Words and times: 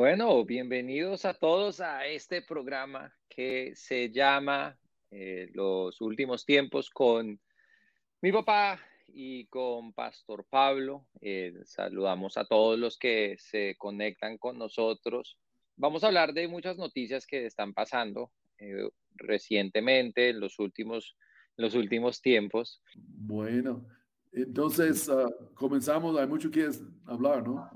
Bueno, 0.00 0.46
bienvenidos 0.46 1.26
a 1.26 1.34
todos 1.34 1.82
a 1.82 2.06
este 2.06 2.40
programa 2.40 3.14
que 3.28 3.74
se 3.76 4.10
llama 4.10 4.78
eh, 5.10 5.50
Los 5.52 6.00
Últimos 6.00 6.46
Tiempos 6.46 6.88
con 6.88 7.38
mi 8.22 8.32
papá 8.32 8.80
y 9.08 9.44
con 9.48 9.92
Pastor 9.92 10.46
Pablo. 10.48 11.06
Eh, 11.20 11.52
saludamos 11.66 12.38
a 12.38 12.46
todos 12.46 12.78
los 12.78 12.96
que 12.96 13.36
se 13.38 13.76
conectan 13.76 14.38
con 14.38 14.56
nosotros. 14.56 15.36
Vamos 15.76 16.02
a 16.02 16.06
hablar 16.06 16.32
de 16.32 16.48
muchas 16.48 16.78
noticias 16.78 17.26
que 17.26 17.44
están 17.44 17.74
pasando 17.74 18.32
eh, 18.56 18.88
recientemente, 19.16 20.30
en 20.30 20.40
los 20.40 20.58
últimos, 20.58 21.14
los 21.58 21.74
últimos 21.74 22.22
tiempos. 22.22 22.82
Bueno, 22.94 23.86
entonces 24.32 25.10
ah, 25.10 25.28
comenzamos, 25.52 26.18
hay 26.18 26.26
mucho 26.26 26.50
que 26.50 26.70
hablar, 27.04 27.46
¿no? 27.46 27.70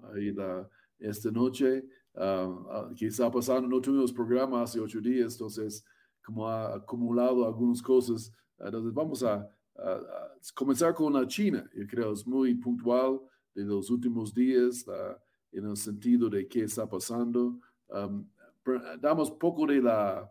Esta 0.98 1.30
noche 1.30 1.84
uh, 2.14 2.94
que 2.94 3.06
está 3.06 3.30
pasando, 3.30 3.68
no 3.68 3.80
tuvimos 3.80 4.12
programa 4.12 4.62
hace 4.62 4.80
ocho 4.80 5.00
días, 5.00 5.34
entonces 5.34 5.84
como 6.24 6.48
ha 6.48 6.74
acumulado 6.74 7.46
algunas 7.46 7.82
cosas, 7.82 8.32
entonces 8.58 8.94
vamos 8.94 9.22
a, 9.22 9.48
comenzar 10.54 10.94
con 10.94 11.12
la 11.12 11.26
China, 11.26 11.68
yo 11.74 11.86
creo 11.86 12.12
es 12.12 12.26
muy 12.26 12.54
puntual 12.54 13.20
de 13.54 13.64
los 13.64 13.90
últimos 13.90 14.32
días 14.32 14.86
en 15.52 15.66
el 15.68 15.76
sentido 15.76 16.30
de 16.30 16.46
qué 16.46 16.62
está 16.62 16.88
pasando. 16.88 17.58
Um, 17.88 18.24
damos 19.00 19.32
poco 19.32 19.66
de 19.66 19.82
la 19.82 20.30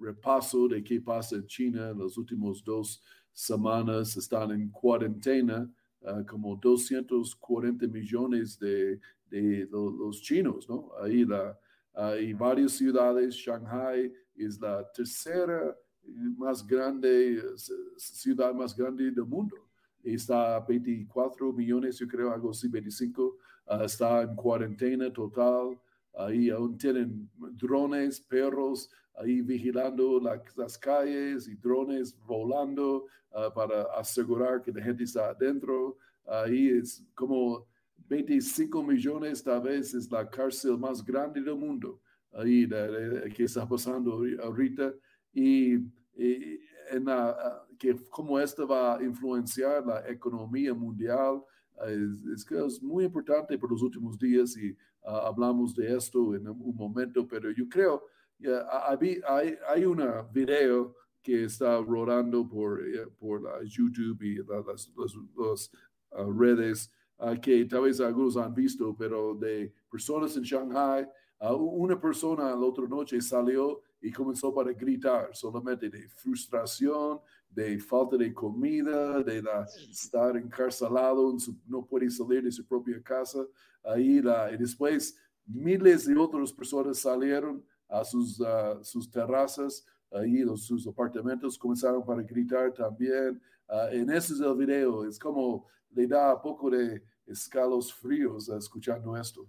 repaso 0.00 0.68
de 0.68 0.82
qué 0.82 1.00
pasa 1.00 1.36
en 1.36 1.46
China 1.46 1.90
en 1.90 1.98
las 1.98 2.16
últimas 2.16 2.62
dos 2.62 3.02
semanas, 3.32 4.16
están 4.16 4.50
en 4.52 4.70
cuarentena, 4.70 5.70
uh, 6.02 6.24
como 6.26 6.56
240 6.56 7.86
millones 7.86 8.58
de 8.58 9.00
de 9.30 9.68
los, 9.70 10.20
chinos, 10.22 10.68
¿no? 10.68 10.90
Ahí 11.02 11.24
la, 11.24 11.58
hay 11.94 12.32
varias 12.32 12.72
ciudades, 12.72 13.34
Shanghai 13.34 14.12
es 14.36 14.60
la 14.60 14.90
tercera 14.92 15.76
más 16.36 16.64
grande, 16.66 17.42
ciudad 17.96 18.54
más 18.54 18.76
grande 18.76 19.10
del 19.10 19.24
mundo. 19.24 19.56
Está 20.02 20.60
24 20.60 21.52
millones, 21.52 21.98
yo 21.98 22.06
creo, 22.06 22.32
algo 22.32 22.50
así, 22.50 22.68
25. 22.68 23.38
Ah, 23.66 23.84
está 23.84 24.22
en 24.22 24.36
cuarentena 24.36 25.12
total. 25.12 25.80
Ahí 26.14 26.48
aún 26.48 26.78
tienen 26.78 27.28
drones, 27.52 28.20
perros, 28.20 28.88
ahí 29.16 29.40
vigilando 29.40 30.20
las 30.56 30.78
calles 30.78 31.48
y 31.48 31.54
drones 31.56 32.16
volando 32.26 33.06
ah, 33.32 33.52
para 33.54 33.82
asegurar 33.98 34.62
que 34.62 34.72
la 34.72 34.82
gente 34.82 35.04
está 35.04 35.30
adentro. 35.30 35.96
Ahí 36.26 36.68
es 36.68 37.04
como 37.14 37.66
25 38.08 38.82
millones 38.82 39.42
tal 39.42 39.62
vez 39.62 39.94
es 39.94 40.10
la 40.10 40.28
cárcel 40.28 40.78
más 40.78 41.04
grande 41.04 41.40
del 41.40 41.56
mundo, 41.56 42.00
ahí 42.32 42.68
que 43.34 43.44
está 43.44 43.66
pasando 43.66 44.22
ahorita, 44.42 44.94
y, 45.32 45.74
en 46.88 47.04
que 47.78 47.96
cómo 48.10 48.38
esto 48.38 48.66
va 48.66 48.96
a 48.96 49.02
influenciar 49.02 49.84
la 49.84 50.08
economía 50.08 50.72
mundial, 50.72 51.42
es, 52.32 52.44
que 52.44 52.64
es 52.64 52.82
muy 52.82 53.04
importante 53.04 53.58
por 53.58 53.70
los 53.70 53.82
últimos 53.82 54.18
días 54.18 54.56
y 54.56 54.74
ah, 55.04 55.24
hablamos 55.26 55.74
de 55.74 55.94
esto 55.94 56.34
en 56.34 56.48
un 56.48 56.74
momento, 56.74 57.26
pero 57.26 57.50
yo 57.50 57.68
creo, 57.68 58.04
hay, 59.28 59.58
hay 59.68 59.84
una 59.84 60.22
video 60.22 60.94
que 61.22 61.44
está 61.44 61.78
rodando 61.80 62.48
por, 62.48 62.86
eh, 62.86 63.06
por 63.18 63.42
la 63.42 63.58
YouTube 63.64 64.22
y 64.22 64.36
las, 64.36 64.90
las, 64.96 65.70
ah, 66.12 66.26
redes 66.36 66.90
Ah, 67.18 67.34
que 67.34 67.64
tal 67.64 67.82
vez 67.82 67.98
algunos 68.00 68.36
han 68.36 68.54
visto, 68.54 68.94
pero 68.94 69.34
de 69.34 69.72
personas 69.90 70.36
en 70.36 70.42
Shanghai, 70.42 71.08
uh, 71.40 71.54
una 71.54 71.98
persona 71.98 72.50
la 72.50 72.56
otra 72.56 72.86
noche 72.86 73.18
salió 73.22 73.80
y 74.02 74.12
comenzó 74.12 74.54
para 74.54 74.72
gritar 74.74 75.34
solamente 75.34 75.88
de 75.88 76.06
frustración, 76.10 77.18
de 77.48 77.78
falta 77.78 78.18
de 78.18 78.34
comida, 78.34 79.22
de 79.22 79.42
la, 79.42 79.64
estar 79.64 80.36
encarcelado, 80.36 81.34
no 81.66 81.86
puede 81.86 82.10
salir 82.10 82.42
de 82.42 82.52
su 82.52 82.66
propia 82.66 83.02
casa. 83.02 83.46
Ahí 83.82 84.20
la, 84.20 84.52
y 84.52 84.58
después 84.58 85.16
miles 85.46 86.06
de 86.06 86.18
otras 86.18 86.52
personas 86.52 86.98
salieron 86.98 87.64
a 87.88 88.04
sus, 88.04 88.40
uh, 88.40 88.82
sus 88.82 89.10
terrazas, 89.10 89.86
ahí 90.12 90.38
los, 90.38 90.66
sus 90.66 90.86
apartamentos 90.86 91.58
comenzaron 91.58 92.04
para 92.04 92.22
gritar 92.22 92.72
también. 92.72 93.40
en 93.90 94.10
ese 94.10 94.34
es 94.34 94.40
el 94.40 94.54
video, 94.56 95.04
es 95.04 95.18
como 95.18 95.66
le 95.90 96.06
da 96.06 96.40
poco 96.40 96.70
de 96.70 97.02
escalos 97.26 97.92
fríos 97.92 98.48
escuchando 98.48 99.16
esto. 99.16 99.46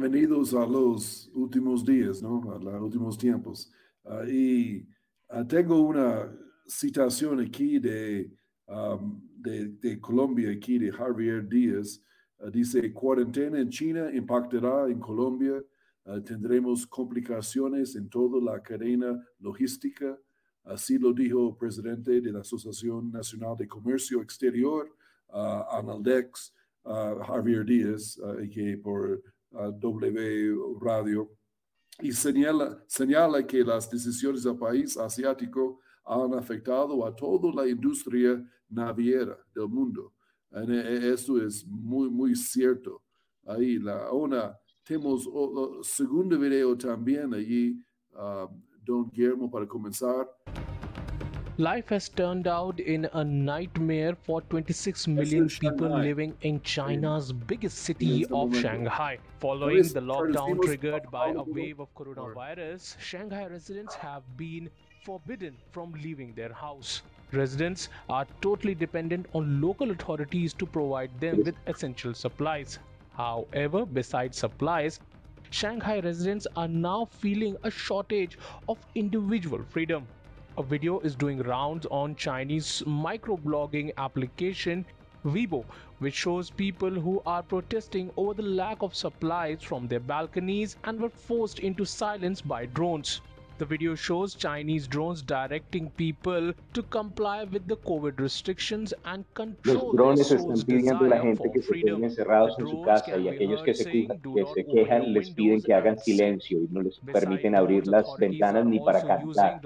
Bienvenidos 0.00 0.54
a 0.54 0.64
los 0.64 1.30
últimos 1.34 1.84
días, 1.84 2.22
¿no? 2.22 2.54
A 2.54 2.58
los 2.58 2.82
últimos 2.82 3.18
tiempos. 3.18 3.70
Ah, 4.02 4.24
y 4.26 4.88
ah, 5.28 5.46
tengo 5.46 5.78
una 5.82 6.34
citación 6.66 7.38
aquí 7.38 7.78
de, 7.78 8.32
de, 9.36 10.00
Colombia, 10.00 10.52
aquí 10.52 10.78
de 10.78 10.90
Javier 10.90 11.46
Díaz. 11.46 12.02
Ah, 12.38 12.48
dice, 12.50 12.94
cuarentena 12.94 13.60
en 13.60 13.68
China 13.68 14.10
impactará 14.10 14.88
en 14.88 14.98
Colombia. 14.98 15.62
tendremos 16.24 16.86
complicaciones 16.86 17.94
en 17.94 18.08
toda 18.08 18.40
la 18.40 18.62
cadena 18.62 19.22
logística. 19.38 20.18
Así 20.64 20.98
lo 20.98 21.12
dijo 21.12 21.50
el 21.50 21.56
presidente 21.58 22.22
de 22.22 22.32
la 22.32 22.40
Asociación 22.40 23.12
Nacional 23.12 23.54
de 23.54 23.68
Comercio 23.68 24.22
Exterior, 24.22 24.88
Analdex. 25.28 26.54
Javier 26.82 27.64
Díaz, 27.66 28.18
que 28.50 28.78
por 28.78 29.22
W 29.50 30.78
Radio, 30.80 31.30
y 32.02 32.12
señala, 32.12 32.82
señala 32.86 33.46
que 33.46 33.62
las 33.62 33.90
decisiones 33.90 34.42
del 34.42 34.56
país 34.56 34.96
asiático 34.96 35.80
han 36.04 36.34
afectado 36.34 37.04
a 37.04 37.14
toda 37.14 37.52
la 37.62 37.68
industria 37.68 38.42
naviera 38.68 39.36
del 39.54 39.68
mundo. 39.68 40.14
Y 40.52 40.72
e, 40.72 41.12
esto 41.12 41.40
es 41.44 41.66
muy, 41.66 42.08
muy 42.08 42.34
cierto. 42.34 43.02
Ahí 43.44 43.78
la 43.78 44.12
una, 44.12 44.56
tenemos 44.84 45.26
el 45.26 45.84
segundo 45.84 46.38
video 46.38 46.76
también 46.76 47.34
allí, 47.34 47.82
don 48.82 49.10
Guillermo, 49.10 49.50
para 49.50 49.66
comenzar. 49.66 50.28
Life 51.60 51.90
has 51.90 52.08
turned 52.08 52.46
out 52.48 52.80
in 52.80 53.06
a 53.12 53.22
nightmare 53.22 54.14
for 54.14 54.40
26 54.40 55.06
million 55.08 55.46
people 55.46 55.90
living 55.90 56.34
in 56.40 56.62
China's 56.62 57.34
biggest 57.34 57.76
city 57.76 58.24
of 58.32 58.56
Shanghai. 58.56 59.18
Following 59.40 59.82
the 59.82 60.00
lockdown 60.00 60.62
triggered 60.62 61.10
by 61.10 61.32
a 61.32 61.42
wave 61.42 61.78
of 61.78 61.94
coronavirus, 61.94 62.98
Shanghai 62.98 63.46
residents 63.46 63.94
have 63.94 64.22
been 64.38 64.70
forbidden 65.04 65.54
from 65.70 65.92
leaving 66.02 66.32
their 66.32 66.50
house. 66.50 67.02
Residents 67.30 67.90
are 68.08 68.26
totally 68.40 68.74
dependent 68.74 69.26
on 69.34 69.60
local 69.60 69.90
authorities 69.90 70.54
to 70.54 70.64
provide 70.64 71.10
them 71.20 71.44
with 71.44 71.56
essential 71.66 72.14
supplies. 72.14 72.78
However, 73.12 73.84
besides 73.84 74.38
supplies, 74.38 74.98
Shanghai 75.50 76.00
residents 76.00 76.46
are 76.56 76.68
now 76.68 77.04
feeling 77.04 77.58
a 77.64 77.70
shortage 77.70 78.38
of 78.66 78.78
individual 78.94 79.62
freedom. 79.68 80.06
A 80.60 80.62
video 80.62 81.00
is 81.00 81.16
doing 81.16 81.38
rounds 81.38 81.86
on 81.86 82.14
Chinese 82.16 82.82
microblogging 82.86 83.92
application 83.96 84.84
Weibo, 85.24 85.64
which 86.00 86.12
shows 86.14 86.50
people 86.50 86.90
who 86.90 87.22
are 87.24 87.42
protesting 87.42 88.10
over 88.14 88.34
the 88.34 88.42
lack 88.42 88.82
of 88.82 88.94
supplies 88.94 89.62
from 89.62 89.88
their 89.88 90.00
balconies 90.00 90.76
and 90.84 91.00
were 91.00 91.08
forced 91.08 91.60
into 91.60 91.86
silence 91.86 92.42
by 92.42 92.66
drones. 92.66 93.22
The 93.60 93.66
video 93.66 93.94
shows 93.94 94.34
Chinese 94.34 94.88
drones 94.88 95.20
directing 95.20 95.90
people 95.90 96.54
to 96.72 96.82
comply 96.82 97.44
with 97.44 97.66
the 97.68 97.76
COVID 97.76 98.18
restrictions 98.18 98.94
and 99.04 99.26
control 99.34 99.74
Los 99.74 99.92
drones 99.92 100.30
están 100.30 100.62
pidiendo 100.66 101.04
a 101.04 101.08
la 101.08 101.20
gente 101.20 101.50
que 101.52 101.60
se 101.60 101.74
queden 101.74 102.04
encerrados 102.04 102.58
en 102.58 102.68
su 102.68 102.80
casa 102.80 103.18
y 103.18 103.28
aquellos 103.28 103.62
que 103.62 103.74
se, 103.74 103.84
que 103.90 104.46
se 104.54 104.64
quejan 104.64 105.12
les 105.12 105.28
piden 105.32 105.60
que 105.60 105.74
hagan 105.74 105.98
silencio 105.98 106.56
y 106.56 106.68
no 106.70 106.80
les 106.80 106.98
permiten 107.00 107.54
abrir 107.54 107.86
las 107.86 108.06
ventanas 108.16 108.64
ni 108.64 108.80
para 108.80 109.02
cantar. 109.02 109.60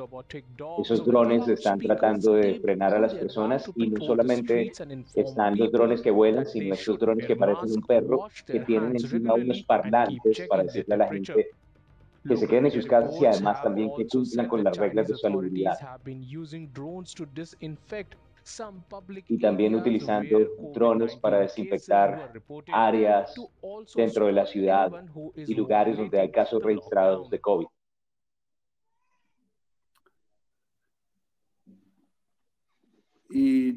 Esos 0.81 1.07
drones 1.07 1.47
están 1.47 1.79
tratando 1.79 2.33
de 2.33 2.59
frenar 2.59 2.95
a 2.95 2.99
las 2.99 3.15
personas 3.15 3.71
y 3.77 3.91
no 3.91 4.05
solamente 4.05 4.73
están 5.15 5.57
los 5.57 5.71
drones 5.71 6.03
que 6.03 6.11
vuelan, 6.11 6.47
sino 6.47 6.75
estos 6.75 6.99
drones 6.99 7.29
que 7.29 7.37
parecen 7.37 7.71
un 7.71 7.83
perro 7.83 8.29
que 8.45 8.59
tienen 8.59 8.91
encima 8.91 9.35
unos 9.35 9.63
parlantes 9.63 10.49
para 10.49 10.65
decirle 10.65 10.95
a 10.97 10.99
la 10.99 11.07
gente 11.13 11.53
que 12.27 12.37
se 12.37 12.49
queden 12.49 12.67
en 12.67 12.73
sus 12.73 12.87
casas 12.87 13.21
y 13.21 13.27
además 13.27 13.63
también 13.63 13.91
que 13.97 14.07
cumplan 14.07 14.49
con 14.49 14.65
las 14.65 14.77
reglas 14.77 15.09
de 15.09 15.17
salubridad. 15.17 15.77
Y 19.29 19.39
también 19.39 19.75
utilizando 19.75 20.39
drones 20.75 21.17
para 21.17 21.41
desinfectar 21.41 22.33
áreas 22.73 23.35
dentro 23.95 24.27
de 24.27 24.33
la 24.33 24.47
ciudad 24.47 24.93
y 25.35 25.55
lugares 25.55 25.97
donde 25.97 26.21
hay 26.21 26.31
casos 26.31 26.63
registrados 26.63 27.31
de 27.31 27.41
COVID. 27.41 27.67
Y 33.31 33.73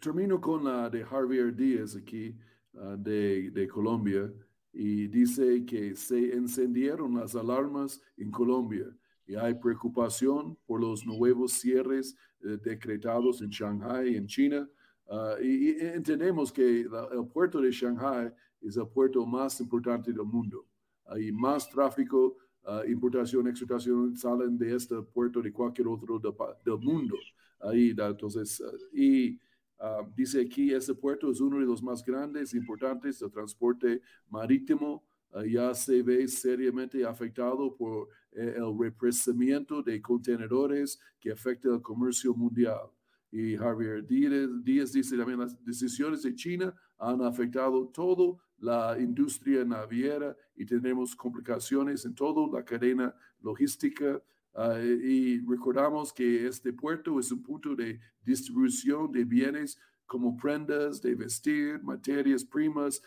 termino 0.00 0.40
con 0.40 0.64
la 0.64 0.90
de 0.90 1.04
Javier 1.04 1.54
Díaz 1.54 1.96
aquí, 1.96 2.36
uh, 2.74 2.96
de, 2.98 3.50
de 3.50 3.66
Colombia 3.66 4.30
y 4.72 5.08
dice 5.08 5.64
que 5.64 5.96
se 5.96 6.34
encendieron 6.34 7.16
las 7.16 7.34
alarmas 7.34 8.00
en 8.16 8.30
Colombia 8.30 8.86
y 9.26 9.36
hay 9.36 9.54
preocupación 9.54 10.56
por 10.66 10.80
los 10.80 11.06
nuevos 11.06 11.52
cierres 11.52 12.16
eh, 12.40 12.58
decretados 12.62 13.40
en 13.42 13.50
Shanghai, 13.50 14.16
en 14.16 14.26
China. 14.26 14.68
Ah, 15.08 15.36
y, 15.40 15.70
entendemos 15.80 16.52
que 16.52 16.80
el 16.80 17.28
puerto 17.32 17.60
de 17.60 17.70
Shanghai 17.70 18.32
es 18.60 18.76
el 18.76 18.88
puerto 18.88 19.24
más 19.24 19.60
importante 19.60 20.12
del 20.12 20.24
mundo. 20.24 20.66
Hay 21.06 21.32
más 21.32 21.68
tráfico, 21.68 22.36
uh, 22.64 22.88
importación, 22.88 23.48
exportación 23.48 24.16
salen 24.16 24.56
de 24.56 24.76
este 24.76 25.00
puerto 25.02 25.40
de 25.42 25.52
cualquier 25.52 25.88
otro 25.88 26.18
del 26.18 26.78
mundo. 26.78 27.16
Ahí, 27.60 27.94
entonces, 27.96 28.62
y 28.92 29.38
Ah, 29.82 30.06
dice 30.14 30.42
aquí, 30.42 30.74
este 30.74 30.94
puerto 30.94 31.30
es 31.30 31.40
uno 31.40 31.58
de 31.58 31.64
los 31.64 31.82
más 31.82 32.04
grandes, 32.04 32.52
importantes 32.52 33.18
del 33.18 33.30
transporte 33.30 34.02
marítimo. 34.28 35.02
Ah, 35.32 35.42
ya 35.46 35.72
se 35.72 36.02
ve 36.02 36.28
seriamente 36.28 37.02
afectado 37.02 37.74
por 37.74 38.08
eh, 38.32 38.56
el 38.58 38.78
represamiento 38.78 39.82
de 39.82 40.02
contenedores 40.02 41.00
que 41.18 41.32
afecta 41.32 41.70
el 41.70 41.80
comercio 41.80 42.34
mundial. 42.34 42.90
Y 43.32 43.56
Javier 43.56 44.06
Díaz, 44.06 44.92
dice 44.92 45.16
también 45.16 45.38
las 45.38 45.64
decisiones 45.64 46.22
de 46.22 46.34
China 46.34 46.74
han 46.98 47.22
afectado 47.22 47.88
toda 47.88 48.36
la 48.58 48.98
industria 49.00 49.64
naviera 49.64 50.36
y 50.56 50.66
tenemos 50.66 51.16
complicaciones 51.16 52.04
en 52.04 52.14
toda 52.14 52.46
la 52.52 52.64
cadena 52.64 53.14
logística. 53.40 54.20
Ah, 54.54 54.78
y 54.80 55.40
recordamos 55.46 56.12
que 56.12 56.46
este 56.46 56.72
puerto 56.72 57.20
es 57.20 57.30
un 57.30 57.42
punto 57.42 57.74
de 57.74 58.00
distribución 58.24 59.10
de 59.12 59.24
bienes 59.24 59.78
como 60.10 60.36
prendas 60.36 61.00
de 61.00 61.14
vestir, 61.14 61.80
materias 61.84 62.44
primas 62.44 63.00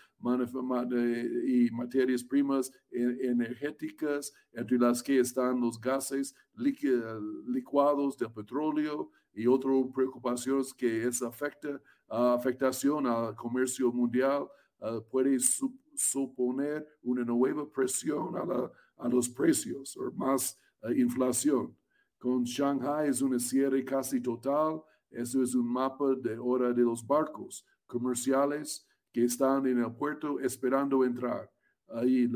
y 1.45 1.69
materias 1.72 2.24
primas 2.24 2.72
energéticas, 2.90 4.31
entre 4.54 4.78
las 4.78 5.04
que 5.04 5.19
están 5.19 5.60
los 5.60 5.81
gases 5.81 6.34
licuados 6.56 8.18
del 8.18 8.31
petróleo 8.31 9.12
y 9.34 9.48
otras 9.48 9.84
preocupaciones 9.94 10.74
que 10.74 11.06
esa 11.06 11.28
afecta, 11.28 11.81
afectación 12.07 13.06
al 13.06 13.36
comercio 13.36 13.92
mundial 13.92 14.48
ah, 14.80 15.01
puede 15.12 15.38
suponer 15.96 16.88
una 17.01 17.25
nueva 17.25 17.69
presión 17.69 18.34
a, 18.38 18.72
a 19.04 19.10
los 19.10 19.28
precios 19.28 19.98
o 19.98 20.10
más 20.13 20.57
inflación. 20.91 21.75
Con 22.18 22.44
Shanghai 22.44 23.09
es 23.09 23.21
un 23.21 23.39
cierre 23.39 23.83
casi 23.83 24.21
total. 24.21 24.81
Eso 25.09 25.44
es 25.44 25.53
un 25.56 25.68
mapa 25.68 26.15
de 26.15 26.38
hora 26.38 26.74
de 26.74 26.83
los 26.83 27.06
barcos 27.06 27.65
comerciales 27.85 28.88
que 29.12 29.25
están 29.25 29.65
en 29.68 29.80
el 29.80 29.94
puerto 29.94 30.39
esperando 30.39 31.03
entrar. 31.03 31.50
Ahí 31.89 32.27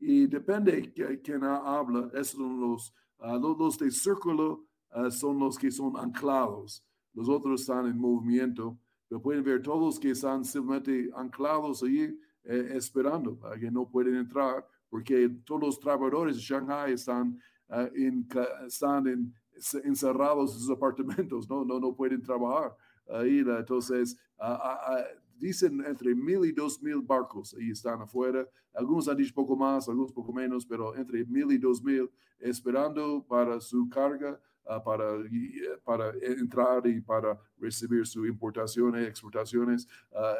y 0.00 0.26
depende 0.26 0.92
de 0.94 1.20
quién 1.20 1.42
habla, 1.44 2.08
esos 2.14 2.36
son 2.36 2.60
los, 2.60 2.94
uh, 3.18 3.38
los, 3.38 3.78
de 3.78 3.90
círculo 3.90 4.66
uh, 4.94 5.10
son 5.10 5.38
los 5.38 5.58
que 5.58 5.70
son 5.70 5.96
anclados. 5.96 6.84
Los 7.12 7.28
otros 7.28 7.62
están 7.62 7.86
en 7.86 7.98
movimiento. 7.98 8.78
Pero 9.08 9.22
pueden 9.22 9.42
ver 9.42 9.62
todos 9.62 9.98
que 9.98 10.10
están 10.10 10.44
simplemente 10.44 11.10
anclados 11.14 11.82
ahí 11.82 12.14
eh, 12.44 12.68
esperando, 12.74 13.38
que 13.58 13.70
no 13.70 13.88
pueden 13.88 14.16
entrar, 14.16 14.66
porque 14.90 15.30
todos 15.44 15.62
los 15.62 15.80
trabajadores 15.80 16.36
de 16.36 16.42
Shanghai 16.42 16.92
están 16.92 17.40
uh, 17.70 17.88
in, 17.94 18.26
están 18.66 19.06
en, 19.06 19.34
encerrados 19.84 20.54
en 20.54 20.60
sus 20.60 20.70
apartamentos, 20.70 21.48
no, 21.48 21.64
no, 21.64 21.78
no 21.80 21.94
pueden 21.94 22.22
trabajar. 22.22 22.76
Ahí, 23.10 23.38
entonces, 23.38 24.16
uh, 24.38 24.52
uh, 24.52 25.04
dicen 25.38 25.84
entre 25.86 26.14
mil 26.14 26.44
y 26.44 26.52
dos 26.52 26.82
mil 26.82 27.00
barcos 27.00 27.54
ahí 27.54 27.70
están 27.70 28.02
afuera. 28.02 28.46
Algunos 28.74 29.08
han 29.08 29.16
dicho 29.16 29.34
poco 29.34 29.56
más, 29.56 29.88
algunos 29.88 30.12
poco 30.12 30.32
menos, 30.32 30.66
pero 30.66 30.94
entre 30.94 31.24
mil 31.24 31.50
y 31.50 31.58
dos 31.58 31.82
mil 31.82 32.10
esperando 32.38 33.24
para 33.26 33.60
su 33.60 33.88
carga, 33.88 34.38
para, 34.84 35.18
para 35.82 36.12
entrar 36.20 36.86
y 36.86 37.00
para 37.00 37.38
recibir 37.58 38.06
sus 38.06 38.28
importaciones, 38.28 39.08
exportaciones. 39.08 39.88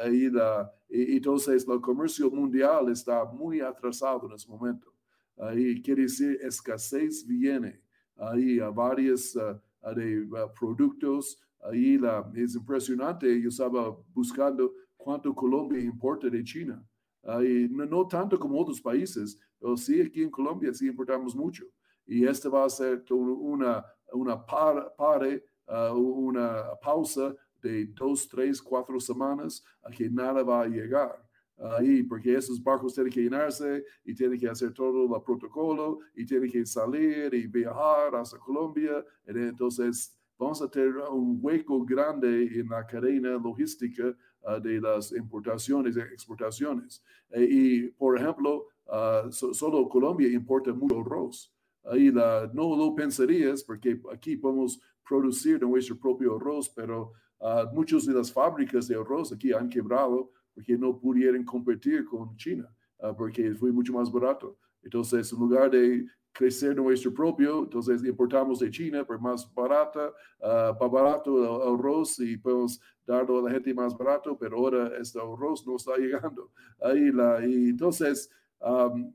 ahí 0.00 0.28
la, 0.30 0.70
y, 0.88 1.16
entonces, 1.16 1.66
el 1.66 1.80
comercio 1.80 2.30
mundial 2.30 2.90
está 2.90 3.24
muy 3.24 3.60
atrasado 3.60 4.26
en 4.26 4.34
ese 4.34 4.48
momento. 4.48 4.92
Ahí 5.38 5.80
quiere 5.82 6.02
decir 6.02 6.38
escasez 6.42 7.26
viene. 7.26 7.80
Ahí 8.16 8.58
a 8.58 8.70
varios 8.70 9.36
uh, 9.36 9.94
de, 9.94 10.22
uh, 10.22 10.52
productos. 10.58 11.40
Ahí 11.60 11.96
la, 11.96 12.28
es 12.34 12.56
impresionante. 12.56 13.40
Yo 13.40 13.48
estaba 13.48 13.96
buscando 14.12 14.72
cuánto 14.96 15.34
Colombia 15.34 15.80
importa 15.80 16.28
de 16.28 16.42
China. 16.42 16.84
Ahí, 17.22 17.68
no, 17.70 17.86
no, 17.86 18.06
tanto 18.06 18.38
como 18.38 18.60
otros 18.60 18.80
países, 18.80 19.38
pero 19.58 19.76
sí 19.76 20.00
aquí 20.00 20.22
en 20.22 20.30
Colombia 20.30 20.72
sí 20.72 20.86
importamos 20.86 21.34
mucho. 21.36 21.64
Y 22.06 22.24
este 22.26 22.48
va 22.48 22.64
a 22.64 22.70
ser 22.70 23.04
una, 23.10 23.84
una 24.12 24.44
par, 24.44 24.94
pare, 24.96 25.44
uh, 25.66 25.94
una 25.94 26.70
pausa 26.82 27.34
de 27.60 27.86
dos, 27.86 28.28
tres, 28.28 28.62
cuatro 28.62 28.98
semanas 28.98 29.62
a 29.82 29.90
que 29.90 30.08
nada 30.08 30.42
va 30.42 30.62
a 30.62 30.68
llegar 30.68 31.27
ahí, 31.58 32.02
porque 32.02 32.34
esos 32.34 32.62
barcos 32.62 32.94
tienen 32.94 33.12
que 33.12 33.22
llenarse 33.22 33.84
y 34.04 34.14
tienen 34.14 34.38
que 34.38 34.48
hacer 34.48 34.72
todo 34.72 35.14
el 35.14 35.22
protocolo 35.22 36.00
y 36.14 36.24
tienen 36.24 36.50
que 36.50 36.64
salir 36.64 37.32
y 37.34 37.46
viajar 37.46 38.14
hasta 38.14 38.38
Colombia. 38.38 39.04
Entonces, 39.26 40.16
vamos 40.38 40.62
a 40.62 40.70
tener 40.70 40.96
un 41.10 41.38
hueco 41.42 41.84
grande 41.84 42.44
en 42.44 42.68
la 42.68 42.86
cadena 42.86 43.30
logística 43.30 44.14
ah, 44.44 44.60
de 44.60 44.80
las 44.80 45.12
importaciones 45.12 45.96
y 45.96 46.00
exportaciones. 46.00 47.02
Eh, 47.30 47.48
y, 47.50 47.88
por 47.88 48.16
ejemplo, 48.18 48.68
uh, 48.86 49.30
solo 49.30 49.88
Colombia 49.88 50.28
importa 50.28 50.72
mucho 50.72 51.00
arroz. 51.00 51.52
Ahí 51.84 52.10
la, 52.10 52.50
no 52.52 52.76
lo 52.76 52.94
pensarías 52.94 53.64
porque 53.64 54.00
aquí 54.12 54.36
podemos 54.36 54.80
producir 55.06 55.60
nuestro 55.62 55.98
propio 55.98 56.36
arroz, 56.36 56.68
pero 56.68 57.12
uh, 57.40 57.74
muchas 57.74 58.04
de 58.04 58.12
las 58.12 58.30
fábricas 58.30 58.86
de 58.86 58.94
arroz 58.94 59.32
aquí 59.32 59.52
han 59.52 59.68
quebrado 59.68 60.30
porque 60.58 60.76
no 60.76 60.98
pudieron 60.98 61.44
competir 61.44 62.04
con 62.04 62.36
China, 62.36 62.68
uh, 62.98 63.14
porque 63.14 63.54
fue 63.54 63.70
mucho 63.70 63.92
más 63.92 64.10
barato. 64.10 64.58
Entonces, 64.82 65.32
en 65.32 65.38
lugar 65.38 65.70
de 65.70 66.04
crecer 66.32 66.74
nuestro 66.74 67.14
propio, 67.14 67.62
entonces 67.62 68.02
importamos 68.02 68.58
de 68.58 68.68
China, 68.68 69.04
pero 69.06 69.20
más 69.20 69.48
barata, 69.54 70.12
uh, 70.40 70.74
más 70.80 70.90
barato 70.90 71.38
el 71.38 71.78
arroz 71.78 72.18
y 72.18 72.36
podemos 72.38 72.80
darlo 73.06 73.38
a 73.38 73.42
la 73.42 73.50
gente 73.52 73.72
más 73.72 73.96
barato, 73.96 74.36
pero 74.36 74.56
ahora 74.56 74.98
este 75.00 75.20
arroz 75.20 75.64
no 75.64 75.76
está 75.76 75.96
llegando. 75.96 76.50
Ahí 76.82 77.12
la, 77.12 77.46
y 77.46 77.68
entonces, 77.68 78.28
um, 78.60 79.14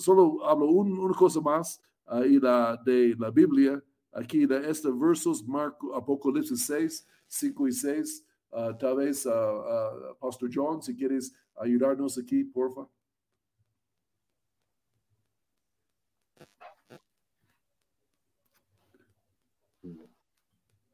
solo 0.00 0.44
hablo 0.44 0.66
una 0.66 1.16
cosa 1.16 1.40
más, 1.40 1.80
ahí 2.04 2.38
la, 2.38 2.78
de 2.84 3.16
la 3.18 3.30
Biblia, 3.30 3.82
aquí 4.12 4.44
de 4.44 4.68
estos 4.68 4.98
versos, 5.00 5.42
Marco, 5.48 5.94
Apocalipsis 5.94 6.66
6, 6.66 7.06
5 7.26 7.68
y 7.68 7.72
6, 7.72 8.27
uh, 8.52 8.76
tal 8.78 8.96
vez, 8.96 9.26
uh, 9.26 9.30
uh, 9.30 10.16
Pastor 10.20 10.48
John, 10.52 10.82
si 10.82 10.96
quieres 10.96 11.34
ayudarnos 11.56 12.18
aquí, 12.18 12.44
por 12.44 12.72
favor. 12.74 12.90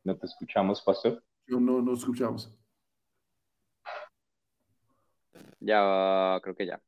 No 0.04 0.16
te 0.18 0.26
escuchamos, 0.26 0.82
pastor. 0.82 1.24
No, 1.46 1.58
no, 1.58 1.80
no 1.80 1.94
escuchamos. 1.94 2.52
Ya, 5.60 6.38
creo 6.42 6.54
que 6.54 6.66
ya. 6.66 6.82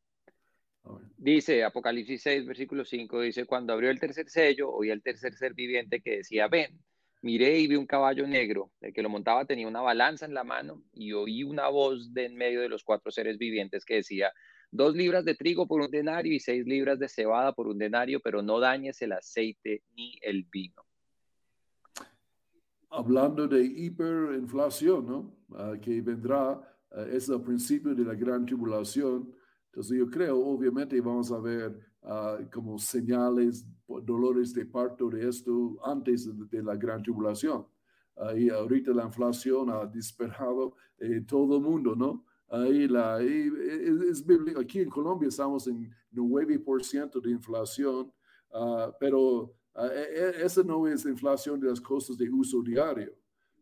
Dice 1.16 1.64
Apocalipsis 1.64 2.23
6, 2.23 2.46
versículo 2.46 2.85
5, 2.85 3.20
dice, 3.23 3.46
cuando 3.46 3.73
abrió 3.73 3.90
el 3.90 3.99
tercer 3.99 4.28
sello, 4.28 4.70
oí 4.70 4.90
el 4.90 5.02
tercer 5.02 5.35
ser 5.35 5.54
viviente 5.54 6.00
que 6.00 6.18
decía, 6.18 6.46
ven, 6.46 6.78
miré 7.26 7.59
y 7.59 7.66
vi 7.66 7.76
un 7.76 7.87
caballo 7.87 8.26
negro, 8.26 8.71
el 8.80 8.95
que 8.95 9.02
lo 9.02 9.11
montaba 9.11 9.45
tenía 9.45 9.68
una 9.68 9.83
balanza 9.83 10.25
en 10.25 10.35
la 10.35 10.45
mano 10.45 10.83
y 10.92 11.12
oí 11.12 11.42
una 11.42 11.68
voz 11.68 12.14
de 12.14 12.26
en 12.26 12.37
medio 12.37 12.61
de 12.61 12.68
los 12.68 12.85
cuatro 12.85 13.11
seres 13.11 13.37
vivientes 13.37 13.85
que 13.85 13.97
decía, 13.97 14.33
dos 14.71 14.95
libras 14.95 15.25
de 15.25 15.35
trigo 15.35 15.66
por 15.66 15.80
un 15.80 15.90
denario 15.90 16.33
y 16.33 16.40
seis 16.40 16.64
libras 16.66 16.99
de 16.99 17.09
cebada 17.09 17.52
por 17.52 17.66
un 17.66 17.78
denario, 17.78 18.21
pero 18.21 18.42
no 18.42 18.61
dañes 18.61 19.02
el 19.02 19.12
aceite 19.12 19.83
ni 19.97 20.18
el 20.23 20.45
vino 20.45 20.87
hablando 22.97 23.47
de 23.47 23.62
hiperinflación, 23.62 25.06
¿no? 25.06 25.37
Ah, 25.54 25.75
que 25.80 26.00
vendrá, 26.00 26.52
uh, 26.90 27.00
es 27.12 27.28
el 27.28 27.42
principio 27.42 27.95
de 27.95 28.04
la 28.04 28.14
gran 28.14 28.47
tribulación. 28.47 29.33
Entonces 29.66 29.99
yo 29.99 30.09
creo, 30.09 30.38
obviamente, 30.38 31.00
vamos 31.00 31.30
a 31.30 31.38
ver 31.38 31.78
uh, 32.06 32.50
como 32.52 32.78
señales, 32.78 33.66
dolores 34.02 34.54
de 34.54 34.64
parto 34.64 35.10
de 35.10 35.28
esto 35.28 35.76
antes 35.84 36.28
de, 36.50 36.62
la 36.62 36.75
gran 36.76 37.02
tribulación. 37.02 37.66
y 38.34 38.48
ahorita 38.48 38.92
la 38.92 39.04
inflación 39.04 39.68
ha 39.70 39.84
disparado 39.84 40.75
en 40.98 41.26
todo 41.26 41.56
el 41.56 41.62
mundo, 41.62 41.94
¿no? 41.94 42.25
Ahí 42.48 42.88
la, 42.88 43.20
es, 43.20 44.25
aquí 44.58 44.80
en 44.80 44.88
Colombia 44.88 45.28
estamos 45.28 45.66
en 45.66 45.90
9% 46.12 47.20
de 47.20 47.30
inflación, 47.30 48.10
pero 48.98 49.54
Uh, 49.76 49.90
esa 50.42 50.62
no 50.62 50.86
es 50.86 51.04
inflación 51.04 51.60
de 51.60 51.68
las 51.68 51.80
cosas 51.80 52.16
de 52.16 52.30
uso 52.30 52.62
diario. 52.62 53.14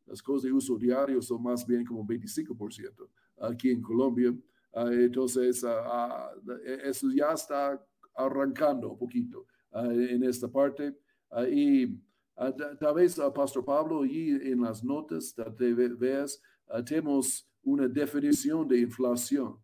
Las 0.07 0.23
cosas 0.23 0.45
de 0.45 0.53
uso 0.53 0.77
diario 0.77 1.21
son 1.21 1.43
más 1.43 1.67
bien 1.67 1.85
como 1.85 2.07
25% 2.07 3.09
aquí 3.41 3.71
en 3.71 3.83
Colombia. 3.83 4.31
Uh, 4.73 4.89
entonces, 4.91 5.65
uh, 5.65 6.53
eso 6.85 7.09
ya 7.13 7.33
está 7.33 7.85
arrancando 8.15 8.93
un 8.93 8.99
poquito 8.99 9.47
en 9.73 10.23
esta 10.25 10.49
parte. 10.49 10.97
y 11.51 11.99
tal 12.35 12.95
vez, 12.95 13.21
Pastor 13.35 13.65
Pablo, 13.65 14.05
y 14.05 14.31
en 14.31 14.61
las 14.61 14.83
notas 14.85 15.35
que 15.59 15.75
veas, 15.75 16.41
tenemos 16.87 17.49
una 17.63 17.89
definición 17.89 18.69
de 18.69 18.81
inflación. 18.81 19.57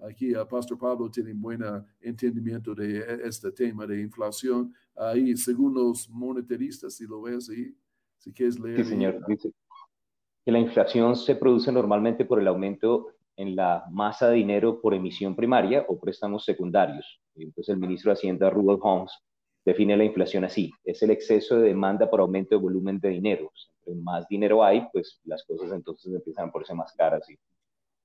Aquí 0.00 0.32
Pastor 0.50 0.78
Pablo 0.78 1.08
tiene 1.10 1.32
buen 1.32 1.62
entendimiento 2.00 2.74
de 2.74 2.98
e, 2.98 3.28
este 3.28 3.52
tema 3.52 3.86
de 3.86 4.00
inflación. 4.00 4.74
Ahí, 4.96 5.36
según 5.36 5.74
los 5.74 6.08
monetaristas, 6.10 6.94
si 6.94 7.06
lo 7.06 7.22
ves 7.22 7.48
ahí, 7.48 7.72
si 8.18 8.32
quieres 8.32 8.58
leer. 8.58 8.84
Sí, 8.84 8.90
señor. 8.90 9.24
Dice 9.28 9.52
que 10.44 10.50
la 10.50 10.58
inflación 10.58 11.14
se 11.14 11.36
produce 11.36 11.70
normalmente 11.70 12.24
por 12.24 12.40
el 12.40 12.48
aumento 12.48 13.14
en 13.36 13.56
la 13.56 13.84
masa 13.90 14.28
de 14.28 14.36
dinero 14.36 14.80
por 14.80 14.94
emisión 14.94 15.34
primaria 15.34 15.84
o 15.88 15.98
préstamos 15.98 16.44
secundarios. 16.44 17.20
Entonces 17.34 17.72
el 17.72 17.80
ministro 17.80 18.10
de 18.10 18.14
Hacienda, 18.14 18.50
Rudolf 18.50 18.80
Holmes, 18.82 19.12
define 19.64 19.96
la 19.96 20.04
inflación 20.04 20.44
así. 20.44 20.70
Es 20.84 21.02
el 21.02 21.10
exceso 21.10 21.56
de 21.56 21.68
demanda 21.68 22.10
por 22.10 22.20
aumento 22.20 22.54
de 22.54 22.60
volumen 22.60 22.98
de 22.98 23.10
dinero. 23.10 23.50
Entre 23.78 24.00
más 24.02 24.28
dinero 24.28 24.62
hay, 24.62 24.86
pues 24.92 25.20
las 25.24 25.44
cosas 25.44 25.72
entonces 25.72 26.12
empiezan 26.12 26.48
a 26.48 26.52
ponerse 26.52 26.74
más 26.74 26.92
caras 26.92 27.28
y 27.30 27.38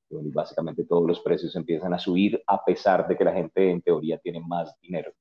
básicamente 0.10 0.86
todos 0.86 1.06
los 1.06 1.20
precios 1.20 1.56
empiezan 1.56 1.94
a 1.94 2.00
subir 2.00 2.42
a 2.48 2.64
pesar 2.64 3.08
de 3.08 3.18
que 3.18 3.26
la 3.26 3.34
gente 3.34 3.70
en 3.70 3.82
teoría 3.82 4.18
tiene 4.18 4.40
más 4.40 4.74
dinero, 4.82 5.12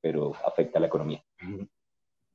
pero 0.00 0.32
afecta 0.46 0.78
a 0.78 0.80
la 0.80 0.86
economía. 0.86 1.22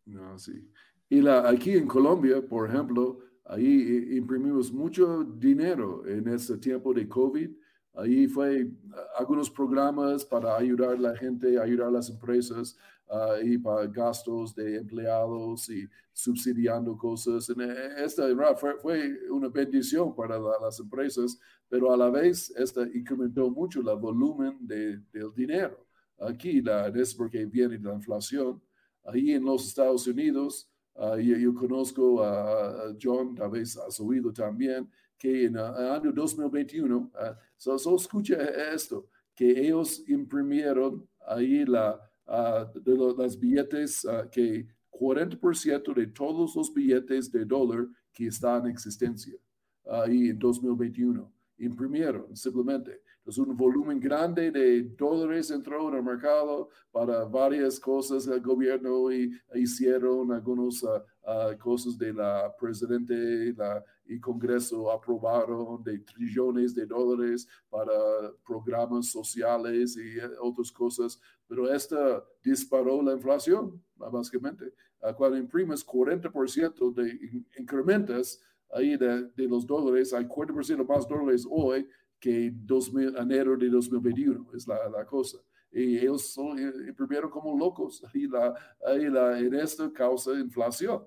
No, 0.05 0.37
sí. 0.37 0.71
Y 1.09 1.21
la, 1.21 1.49
aquí 1.49 1.73
en 1.73 1.87
Colombia, 1.87 2.41
por 2.47 2.69
ejemplo, 2.69 3.19
ahí 3.47 4.17
imprimimos 4.17 4.71
mucho 4.71 5.23
dinero 5.23 6.05
en 6.07 6.27
este 6.27 6.57
tiempo 6.57 6.93
de 6.93 7.07
COVID. 7.07 7.49
Ahí 7.93 8.27
fue 8.27 8.69
algunos 9.17 9.49
programas 9.49 10.23
para 10.23 10.55
ayudar 10.55 10.91
a 10.91 10.99
la 10.99 11.15
gente, 11.15 11.59
ayudar 11.59 11.87
a 11.87 11.91
las 11.91 12.09
empresas 12.09 12.77
uh, 13.09 13.43
y 13.43 13.57
para 13.57 13.87
gastos 13.87 14.53
de 14.53 14.77
empleados 14.77 15.69
y 15.69 15.87
subsidiando 16.13 16.95
cosas. 16.95 17.49
Eh, 17.49 17.89
esta 17.97 18.23
fue, 18.55 19.19
una 19.31 19.47
bendición 19.49 20.15
para 20.15 20.37
las 20.37 20.79
empresas 20.79 21.39
pero 21.69 21.91
a 21.93 21.97
la 21.97 22.09
vez 22.09 22.49
esta 22.55 22.83
incrementó 22.93 23.49
mucho 23.49 23.79
el 23.79 23.99
volumen 23.99 24.57
de, 24.61 24.99
del 25.11 25.33
dinero. 25.35 25.85
Aquí 26.19 26.61
la, 26.61 26.87
es 26.87 27.13
porque 27.13 27.45
viene 27.45 27.77
la 27.79 27.93
inflación. 27.93 28.61
Ahí 29.03 29.31
en 29.31 29.43
los 29.43 29.67
Estados 29.67 30.07
Unidos, 30.07 30.69
uh, 30.97 31.17
yo, 31.17 31.53
conozco 31.53 32.23
a 32.23 32.95
John, 33.01 33.35
tal 33.35 33.51
vez 33.51 33.77
has 33.77 33.99
oído 33.99 34.31
también, 34.31 34.89
que 35.17 35.45
en 35.45 35.55
el 35.55 35.63
año 35.63 36.11
2021, 36.11 37.11
solo 37.57 37.95
escucha 37.95 38.35
esto, 38.73 39.07
que 39.35 39.49
ellos 39.49 40.03
imprimieron 40.07 41.07
ahí 41.25 41.65
la, 41.65 41.99
de 42.75 43.13
las 43.17 43.39
billetes, 43.39 44.05
que 44.31 44.67
40% 44.91 45.93
de 45.93 46.07
todos 46.07 46.55
los 46.55 46.73
billetes 46.73 47.31
de 47.31 47.45
dólar 47.45 47.87
que 48.13 48.27
están 48.27 48.65
en 48.65 48.71
existencia 48.71 49.35
ahí 49.89 50.29
en 50.29 50.39
2021 50.39 51.31
imprimieron 51.59 52.35
simplemente. 52.35 53.01
Un 53.35 53.57
volumen 53.57 53.99
grande 53.99 54.51
de 54.51 54.83
dólares 54.83 55.51
entró 55.51 55.89
en 55.89 55.95
el 55.95 56.03
mercado 56.03 56.69
para 56.93 57.25
varias 57.25 57.77
cosas. 57.77 58.25
El 58.25 58.39
gobierno 58.39 59.11
y, 59.11 59.29
hicieron 59.53 60.31
algunas 60.31 60.81
uh, 60.81 61.01
uh, 61.23 61.57
cosas 61.59 61.97
de 61.97 62.13
la 62.13 62.55
presidente 62.57 63.53
la, 63.53 63.83
y 64.05 64.17
Congreso 64.21 64.89
aprobaron 64.89 65.83
de 65.83 65.99
trillones 65.99 66.73
de 66.73 66.85
dólares 66.85 67.45
para 67.69 67.91
programas 68.45 69.11
sociales 69.11 69.97
y 69.97 70.19
uh, 70.19 70.31
otras 70.41 70.71
cosas. 70.71 71.19
Pero 71.49 71.69
esta 71.69 72.23
disparó 72.41 73.01
la 73.01 73.11
inflación, 73.11 73.83
básicamente. 73.97 74.73
cuando 75.17 75.37
imprimes 75.37 75.85
40% 75.85 76.93
de 76.93 77.43
incrementas, 77.59 78.41
ahí 78.71 78.95
de, 78.95 79.27
de 79.35 79.47
los 79.47 79.67
dólares, 79.67 80.13
hay 80.13 80.25
40% 80.25 80.87
más 80.87 81.05
dólares 81.05 81.45
hoy 81.49 81.85
que 82.19 82.51
2000, 82.53 83.17
enero 83.17 83.57
de 83.57 83.69
2021, 83.69 84.51
es 84.55 84.67
la, 84.67 84.89
la 84.89 85.05
cosa. 85.05 85.37
Y 85.71 85.97
ellos 85.97 86.33
son, 86.33 86.57
eh, 86.57 86.71
imprimieron 86.87 87.29
como 87.29 87.57
locos. 87.57 88.03
Y, 88.13 88.27
la, 88.27 88.53
y 88.99 89.09
la, 89.09 89.39
en 89.39 89.53
esto 89.55 89.91
causa 89.93 90.31
inflación. 90.33 91.03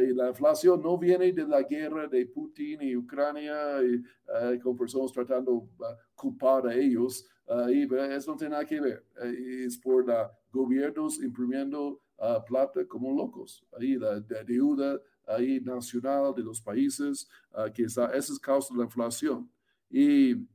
Y 0.00 0.14
la 0.14 0.28
inflación 0.28 0.80
no 0.80 0.96
viene 0.96 1.30
de 1.32 1.46
la 1.46 1.62
guerra 1.62 2.06
de 2.06 2.24
Putin 2.26 2.80
y 2.82 2.96
Ucrania, 2.96 3.82
y, 3.82 3.96
uh, 3.96 4.58
con 4.62 4.76
personas 4.76 5.12
tratando 5.12 5.52
de 5.52 5.84
uh, 5.84 5.96
culpar 6.14 6.66
a 6.66 6.74
ellos. 6.74 7.26
Uh, 7.46 7.68
y 7.68 7.82
eso 8.10 8.32
no 8.32 8.36
tiene 8.38 8.52
nada 8.52 8.64
que 8.64 8.80
ver. 8.80 9.04
es 9.22 9.76
por 9.76 10.06
los 10.06 10.28
gobiernos 10.50 11.22
imprimiendo 11.22 12.00
plata 12.46 12.86
como 12.86 13.12
locos. 13.14 13.62
Ahí 13.78 13.96
la, 13.96 14.14
la 14.26 14.44
deuda 14.44 14.98
ahí 15.26 15.60
nacional 15.60 16.34
de 16.34 16.42
los 16.42 16.60
países, 16.60 17.28
uh, 17.52 17.70
que 17.72 17.84
esa, 17.84 18.06
esa 18.06 18.32
es 18.32 18.38
causa 18.38 18.72
de 18.72 18.78
la 18.78 18.84
inflación. 18.84 19.50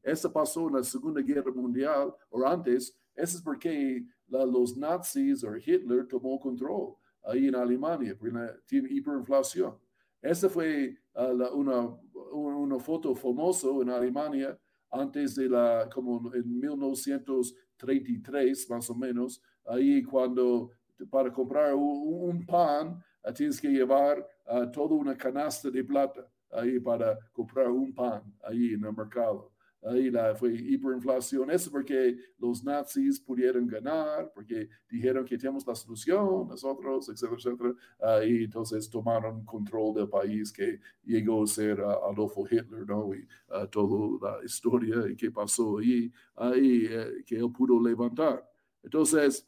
Eso 0.03 0.34
pasó 0.34 0.67
en 0.67 0.75
la 0.75 0.84
Segunda 0.84 1.22
Guerra 1.22 1.53
Mundial, 1.53 2.13
o 2.29 2.46
antes, 2.46 2.93
eso 3.15 3.38
es 3.38 3.43
porque 3.43 4.03
la, 4.27 4.46
los 4.46 4.75
nazis 4.75 5.46
o 5.46 5.55
Hitler 5.55 6.05
tomó 6.08 6.38
control 6.39 6.96
ahí 7.24 7.48
en 7.48 7.55
Alemania, 7.55 8.17
porque 8.19 8.36
tiene 8.65 8.89
hiperinflación. 8.91 9.77
Esa 10.22 10.50
fue 10.50 10.98
uh, 11.15 11.34
la, 11.34 11.53
una, 11.53 11.88
una 12.34 12.77
foto 12.79 13.15
famosa 13.15 13.69
en 13.81 13.89
Alemania 13.89 14.60
antes 14.91 15.36
de 15.36 15.48
la, 15.48 15.88
como 15.93 16.34
en 16.34 16.60
1933 16.60 18.69
más 18.69 18.89
o 18.89 18.96
menos, 18.96 19.41
ahí 19.65 20.03
cuando 20.03 20.72
para 21.10 21.31
comprar 21.31 21.74
un, 21.75 22.29
un 22.29 22.46
pan 22.46 23.01
uh, 23.24 23.31
tienes 23.31 23.62
que 23.62 23.69
llevar 23.69 24.27
toda 24.74 24.96
una 24.96 25.15
canasta 25.15 25.69
de 25.69 25.84
plata 25.84 26.27
ahí 26.51 26.79
para 26.79 27.18
comprar 27.32 27.70
un 27.70 27.94
pan 27.94 28.24
ahí 28.44 28.74
en 28.74 28.84
el 28.84 28.94
mercado. 28.94 29.51
ahí 29.82 30.10
la, 30.10 30.36
fue 30.36 30.53
hiperinflación. 30.53 31.50
Eso 31.51 31.72
porque 31.72 32.18
los 32.38 32.63
nazis 32.63 33.20
pudieron 33.20 33.68
ganar, 33.68 34.32
porque 34.34 34.70
dijeron 34.89 35.25
que 35.25 35.38
tenemos 35.38 35.65
la 35.65 35.75
solución, 35.75 36.48
nosotros, 36.48 37.10
etcétera, 37.10 37.38
etcétera. 37.38 38.25
y 38.25 38.44
entonces 38.46 38.89
tomaron 38.89 39.46
control 39.46 39.96
del 39.96 40.10
país 40.10 40.51
que 40.51 40.79
llegó 41.03 41.44
a 41.44 41.48
ser 41.48 41.79
Adolfo 41.79 42.46
Hitler, 42.50 42.86
¿no? 42.88 43.13
Y 43.13 43.27
toda 43.72 44.38
la 44.38 44.46
historia 44.46 45.08
y 45.10 45.15
qué 45.15 45.32
pasó 45.32 45.77
ahí, 45.77 46.12
ahí 46.36 46.88
eh, 46.89 47.24
que 47.25 47.38
él 47.38 47.51
pudo 47.51 47.82
levantar. 47.82 48.46
Entonces, 48.84 49.46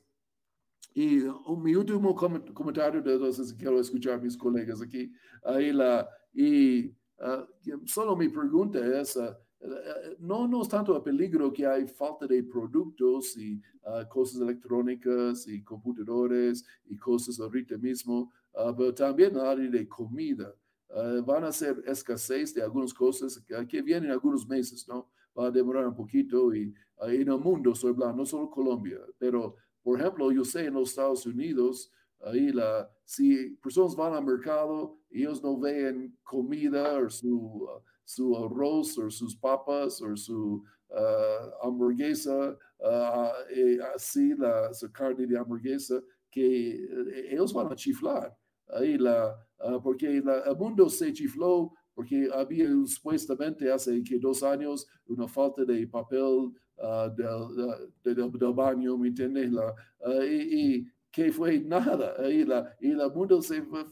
y 0.93 1.23
mi 1.57 1.75
último 1.75 2.13
comentario, 2.13 3.01
de 3.01 3.13
entonces 3.13 3.53
quiero 3.53 3.79
escuchar 3.79 4.15
a 4.15 4.17
mis 4.17 4.35
colegas 4.35 4.81
aquí, 4.81 5.11
ahí 5.43 5.71
la, 5.71 6.07
y 6.33 6.93
solo 7.85 8.15
mi 8.15 8.29
pregunta 8.29 8.79
es, 8.99 9.15
eh, 9.17 10.17
no, 10.19 10.47
no 10.47 10.61
es 10.63 10.69
tanto 10.69 10.95
el 10.95 11.03
peligro 11.03 11.53
que 11.53 11.65
hay 11.65 11.87
falta 11.87 12.25
de 12.25 12.43
productos 12.43 13.37
y 13.37 13.61
ah, 13.85 14.07
cosas 14.09 14.41
electrónicas 14.41 15.47
y 15.47 15.63
computadores 15.63 16.65
y 16.85 16.97
cosas 16.97 17.39
ahorita 17.39 17.77
mismo, 17.77 18.31
uh, 18.53 18.75
pero 18.75 18.93
también 18.93 19.37
área 19.37 19.69
de 19.69 19.87
comida. 19.87 20.53
Van 21.25 21.45
a 21.45 21.53
ser 21.53 21.81
escasez 21.87 22.53
de 22.53 22.61
algunas 22.61 22.93
cosas 22.93 23.41
que 23.69 23.81
vienen 23.81 24.11
algunos 24.11 24.45
meses, 24.45 24.85
¿no? 24.89 25.09
Va 25.39 25.47
a 25.47 25.51
demorar 25.51 25.87
un 25.87 25.95
poquito 25.95 26.53
y 26.53 26.73
en 27.03 27.29
el 27.29 27.39
mundo 27.39 27.71
estoy 27.71 27.91
hablando, 27.91 28.17
no 28.17 28.25
solo 28.25 28.49
Colombia, 28.49 28.99
pero 29.17 29.55
por 29.83 29.99
ejemplo, 29.99 30.31
yo 30.31 30.43
sé 30.43 30.65
en 30.65 30.73
los 30.75 30.89
Estados 30.89 31.25
Unidos, 31.25 31.91
ahí 32.23 32.51
la, 32.51 32.89
si 33.05 33.51
personas 33.61 33.95
van 33.95 34.13
al 34.13 34.25
mercado, 34.25 34.97
ellos 35.09 35.43
no 35.43 35.59
ven 35.59 36.17
comida 36.23 36.97
o 36.99 37.09
su 37.09 37.67
su 38.15 38.35
arroz 38.35 38.97
o 38.97 39.09
sus 39.09 39.35
papas 39.35 40.01
o 40.01 40.15
su 40.15 40.63
uh, 40.89 41.65
hamburguesa, 41.67 42.57
uh, 42.79 43.83
así 43.95 44.33
la 44.35 44.73
su 44.73 44.91
carne 44.91 45.25
de 45.25 45.37
hamburguesa, 45.37 46.01
que 46.29 46.75
eh, 46.75 47.27
ellos 47.31 47.53
van 47.53 47.71
a 47.71 47.75
chiflar. 47.75 48.35
Ahí 48.67 48.97
la, 48.97 49.35
uh, 49.59 49.81
porque 49.81 50.07
el 50.17 50.57
mundo 50.57 50.89
se 50.89 51.13
chifló 51.13 51.73
porque 51.93 52.29
había 52.33 52.67
supuestamente 52.85 53.71
hace 53.71 54.01
que 54.03 54.17
dos 54.17 54.43
años 54.43 54.87
una 55.07 55.27
falta 55.27 55.63
de 55.65 55.87
papel 55.87 56.51
del, 57.15 58.15
del, 58.15 58.53
baño, 58.53 58.97
¿me 58.97 59.09
entiendes? 59.09 59.51
La, 59.51 59.75
y, 60.25 60.87
que 61.11 61.31
fue 61.31 61.59
nada. 61.59 62.15
Y, 62.29 62.45
la, 62.45 62.73
y 62.79 62.91
el 62.91 63.11
mundo 63.13 63.41
se 63.41 63.61
fue, 63.63 63.85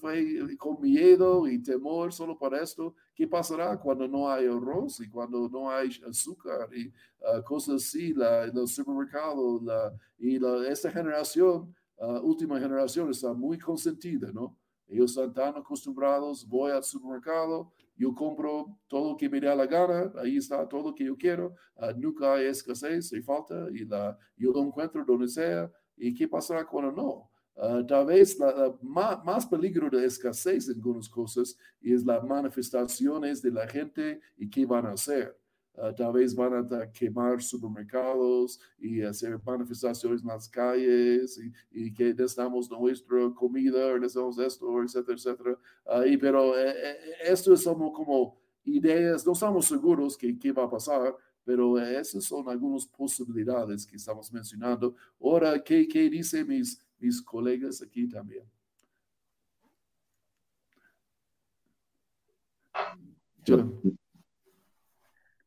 con 0.57 0.81
miedo 0.81 1.47
y 1.47 1.61
temor 1.61 2.13
solo 2.13 2.37
para 2.37 2.61
esto. 2.61 2.95
¿Qué 3.13 3.27
pasará 3.27 3.77
cuando 3.77 4.07
no 4.07 4.31
hay 4.31 4.45
arroz 4.45 5.01
y 5.01 5.09
cuando 5.09 5.49
no 5.49 5.69
hay 5.69 5.89
azúcar 6.07 6.69
y 6.73 6.91
ah, 7.25 7.41
cosas 7.43 7.83
así 7.83 8.13
la, 8.13 8.45
en 8.45 8.57
el 8.57 8.67
supermercado? 8.67 9.59
La, 9.61 9.93
y 10.17 10.39
la, 10.39 10.67
esta 10.69 10.89
generación, 10.89 11.75
uh, 11.97 12.19
última 12.19 12.59
generación, 12.59 13.09
está 13.09 13.33
muy 13.33 13.59
consentida, 13.59 14.31
¿no? 14.31 14.55
Ellos 14.87 15.11
están 15.11 15.33
tan 15.33 15.57
acostumbrados, 15.57 16.47
voy 16.47 16.71
al 16.71 16.83
supermercado, 16.83 17.71
yo 17.95 18.15
compro 18.15 18.77
todo 18.87 19.11
lo 19.11 19.17
que 19.17 19.29
me 19.29 19.39
da 19.39 19.53
la 19.53 19.67
gana, 19.67 20.11
ahí 20.17 20.37
está 20.37 20.67
todo 20.67 20.89
lo 20.89 20.95
que 20.95 21.03
yo 21.03 21.17
quiero, 21.17 21.53
uh, 21.75 21.91
nunca 21.97 22.33
hay 22.33 22.47
escasez, 22.47 23.11
hay 23.11 23.21
falta, 23.21 23.67
y 23.71 23.85
la, 23.85 24.17
yo 24.37 24.51
lo 24.51 24.61
encuentro 24.61 25.03
donde 25.05 25.27
sea, 25.27 25.69
¿Y 25.99 26.13
qué 26.13 26.27
pasará 26.27 26.65
cuando 26.65 26.91
no? 26.91 27.29
Uh, 27.55 27.85
tal 27.85 28.05
vez 28.05 28.39
la, 28.39 28.73
más, 28.81 29.23
más, 29.25 29.45
peligro 29.45 29.89
de 29.89 30.05
escasez 30.05 30.69
en 30.69 30.75
algunas 30.75 31.09
cosas 31.09 31.57
es 31.81 32.05
las 32.05 32.23
manifestaciones 32.23 33.41
de 33.41 33.51
la 33.51 33.67
gente 33.67 34.21
y 34.37 34.49
qué 34.49 34.65
van 34.65 34.85
a 34.85 34.91
hacer. 34.91 35.37
Uh, 35.73 35.93
tal 35.93 36.13
vez 36.13 36.33
van 36.33 36.53
a 36.53 36.91
quemar 36.91 37.41
supermercados 37.41 38.59
y 38.77 39.01
hacer 39.01 39.39
manifestaciones 39.45 40.21
en 40.21 40.27
las 40.27 40.47
calles 40.47 41.37
y, 41.37 41.85
y 41.85 41.93
que 41.93 42.13
necesitamos 42.13 42.71
nuestra 42.71 43.29
comida, 43.35 43.97
necesitamos 43.97 44.39
esto, 44.39 44.81
etcétera, 44.81 45.17
etcétera. 45.17 45.57
Uh, 45.85 46.03
y, 46.05 46.17
pero 46.17 46.57
eh, 46.57 46.73
eh, 46.75 46.97
esto 47.25 47.53
es 47.53 47.63
como, 47.65 47.91
como 47.91 48.37
ideas, 48.63 49.25
no 49.25 49.33
estamos 49.33 49.65
seguros 49.65 50.17
qué 50.17 50.51
va 50.53 50.63
a 50.63 50.69
pasar, 50.69 51.15
pero 51.49 51.79
esas 51.79 52.23
son 52.25 52.47
algunas 52.47 52.85
posibilidades 52.85 53.83
que 53.83 53.95
estamos 53.95 54.31
mencionando. 54.31 54.95
Ahora, 55.19 55.63
¿qué, 55.63 55.87
qué 55.87 56.07
dicen 56.07 56.47
mis, 56.47 56.79
mis 56.99 57.19
colegas 57.23 57.81
aquí 57.81 58.07
también? 58.07 58.43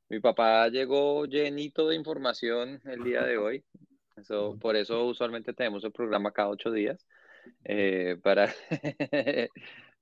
Mi 0.08 0.18
papá 0.18 0.68
llegó 0.70 1.24
llenito 1.24 1.86
de 1.86 1.94
información 1.94 2.80
el 2.84 3.04
día 3.04 3.22
de 3.22 3.38
hoy. 3.38 3.64
Eso, 4.16 4.58
por 4.58 4.74
eso 4.74 5.06
usualmente 5.06 5.52
tenemos 5.52 5.84
el 5.84 5.92
programa 5.92 6.32
cada 6.32 6.48
ocho 6.48 6.72
días. 6.72 7.06
Eh, 7.62 8.18
para, 8.24 8.52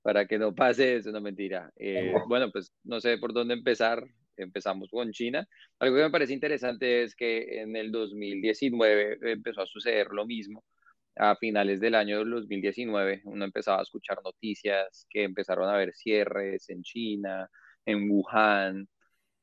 para 0.01 0.25
que 0.25 0.39
no 0.39 0.55
pase 0.55 0.95
eso, 0.95 1.11
no 1.11 1.21
mentira. 1.21 1.71
Eh, 1.75 2.11
bueno, 2.27 2.51
pues 2.51 2.73
no 2.83 2.99
sé 2.99 3.19
por 3.19 3.33
dónde 3.33 3.53
empezar 3.53 4.03
empezamos 4.43 4.89
con 4.89 5.11
China. 5.11 5.47
Algo 5.79 5.97
que 5.97 6.03
me 6.03 6.09
parece 6.11 6.33
interesante 6.33 7.03
es 7.03 7.15
que 7.15 7.61
en 7.61 7.75
el 7.75 7.91
2019 7.91 9.19
empezó 9.31 9.61
a 9.61 9.67
suceder 9.67 10.07
lo 10.11 10.25
mismo. 10.25 10.63
A 11.15 11.35
finales 11.35 11.79
del 11.81 11.95
año 11.95 12.23
2019 12.23 13.21
uno 13.25 13.45
empezaba 13.45 13.79
a 13.79 13.83
escuchar 13.83 14.19
noticias 14.23 15.05
que 15.09 15.23
empezaron 15.23 15.69
a 15.69 15.73
haber 15.75 15.93
cierres 15.93 16.69
en 16.69 16.83
China, 16.83 17.49
en 17.85 18.09
Wuhan, 18.09 18.87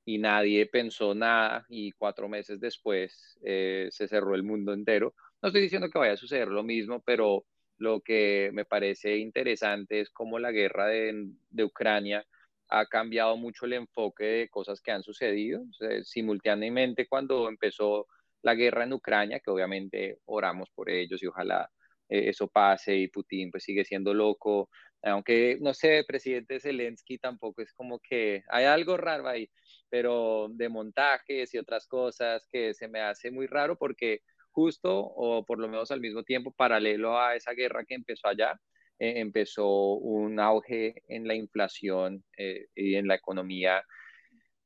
y 0.09 0.19
nadie 0.19 0.67
pensó 0.67 1.15
nada 1.15 1.67
y 1.69 1.93
cuatro 1.93 2.29
meses 2.31 2.61
después 2.61 3.39
eh, 3.45 3.89
se 3.91 4.09
cerró 4.09 4.35
el 4.35 4.43
mundo 4.43 4.73
entero. 4.73 5.15
No 5.43 5.49
estoy 5.49 5.63
diciendo 5.63 5.91
que 5.91 5.99
vaya 5.99 6.15
a 6.15 6.17
suceder 6.17 6.49
lo 6.49 6.63
mismo, 6.63 7.03
pero 7.05 7.45
lo 7.77 8.01
que 8.01 8.51
me 8.55 8.65
parece 8.65 9.19
interesante 9.19 10.01
es 10.01 10.11
cómo 10.11 10.39
la 10.39 10.51
guerra 10.51 10.87
de, 10.87 11.29
de 11.51 11.65
Ucrania 11.65 12.27
ha 12.68 12.87
cambiado 12.87 13.37
mucho 13.37 13.66
el 13.66 13.74
enfoque 13.74 14.24
de 14.24 14.48
cosas 14.48 14.81
que 14.81 14.92
han 14.92 15.02
sucedido. 15.02 15.62
simultáneamente, 16.04 17.07
cuando 17.09 17.48
empezó 17.48 18.07
la 18.42 18.54
guerra 18.54 18.85
en 18.85 18.92
Ucrania, 18.92 19.40
que 19.40 19.50
obviamente 19.50 20.18
oramos 20.26 20.70
por 20.70 20.90
ellos 20.90 21.22
y 21.22 21.26
ojalá 21.26 21.70
eh, 22.09 22.28
eso 22.31 22.48
pase 22.48 22.96
y 22.96 23.09
Putin 23.09 23.50
pues 23.50 23.64
sigue 23.64 23.85
siendo 23.85 24.14
loco, 24.14 24.70
aunque 25.02 25.59
no 25.61 25.74
sé, 25.74 26.04
presidente 26.07 26.61
Zelensky 26.61 27.18
tampoco 27.18 27.62
es 27.62 27.72
como 27.72 28.00
que 28.00 28.42
hay 28.48 28.64
algo 28.64 28.96
raro 28.96 29.28
ahí, 29.28 29.50
pero 29.88 30.48
de 30.50 30.68
montajes 30.68 31.54
y 31.54 31.59
otras 31.59 31.87
cosas 31.87 32.46
que 32.50 32.74
se 32.74 32.88
me 32.88 33.00
hace 33.00 33.31
muy 33.31 33.46
raro 33.46 33.76
porque 33.76 34.20
justo 34.50 34.98
o 34.98 35.44
por 35.44 35.59
lo 35.59 35.68
menos 35.68 35.90
al 35.90 36.00
mismo 36.00 36.22
tiempo 36.24 36.52
paralelo 36.52 37.18
a 37.20 37.37
esa 37.37 37.52
guerra 37.52 37.85
que 37.85 37.94
empezó 37.94 38.28
allá, 38.28 38.61
eh, 38.99 39.21
empezó 39.21 39.69
un 39.95 40.41
auge 40.41 41.03
en 41.09 41.27
la 41.29 41.35
inflación 41.35 42.25
eh, 42.37 42.67
y 42.75 42.97
en 42.97 43.07
la 43.09 43.15
economía, 43.17 43.83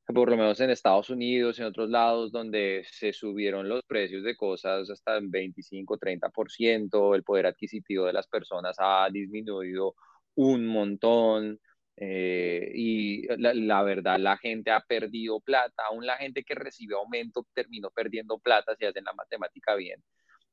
por 0.07 0.31
lo 0.31 0.37
menos 0.37 0.61
en 0.61 0.71
Estados 0.71 1.11
Unidos, 1.11 1.59
en 1.59 1.67
otros 1.67 1.91
lados, 1.91 2.33
donde 2.33 2.85
se 2.91 3.13
subieron 3.13 3.69
los 3.69 3.83
precios 3.85 4.25
de 4.25 4.37
cosas 4.37 4.91
hasta 4.91 5.17
el 5.19 5.29
25, 5.29 5.99
30%, 5.99 7.15
el 7.15 7.23
poder 7.25 7.47
adquisitivo 7.47 8.07
de 8.07 8.13
las 8.13 8.27
personas 8.29 8.77
ha 8.79 9.09
disminuido 9.11 9.95
un 10.35 10.67
montón. 10.67 11.61
Eh, 11.97 12.73
y 12.75 13.27
la, 13.37 13.55
la, 13.55 13.83
verdad, 13.83 14.19
la 14.19 14.39
gente 14.39 14.71
ha 14.71 14.81
perdido 14.81 15.41
plata, 15.41 15.85
aún 15.91 16.07
la 16.07 16.17
gente 16.17 16.43
que 16.43 16.55
recibe 16.55 16.95
aumento 16.95 17.47
terminó 17.55 17.91
perdiendo 17.91 18.39
plata 18.39 18.75
si 18.77 18.87
hacen 18.87 19.05
la 19.05 19.13
matemática 19.13 19.75
bien. 19.75 20.03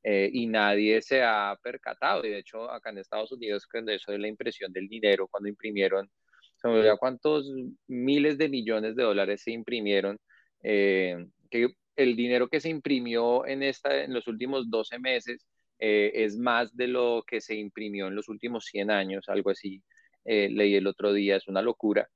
Eh, 0.03 0.29
y 0.31 0.47
nadie 0.47 1.01
se 1.01 1.21
ha 1.23 1.57
percatado. 1.61 2.25
Y 2.25 2.29
de 2.29 2.39
hecho, 2.39 2.69
acá 2.71 2.89
en 2.89 2.99
Estados 2.99 3.31
Unidos, 3.31 3.67
cuando 3.67 3.91
eso 3.91 4.11
es 4.13 4.19
la 4.19 4.27
impresión 4.27 4.71
del 4.71 4.87
dinero, 4.87 5.27
cuando 5.27 5.49
imprimieron, 5.49 6.09
se 6.55 6.67
me 6.67 6.75
olvidó 6.75 6.97
cuántos 6.97 7.51
miles 7.87 8.37
de 8.37 8.49
millones 8.49 8.95
de 8.95 9.03
dólares 9.03 9.41
se 9.43 9.51
imprimieron, 9.51 10.17
eh, 10.63 11.25
que 11.49 11.69
el 11.95 12.15
dinero 12.15 12.47
que 12.47 12.59
se 12.59 12.69
imprimió 12.69 13.45
en, 13.45 13.63
esta, 13.63 14.03
en 14.03 14.13
los 14.13 14.27
últimos 14.27 14.69
12 14.69 14.99
meses 14.99 15.45
eh, 15.79 16.11
es 16.13 16.37
más 16.37 16.75
de 16.75 16.87
lo 16.87 17.23
que 17.25 17.41
se 17.41 17.55
imprimió 17.55 18.07
en 18.07 18.15
los 18.15 18.29
últimos 18.29 18.65
100 18.65 18.91
años, 18.91 19.29
algo 19.29 19.49
así. 19.51 19.81
leí 20.25 20.75
el 20.75 20.87
otro 20.87 21.13
día, 21.13 21.37
es 21.37 21.47
una 21.47 21.61
locura. 21.61 22.09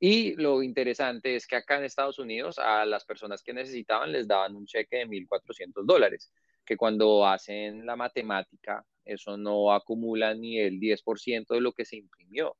Y 0.00 0.34
lo 0.36 0.62
interesante 0.62 1.36
es 1.36 1.46
que 1.46 1.56
acá 1.56 1.78
en 1.78 1.84
Estados 1.84 2.18
Unidos 2.18 2.58
a 2.58 2.84
las 2.86 3.04
personas 3.04 3.42
que 3.42 3.52
necesitaban 3.52 4.12
les 4.12 4.26
daban 4.26 4.56
un 4.56 4.66
cheque 4.66 4.98
de 4.98 5.06
1.400 5.06 5.84
dólares 5.86 6.32
que 6.64 6.76
cuando 6.76 7.26
hacen 7.26 7.86
la 7.86 7.96
matemática, 7.96 8.84
eso 9.04 9.36
no 9.36 9.72
acumula 9.72 10.34
ni 10.34 10.58
el 10.58 10.78
10% 10.78 11.54
de 11.54 11.60
lo 11.60 11.72
que 11.72 11.84
se 11.84 11.96
imprimió. 11.96 12.56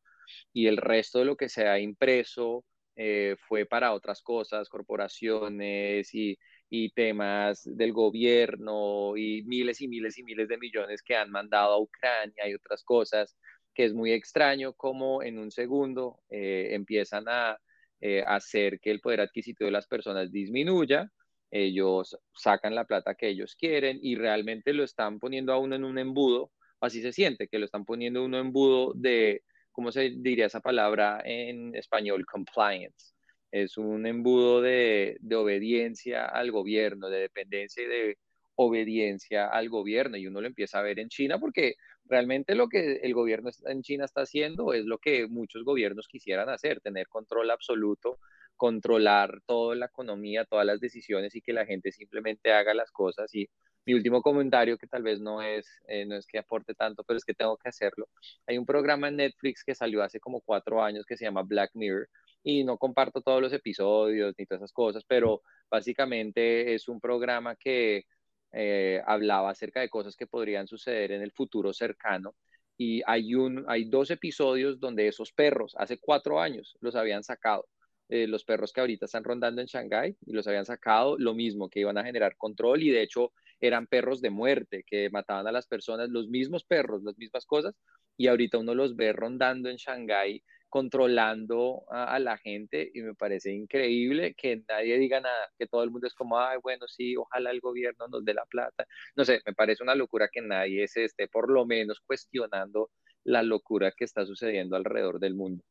Y 0.53 0.67
el 0.67 0.77
resto 0.77 1.19
de 1.21 1.25
lo 1.27 1.37
que 1.37 1.49
se 1.49 1.69
ha 1.69 1.79
impreso 1.79 2.65
eh, 2.97 3.37
fue 3.49 3.67
para 3.67 3.93
otras 3.93 4.23
cosas, 4.23 4.69
corporaciones 4.69 6.15
y, 6.15 6.38
y 6.69 6.91
temas 6.91 7.62
del 7.65 7.93
gobierno 7.93 9.17
y 9.17 9.43
miles 9.45 9.81
y 9.83 9.88
miles 9.88 10.19
y 10.19 10.25
miles 10.25 10.49
de 10.49 10.59
millones 10.59 11.03
que 11.03 11.17
han 11.17 11.31
mandado 11.31 11.75
a 11.75 11.81
Ucrania 11.81 12.49
y 12.49 12.55
otras 12.55 12.83
cosas, 12.83 13.37
que 13.75 13.85
es 13.85 13.95
muy 13.95 14.12
extraño 14.12 14.73
como 14.75 15.23
en 15.23 15.38
un 15.38 15.51
segundo 15.51 16.21
eh, 16.31 16.69
empiezan 16.73 17.25
a 17.29 17.59
eh, 18.01 18.25
hacer 18.27 18.81
que 18.81 18.91
el 18.91 19.01
poder 19.01 19.21
adquisitivo 19.21 19.67
de 19.67 19.73
las 19.73 19.87
personas 19.87 20.33
disminuya. 20.33 21.11
Ellos 21.53 22.19
sacan 22.33 22.75
la 22.75 22.87
plata 22.87 23.15
que 23.15 23.29
ellos 23.29 23.55
quieren 23.57 23.99
y 24.03 24.17
realmente 24.17 24.73
lo 24.73 24.85
están 24.85 25.19
poniendo 25.21 25.53
a 25.53 25.59
uno 25.59 25.77
en 25.77 25.85
un 25.85 25.99
embudo, 25.99 26.51
así 26.81 27.03
se 27.03 27.12
siente, 27.12 27.47
que 27.47 27.59
lo 27.59 27.67
están 27.67 27.85
poniendo 27.85 28.25
uno 28.25 28.38
en 28.38 28.47
embudo 28.47 28.93
de, 28.95 29.43
¿cómo 29.71 29.93
se 29.93 30.11
diría 30.17 30.47
esa 30.47 30.61
palabra 30.61 31.21
en 31.25 31.75
español? 31.77 32.25
Compliance. 32.27 33.15
Es 33.51 33.77
un 33.77 34.07
embudo 34.07 34.62
de, 34.62 35.19
de 35.21 35.37
obediencia 35.37 36.25
al 36.27 36.51
gobierno, 36.51 37.11
de 37.11 37.21
dependencia 37.21 37.85
y 37.85 37.87
de 37.87 38.19
obediencia 38.55 39.47
al 39.49 39.69
gobierno 39.69 40.17
y 40.17 40.27
uno 40.27 40.41
lo 40.41 40.47
empieza 40.47 40.79
a 40.79 40.83
ver 40.83 40.99
en 40.99 41.09
China 41.09 41.38
porque 41.38 41.75
realmente 42.05 42.55
lo 42.55 42.69
que 42.69 42.97
el 43.03 43.15
gobierno 43.15 43.51
en 43.67 43.83
China 43.83 44.05
está 44.05 44.23
haciendo 44.23 44.73
es 44.73 44.85
lo 44.85 44.99
que 44.99 45.27
muchos 45.27 45.65
gobiernos 45.65 46.09
quisieran 46.09 46.49
hacer, 46.49 46.81
tener 46.81 47.09
control 47.09 47.51
absoluto, 47.51 48.19
controlar 48.62 49.40
toda 49.44 49.75
la 49.75 49.87
economía, 49.87 50.44
todas 50.44 50.64
las 50.64 50.79
decisiones 50.79 51.35
y 51.35 51.40
que 51.42 51.53
la 51.53 51.66
gente 51.66 51.90
simplemente 51.90 52.53
haga 52.53 52.75
las 52.75 52.92
cosas. 52.92 53.35
Y 53.35 53.48
mi 53.85 53.92
último 53.94 54.22
comentario, 54.22 54.79
que 54.79 54.87
tal 54.87 55.03
vez 55.03 55.20
no 55.20 55.42
es, 55.42 55.66
eh, 55.88 56.05
no 56.07 56.14
es 56.14 56.29
que 56.29 56.38
aporte 56.38 56.72
tanto, 56.72 57.03
pero 57.03 57.16
es 57.18 57.25
que 57.25 57.35
tengo 57.35 57.57
que 57.57 57.68
hacerlo. 57.68 58.09
Hay 58.46 58.59
un 58.59 58.64
programa 58.64 59.09
en 59.09 59.16
Netflix 59.16 59.64
que 59.64 59.75
salió 59.75 60.01
hace 60.05 60.20
como 60.20 60.40
cuatro 60.42 60.81
años 60.81 61.05
que 61.07 61.16
se 61.16 61.25
llama 61.25 61.42
Black 61.42 61.72
Mirror 61.75 62.09
y 62.44 62.62
no 62.62 62.79
comparto 62.79 63.20
todos 63.20 63.42
los 63.42 63.53
episodios 63.53 64.33
ni 64.38 64.46
todas 64.46 64.61
esas 64.61 64.72
cosas, 64.72 65.05
pero 65.09 65.42
básicamente 65.68 66.72
es 66.72 66.87
un 66.88 67.01
programa 67.01 67.57
que 67.57 68.05
eh, 68.53 69.03
hablaba 69.07 69.51
acerca 69.51 69.81
de 69.81 69.88
cosas 69.90 70.14
que 70.16 70.29
podrían 70.29 70.68
suceder 70.68 71.11
en 71.11 71.22
el 71.22 71.33
futuro 71.33 71.72
cercano. 71.72 72.37
Y 72.79 73.03
hay, 73.07 73.35
un, 73.35 73.64
hay 73.66 73.87
dos 73.87 74.11
episodios 74.12 74.79
donde 74.79 75.09
esos 75.09 75.33
perros, 75.33 75.75
hace 75.79 75.98
cuatro 75.98 76.40
años, 76.40 76.77
los 76.81 76.94
habían 76.94 77.25
sacado. 77.25 77.66
Eh, 78.14 78.27
los 78.27 78.44
perros 78.44 78.75
que 78.75 78.81
ahorita 78.83 79.07
están 79.07 79.25
rondando 79.25 79.62
en 79.62 79.66
Shanghái 79.66 80.18
y 80.27 80.33
los 80.35 80.46
habían 80.46 80.66
sacado, 80.66 81.16
lo 81.16 81.33
mismo, 81.33 81.70
que 81.70 81.81
iban 81.81 81.96
a 81.96 82.05
generar 82.05 82.37
control 82.37 82.83
y 82.83 82.90
de 82.90 83.01
hecho 83.01 83.33
eran 83.59 83.87
perros 83.87 84.20
de 84.20 84.29
muerte 84.29 84.85
que 84.87 85.09
mataban 85.09 85.46
a 85.46 85.51
las 85.51 85.66
personas, 85.66 86.11
los 86.11 86.29
mismos 86.29 86.62
perros, 86.62 87.03
las 87.03 87.16
mismas 87.16 87.46
cosas, 87.46 87.75
y 88.18 88.27
ahorita 88.27 88.59
uno 88.59 88.75
los 88.75 88.96
ve 88.96 89.14
rondando 89.14 89.70
en 89.70 89.77
Shanghái 89.77 90.42
controlando 90.68 91.85
a, 91.88 92.18
la 92.18 92.37
gente 92.37 92.90
y 92.92 93.01
me 93.01 93.14
parece 93.14 93.51
increíble 93.51 94.35
que 94.35 94.62
nadie 94.68 94.98
diga 94.98 95.22
nada, 95.22 95.51
que 95.59 95.66
todo 95.66 95.83
el 95.83 95.90
mundo 95.90 96.07
es 96.07 96.12
como, 96.12 96.38
ay, 96.38 96.59
bueno, 96.62 96.87
sí, 96.88 97.16
ojalá 97.16 97.51
el 97.51 97.61
gobierno 97.61 98.09
nos 98.09 98.22
dé 98.27 98.35
la 98.35 98.44
plata. 98.44 98.87
No 99.16 99.25
sé, 99.25 99.40
me 99.46 99.55
parece 99.55 99.83
una 99.83 99.94
locura 99.94 100.29
que 100.31 100.42
nadie 100.42 100.87
se 100.87 101.05
esté 101.05 101.29
por 101.29 101.51
lo 101.51 101.64
menos 101.64 102.01
cuestionando 102.01 102.90
la 103.25 103.42
locura 103.42 103.90
que 103.96 104.05
está 104.05 104.27
sucediendo 104.27 104.77
alrededor 104.77 105.18
del 105.18 105.35
mundo. 105.35 105.64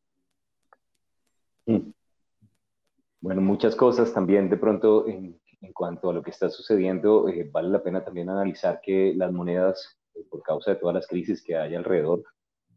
Mm. 1.67 2.00
Bueno, 3.21 3.39
muchas 3.41 3.75
cosas 3.75 4.11
también 4.13 4.49
de 4.49 4.57
pronto 4.57 5.07
en, 5.07 5.39
cuanto 5.75 6.09
a 6.09 6.13
lo 6.13 6.23
que 6.23 6.31
está 6.31 6.49
sucediendo, 6.49 7.29
eh, 7.29 7.47
vale 7.51 7.69
la 7.69 7.83
pena 7.83 8.03
también 8.03 8.29
analizar 8.29 8.81
que 8.81 9.13
las 9.15 9.31
monedas, 9.31 9.95
eh, 10.15 10.25
por 10.27 10.41
causa 10.41 10.71
de 10.71 10.77
todas 10.77 10.95
las 10.95 11.07
crisis 11.07 11.43
que 11.43 11.55
hay 11.55 11.75
alrededor, 11.75 12.23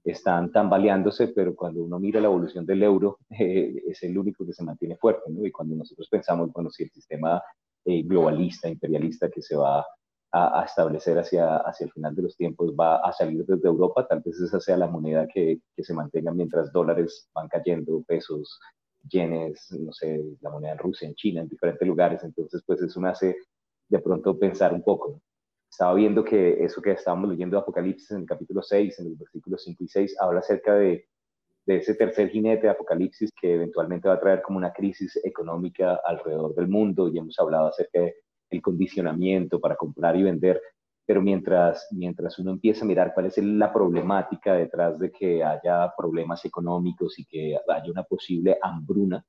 están 0.05 0.53
tambaleándose, 0.53 1.29
pero 1.29 1.57
cuando 1.57 1.83
uno 1.83 1.99
mira 1.99 2.21
la 2.21 2.27
evolución 2.27 2.67
del 2.67 2.83
euro, 2.83 3.19
eh, 3.31 3.75
es 3.89 4.03
el 4.03 4.19
único 4.19 4.45
que 4.45 4.53
se 4.53 4.63
mantiene 4.63 4.99
fuerte, 4.99 5.31
¿no? 5.31 5.47
Y 5.47 5.51
cuando 5.51 5.77
nosotros 5.77 6.09
pensamos, 6.11 6.53
bueno, 6.53 6.71
si 6.71 6.83
el 6.83 6.91
sistema 6.91 7.43
globalista, 7.87 8.69
imperialista 8.69 9.31
que 9.31 9.43
se 9.43 9.57
va 9.57 9.85
a, 10.33 10.65
establecer 10.65 11.19
hacia, 11.19 11.59
hacia 11.59 11.85
el 11.87 11.93
final 11.93 12.15
de 12.15 12.23
los 12.23 12.37
tiempos 12.37 12.75
va 12.79 12.97
a 12.97 13.13
salir 13.13 13.45
desde 13.47 13.69
Europa, 13.69 14.07
tal 14.07 14.21
vez 14.21 14.41
esa 14.41 14.61
sea 14.61 14.77
la 14.77 14.89
moneda 14.89 15.27
que, 15.27 15.61
que 15.77 15.85
se 15.85 15.95
mantenga 15.95 16.33
mientras 16.33 16.73
dólares 16.73 17.29
van 17.35 17.49
cayendo, 17.49 18.03
pesos, 18.07 18.59
yenes, 19.09 19.71
no 19.73 19.93
sé, 19.93 20.23
la 20.41 20.51
moneda 20.51 20.73
en 20.73 20.79
Rusia, 20.79 21.09
en 21.09 21.15
China, 21.15 21.43
en 21.43 21.49
diferentes 21.49 21.87
lugares. 21.87 22.23
Entonces, 22.25 22.63
pues 22.67 22.81
eso 22.83 23.01
me 23.01 23.09
hace 23.09 23.37
de 23.89 23.99
pronto 24.01 24.39
pensar 24.39 24.73
un 24.73 24.83
poco, 24.83 25.21
estaba 25.75 25.95
viendo 25.95 26.25
que 26.25 26.65
eso 26.65 26.81
que 26.81 26.93
estábamos 26.93 27.31
leyendo 27.31 27.57
de 27.57 27.63
Apocalipsis 27.63 28.13
en 28.13 28.19
el 28.19 28.27
capítulo 28.27 28.63
6, 28.63 28.97
en 29.01 29.11
los 29.11 29.19
versículos 29.19 29.65
5 29.65 29.83
y 29.83 29.89
6, 29.89 30.17
habla 30.21 30.39
acerca 30.39 30.75
de, 30.77 31.09
de 31.67 31.77
ese 31.77 31.97
tercer 31.97 32.31
jinete 32.31 32.63
de 32.63 32.73
Apocalipsis 32.73 33.33
que 33.41 33.55
eventualmente 33.55 34.07
va 34.07 34.15
a 34.15 34.21
traer 34.21 34.41
como 34.43 34.59
una 34.59 34.73
crisis 34.73 35.19
económica 35.25 36.01
alrededor 36.05 36.55
del 36.55 36.69
mundo 36.69 37.09
y 37.09 37.19
hemos 37.19 37.37
hablado 37.41 37.67
acerca 37.67 37.99
del 38.01 38.63
condicionamiento 38.63 39.61
para 39.61 39.75
comprar 39.75 40.17
y 40.17 40.23
vender, 40.23 40.63
pero 41.07 41.21
mientras, 41.21 41.87
mientras 41.91 42.39
uno 42.39 42.53
empieza 42.53 42.85
a 42.85 42.89
mirar 42.89 43.13
cuál 43.13 43.27
es 43.27 43.39
la 43.39 43.73
problemática 43.73 44.55
detrás 44.55 44.99
de 44.99 45.11
que 45.11 45.45
haya 45.45 45.93
problemas 45.97 46.45
económicos 46.45 47.19
y 47.19 47.27
que 47.27 47.57
haya 47.69 47.91
una 47.91 48.05
posible 48.05 48.57
hambruna, 48.63 49.25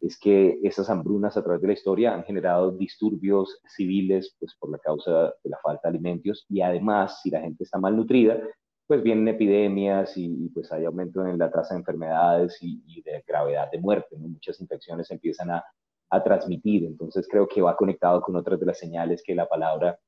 es 0.00 0.18
que 0.18 0.58
esas 0.62 0.90
hambrunas 0.90 1.36
a 1.36 1.42
través 1.42 1.62
de 1.62 1.68
la 1.68 1.72
historia 1.72 2.14
han 2.14 2.24
generado 2.24 2.72
disturbios 2.72 3.58
civiles 3.66 4.36
pues, 4.38 4.54
por 4.58 4.70
la 4.70 4.78
causa 4.78 5.34
de 5.42 5.50
la 5.50 5.58
falta 5.62 5.88
de 5.88 5.96
alimentos. 5.96 6.44
Y 6.50 6.60
además 6.60 7.20
si 7.22 7.30
la 7.30 7.40
gente 7.40 7.64
está 7.64 7.78
malnutrida, 7.78 8.38
pues 8.86 9.02
vienen 9.02 9.28
epidemias 9.28 10.12
y, 10.16 10.50
pues 10.50 10.70
hay 10.72 10.84
aumento 10.84 11.26
en 11.26 11.38
la 11.38 11.50
tasa 11.50 11.72
de 11.72 11.80
enfermedades 11.80 12.58
y, 12.60 13.00
de 13.02 13.24
gravedad 13.26 13.70
de 13.70 13.80
muerte, 13.80 14.16
muchas 14.18 14.60
infecciones 14.60 15.10
empiezan 15.10 15.50
a, 15.50 15.64
a 16.10 16.22
transmitir, 16.22 16.84
entonces 16.84 17.26
creo 17.30 17.48
que 17.48 17.62
va 17.62 17.76
conectado 17.76 18.20
con 18.20 18.36
otras 18.36 18.60
de 18.60 18.66
las 18.66 18.78
señales 18.78 19.22
que 19.24 19.34
la 19.34 19.48
palabra 19.48 19.98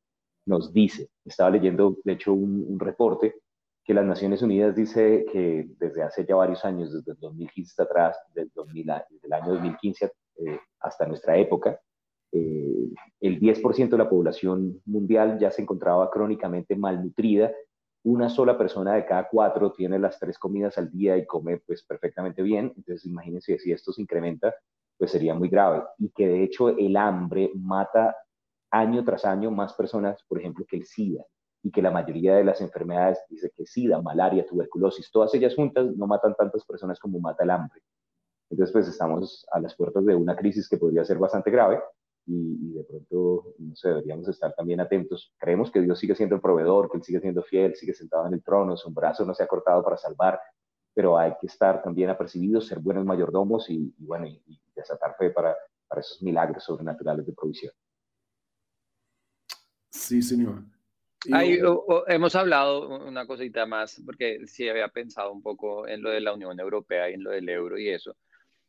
nos 0.47 0.73
dice. 0.73 1.11
Estaba 1.25 1.51
leyendo, 1.51 1.99
de 2.05 2.13
hecho, 2.13 2.33
un, 2.33 2.79
reporte 2.79 3.35
que 3.85 3.95
las 3.95 4.05
Naciones 4.05 4.43
Unidas 4.43 4.75
dice 4.75 5.27
que 5.31 5.69
desde 5.79 6.03
hace 6.03 6.25
ya 6.25 6.35
varios 6.35 6.65
años, 6.65 6.93
desde 6.93 7.13
el 7.13 7.19
2015 7.19 7.71
hasta 7.71 7.83
atrás, 7.85 8.17
desde, 8.35 8.51
el 9.23 9.33
año 9.33 9.53
2015 9.53 10.05
eh, 10.07 10.61
hasta 10.81 11.07
nuestra 11.07 11.37
época, 11.37 11.79
eh, 12.33 12.89
el 13.21 13.41
10% 13.41 13.89
de 13.89 13.99
la 13.99 14.09
población 14.09 14.81
mundial 14.85 15.39
ya 15.39 15.51
se 15.51 15.63
encontraba 15.63 16.11
crónicamente 16.11 16.77
malnutrida. 16.77 17.53
Una 18.05 18.29
sola 18.29 18.57
persona 18.59 18.95
de 18.95 19.07
cada 19.07 19.29
cuatro 19.29 19.73
tiene 19.73 19.99
las 19.99 20.19
tres 20.19 20.39
comidas 20.39 20.79
al 20.79 20.91
día 20.91 21.17
y 21.17 21.27
come 21.27 21.59
pues 21.59 21.85
perfectamente 21.85 22.43
bien. 22.43 22.73
Entonces 22.77 23.05
imagínense 23.07 23.59
si 23.59 23.73
esto 23.73 23.93
se 23.93 24.03
incrementa, 24.03 24.55
pues 24.99 25.11
sería 25.11 25.35
muy 25.35 25.49
grave. 25.49 25.83
Y 25.99 26.11
que 26.11 26.29
de 26.29 26.43
hecho 26.43 26.69
el 26.69 26.97
hambre 26.97 27.51
mata 27.55 28.15
año 28.71 29.05
tras 29.05 29.25
año 29.25 29.51
más 29.51 29.75
personas, 29.75 30.23
por 30.29 30.39
ejemplo, 30.39 30.65
que 30.69 30.77
el 30.77 30.85
SIDA 30.85 31.25
y 31.63 31.71
que 31.71 31.83
la 31.83 31.91
mayoría 31.91 32.37
de 32.37 32.45
las 32.45 32.61
enfermedades, 32.61 33.19
dice 33.29 33.51
que 33.55 33.67
SIDA, 33.67 34.01
malaria, 34.01 34.47
tuberculosis, 34.47 35.11
todas 35.11 35.35
ellas 35.35 35.55
juntas 35.55 35.87
no 35.97 36.07
matan 36.07 36.35
tantas 36.35 36.65
personas 36.65 36.99
como 37.01 37.19
mata 37.19 37.45
el 37.45 37.51
hambre. 37.51 37.81
Entonces, 38.51 38.73
pues 38.73 38.89
estamos 38.89 39.45
a 39.51 39.59
las 39.61 39.75
puertas 39.75 40.05
de 40.05 40.15
una 40.15 40.37
crisis 40.37 40.69
que 40.69 40.77
podría 40.77 41.05
ser 41.05 41.19
bastante 41.19 41.51
grave 41.51 41.81
y, 42.27 42.73
de 42.73 42.85
pronto, 42.85 43.55
no 43.59 43.75
sé, 43.75 43.89
deberíamos 43.89 44.29
estar 44.29 44.55
también 44.55 44.81
atentos. 44.81 45.35
Creemos 45.39 45.71
que 45.71 45.81
Dios 45.81 45.99
sigue 45.99 46.15
siendo 46.15 46.37
el 46.37 46.41
proveedor, 46.41 46.91
que 46.91 46.99
Él 46.99 47.03
sigue 47.03 47.21
siendo 47.21 47.43
fiel, 47.43 47.75
sigue 47.75 47.95
sentado 47.95 48.27
en 48.27 48.35
el 48.35 48.43
trono, 48.43 48.77
su 48.77 48.93
brazo 48.93 49.25
no 49.25 49.35
se 49.35 49.43
ha 49.43 49.49
cortado 49.49 49.83
para 49.83 49.97
salvar, 49.97 50.41
pero 50.95 51.19
hay 51.19 51.35
que 51.41 51.47
estar 51.47 51.83
también 51.83 52.11
apercibidos, 52.11 52.67
ser 52.67 52.79
buenos 52.79 53.05
mayordomos 53.05 53.69
y, 53.71 53.95
bueno, 53.99 54.27
y, 54.27 54.43
y 54.47 54.61
desatar 54.75 55.17
fe 55.17 55.31
para, 55.31 55.57
para 55.89 56.01
esos 56.01 56.23
milagros 56.23 56.65
sobrenaturales 56.65 57.27
de 57.27 57.33
provisión. 57.33 57.73
Sí, 60.07 60.23
Señor 60.23 60.63
hemos 62.09 62.35
hablado 62.35 63.07
una 63.07 63.27
cosita 63.27 63.67
más, 63.67 64.01
porque 64.05 64.47
sí 64.47 64.69
había 64.69 64.89
pensado 64.89 65.33
un 65.33 65.43
poco 65.43 65.87
en 65.89 66.03
lo 66.03 66.11
de 66.11 66.21
la 66.21 66.33
Unión 66.33 66.59
Europea 66.59 67.11
y 67.11 67.15
en 67.15 67.25
lo 67.25 67.31
del 67.31 67.49
euro 67.49 67.79
y 67.79 67.89
eso. 67.89 68.17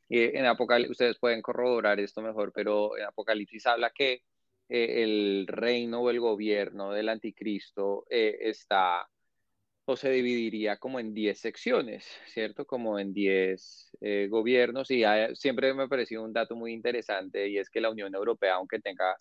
En 0.10 0.46
Apocalipsis, 0.46 0.92
ustedes 0.92 1.20
pueden 1.20 1.42
corroborar 1.42 2.00
esto 2.00 2.22
mejor, 2.22 2.52
pero 2.54 2.98
en 2.98 3.06
Apocalipsis 3.06 3.66
habla 3.68 3.92
que 3.94 4.24
eh, 4.70 5.04
el 5.04 5.46
reino 5.48 6.02
o 6.02 6.10
el 6.10 6.20
gobierno 6.20 6.92
del 6.92 7.10
anticristo 7.10 8.06
eh, 8.10 8.38
está 8.42 9.08
o 9.90 9.96
se 9.96 10.10
dividiría 10.12 10.78
como 10.78 11.00
en 11.00 11.14
10 11.14 11.40
secciones, 11.40 12.06
¿cierto? 12.28 12.66
Como 12.66 13.00
en 13.00 13.14
10 13.14 13.92
eh, 14.02 14.28
gobiernos. 14.30 14.92
Y 14.92 15.04
siempre 15.36 15.74
me 15.74 15.84
ha 15.84 15.88
parecido 15.88 16.24
un 16.24 16.34
dato 16.34 16.56
muy 16.58 16.74
interesante 16.74 17.48
y 17.48 17.58
es 17.58 17.70
que 17.70 17.80
la 17.80 17.90
Unión 17.90 18.14
Europea, 18.14 18.56
aunque 18.56 18.80
tenga 18.80 19.16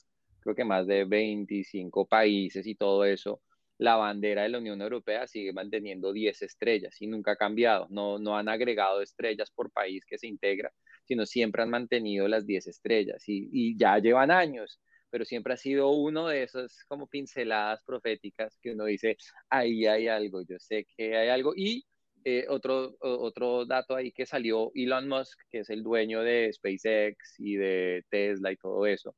creo 0.47 0.55
que 0.57 0.65
más 0.65 0.87
de 0.87 1.05
25 1.05 2.07
países 2.07 2.67
y 2.67 2.77
todo 2.77 3.05
eso, 3.05 3.43
la 3.79 3.97
bandera 3.97 4.43
de 4.45 4.49
la 4.51 4.59
Unión 4.59 4.81
Europea 4.81 5.27
sigue 5.27 5.53
manteniendo 5.53 6.13
10 6.13 6.43
estrellas 6.43 6.97
y 7.03 7.09
nunca 7.09 7.33
ha 7.33 7.37
cambiado. 7.37 7.87
No, 7.91 8.19
no 8.19 8.37
han 8.37 8.49
agregado 8.49 9.03
estrellas 9.03 9.51
por 9.51 9.71
país 9.73 10.05
que 10.07 10.19
se 10.19 10.29
integra, 10.29 10.73
sino 11.05 11.27
siempre 11.27 11.63
han 11.63 11.71
mantenido 11.71 12.29
las 12.29 12.47
10 12.47 12.69
estrellas 12.69 13.25
y, 13.29 13.49
y 13.53 13.77
ya 13.77 13.99
llevan 13.99 14.31
años, 14.31 14.81
pero 15.11 15.25
siempre 15.25 15.55
ha 15.55 15.57
sido 15.57 15.91
uno 15.91 16.29
de 16.29 16.45
esos 16.45 16.85
como 16.89 17.09
pinceladas 17.09 17.83
proféticas 17.85 18.57
que 18.63 18.73
uno 18.73 18.85
dice, 18.85 19.17
ahí 19.51 19.87
hay 19.87 20.09
algo, 20.09 20.43
yo 20.43 20.59
sé 20.61 20.87
que 20.97 21.17
hay 21.17 21.29
algo. 21.29 21.55
Y 21.57 21.85
eh, 22.25 22.47
otro, 22.49 22.97
otro 23.01 23.67
dato 23.67 23.97
ahí 23.97 24.13
que 24.13 24.27
salió 24.27 24.71
Elon 24.75 25.09
Musk, 25.09 25.41
que 25.51 25.61
es 25.61 25.71
el 25.71 25.83
dueño 25.83 26.23
de 26.23 26.53
SpaceX 26.53 27.35
y 27.39 27.57
de 27.57 28.05
Tesla 28.11 28.53
y 28.53 28.57
todo 28.57 28.87
eso 28.87 29.17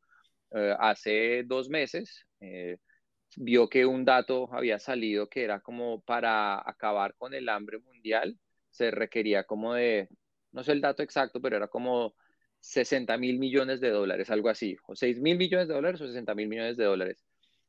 eh, 0.53 0.75
hace 0.79 1.43
dos 1.45 1.69
meses 1.69 2.27
eh, 2.41 2.79
vio 3.37 3.69
que 3.69 3.87
un 3.87 4.05
dato 4.05 4.49
había 4.53 4.79
salido 4.79 5.29
que 5.29 5.45
era 5.45 5.61
como 5.61 6.01
para 6.03 6.59
acabar 6.69 7.15
con 7.17 7.35
el 7.35 7.49
hambre 7.49 7.79
mundial, 7.79 8.39
se 8.71 8.91
requería 8.91 9.45
como 9.45 9.75
de, 9.75 10.09
no 10.53 10.63
sé 10.65 10.73
el 10.73 10.81
dato 10.81 11.03
exacto, 11.03 11.41
pero 11.41 11.57
era 11.57 11.69
como 11.69 12.15
60 12.61 13.17
mil 13.19 13.39
millones 13.39 13.81
de 13.81 13.91
dólares, 13.91 14.31
algo 14.31 14.49
así, 14.49 14.77
o 14.87 14.97
6 14.97 15.21
mil 15.21 15.37
millones 15.37 15.69
de 15.69 15.75
dólares 15.75 16.01
o 16.01 16.07
60 16.07 16.35
mil 16.35 16.49
millones 16.49 16.77
de 16.77 16.85
dólares. 16.85 17.25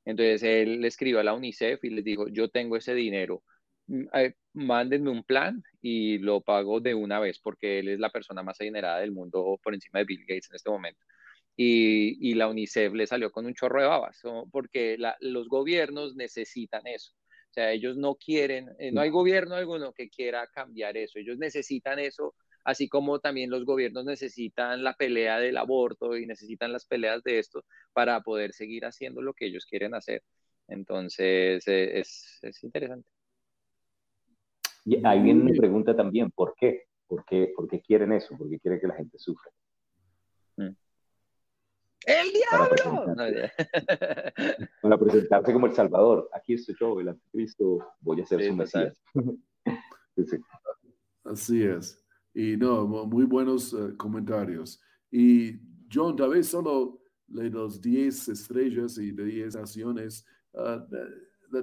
Entonces 0.06 0.44
él 0.44 0.82
le 0.82 0.88
escribió 0.88 1.20
a 1.20 1.24
la 1.24 1.34
UNICEF 1.34 1.84
y 1.84 1.90
les 1.90 2.04
dijo, 2.04 2.28
yo 2.30 2.50
tengo 2.50 2.78
ese 2.78 2.94
dinero, 2.96 3.44
eh, 4.14 4.34
mándenme 4.54 5.10
un 5.10 5.24
plan 5.24 5.64
y 5.82 6.20
lo 6.20 6.42
pago 6.42 6.80
de 6.80 6.94
una 6.96 7.20
vez 7.20 7.40
porque 7.40 7.80
él 7.80 7.90
es 7.90 8.00
la 8.00 8.10
persona 8.12 8.44
más 8.44 8.60
adinerada 8.62 9.00
del 9.00 9.12
mundo 9.12 9.60
por 9.64 9.74
encima 9.74 10.00
de 10.00 10.06
Bill 10.06 10.26
Gates 10.28 10.50
en 10.50 10.56
este 10.56 10.70
momento. 10.70 11.04
Y, 11.62 12.36
la 12.36 12.48
UNICEF 12.48 12.94
le 12.94 13.06
salió 13.06 13.32
con 13.32 13.46
un 13.46 13.54
chorro 13.54 13.82
de 13.82 13.88
babas, 13.88 14.22
porque 14.50 14.98
los 15.20 15.50
gobiernos 15.50 16.16
necesitan 16.16 16.88
eso. 16.88 17.12
O 17.50 17.54
sea, 17.54 17.72
ellos 17.74 17.98
no 17.98 18.16
quieren, 18.16 18.70
eh, 18.80 18.92
no 18.94 19.02
hay 19.02 19.10
gobierno 19.10 19.56
alguno 19.56 19.92
que 19.92 20.10
quiera 20.10 20.48
cambiar 20.48 20.96
eso, 20.96 21.20
ellos 21.20 21.38
necesitan 21.38 22.00
eso 22.00 22.34
así 22.64 22.88
como 22.88 23.20
también 23.20 23.50
los 23.50 23.66
gobiernos 23.66 24.06
necesitan 24.06 24.84
la 24.84 24.94
pelea 24.94 25.40
del 25.40 25.58
aborto 25.58 26.16
y 26.16 26.26
necesitan 26.26 26.72
las 26.72 26.86
peleas 26.86 27.24
de 27.24 27.40
esto 27.40 27.66
para 27.94 28.22
poder 28.22 28.54
seguir 28.54 28.86
haciendo 28.86 29.22
lo 29.22 29.34
que 29.34 29.48
ellos 29.48 29.66
quieren 29.66 29.96
hacer. 29.96 30.24
Entonces, 30.68 31.68
eh, 31.68 32.00
es, 32.00 32.40
es, 32.42 32.64
interesante. 32.64 33.10
Y 34.86 35.04
ahí 35.06 35.22
viene 35.22 35.44
mi 35.44 35.58
pregunta 35.58 35.96
también, 35.96 36.30
¿por 36.32 36.54
qué? 36.56 36.84
¿Por 37.08 37.26
qué, 37.26 37.52
¿Por 37.56 37.68
qué 37.68 37.82
quieren 37.82 38.14
eso? 38.14 38.38
¿Por 38.38 38.50
qué 38.50 38.60
quieren 38.60 38.80
que 38.80 38.88
la 38.88 38.96
gente 38.96 39.18
sufra? 39.18 39.52
Mm. 40.58 40.76
¡El 42.06 42.28
diablo! 42.32 43.16
Para 44.82 44.98
presentarse 44.98 45.54
como 45.54 45.68
el 45.68 45.74
Salvador. 45.74 46.30
Aquí 46.34 46.54
estoy 46.54 46.76
yo, 46.80 47.00
el 47.00 47.10
anticristo, 47.10 47.80
voy 48.02 48.22
a 48.22 48.26
ser 48.26 48.44
su 48.44 48.56
Mesías. 48.56 49.02
Así 51.24 51.64
es. 51.64 52.04
Y 52.34 52.58
no, 52.58 52.86
muy 52.88 53.26
buenos 53.26 53.74
eh, 53.74 53.96
comentarios. 53.98 54.82
Y 55.12 55.60
John, 55.92 56.16
tal 56.16 56.30
vez 56.30 56.48
solo 56.48 57.02
de 57.28 57.50
los 57.50 57.82
10 57.82 58.30
estrellas 58.30 58.98
y 58.98 59.12
de 59.12 59.26
10 59.26 59.56
naciones, 59.56 60.26
uh, 60.54 60.80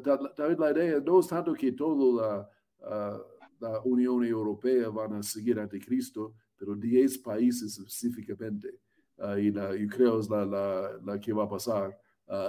tal 0.05 0.49
vez 0.49 0.59
la 0.59 0.71
idea 0.71 1.01
no 1.01 1.21
es 1.21 1.29
tanto 1.29 1.55
que 1.55 1.73
toda 1.73 2.23
la, 2.23 2.51
ah, 2.83 3.23
la 3.61 3.81
Unión 3.85 4.25
Europea 4.25 4.89
van 4.89 5.15
a 5.15 5.23
seguir 5.23 5.59
ante 5.59 5.81
Cristo, 5.81 6.35
pero 6.57 6.75
10 6.75 7.19
países 7.19 7.79
específicamente. 7.79 8.79
Uh, 9.19 9.39
y, 9.39 9.51
la, 9.51 9.75
y, 9.75 9.87
creo 9.87 10.21
es 10.21 10.29
la, 10.29 10.45
la, 10.45 10.91
la, 11.03 11.19
que 11.19 11.33
va 11.33 11.45
a 11.45 11.49
pasar. 11.49 11.99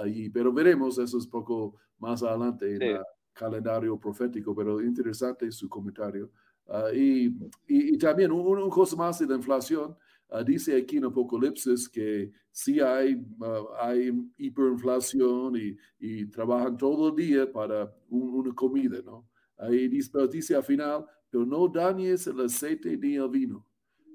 y, 0.06 0.28
pero 0.28 0.52
veremos, 0.52 0.98
eso 0.98 1.18
es 1.18 1.26
poco 1.26 1.76
más 1.98 2.22
adelante 2.22 2.76
en 2.76 2.82
el 2.82 3.00
calendario 3.32 3.98
profético, 3.98 4.54
pero 4.54 4.82
interesante 4.82 5.50
su 5.50 5.68
comentario. 5.68 6.30
Ah, 6.68 6.90
y, 6.92 7.34
y, 7.66 7.96
también 7.96 8.30
una 8.30 8.68
cosa 8.68 8.94
más 8.96 9.18
de 9.18 9.26
la 9.26 9.36
inflación, 9.36 9.96
ah, 10.28 10.42
dice 10.42 10.76
aquí 10.76 10.98
en 10.98 11.06
Apocalipsis 11.06 11.88
que 11.88 12.30
sí 12.50 12.78
hay, 12.80 13.24
ah, 13.40 13.62
hay 13.80 14.12
hiperinflación 14.36 15.56
y, 15.56 15.76
y, 15.98 16.26
trabajan 16.26 16.76
todo 16.76 17.08
el 17.08 17.16
día 17.16 17.50
para 17.50 17.90
una 18.10 18.54
comida, 18.54 19.00
¿no? 19.02 19.26
Ahí 19.56 19.88
dice, 19.88 20.10
dice 20.30 20.54
al 20.56 20.62
final, 20.62 21.06
pero 21.30 21.46
no 21.46 21.66
dañes 21.68 22.26
el 22.26 22.40
aceite 22.40 22.96
ni 22.96 23.14
el 23.14 23.28
vino. 23.28 23.66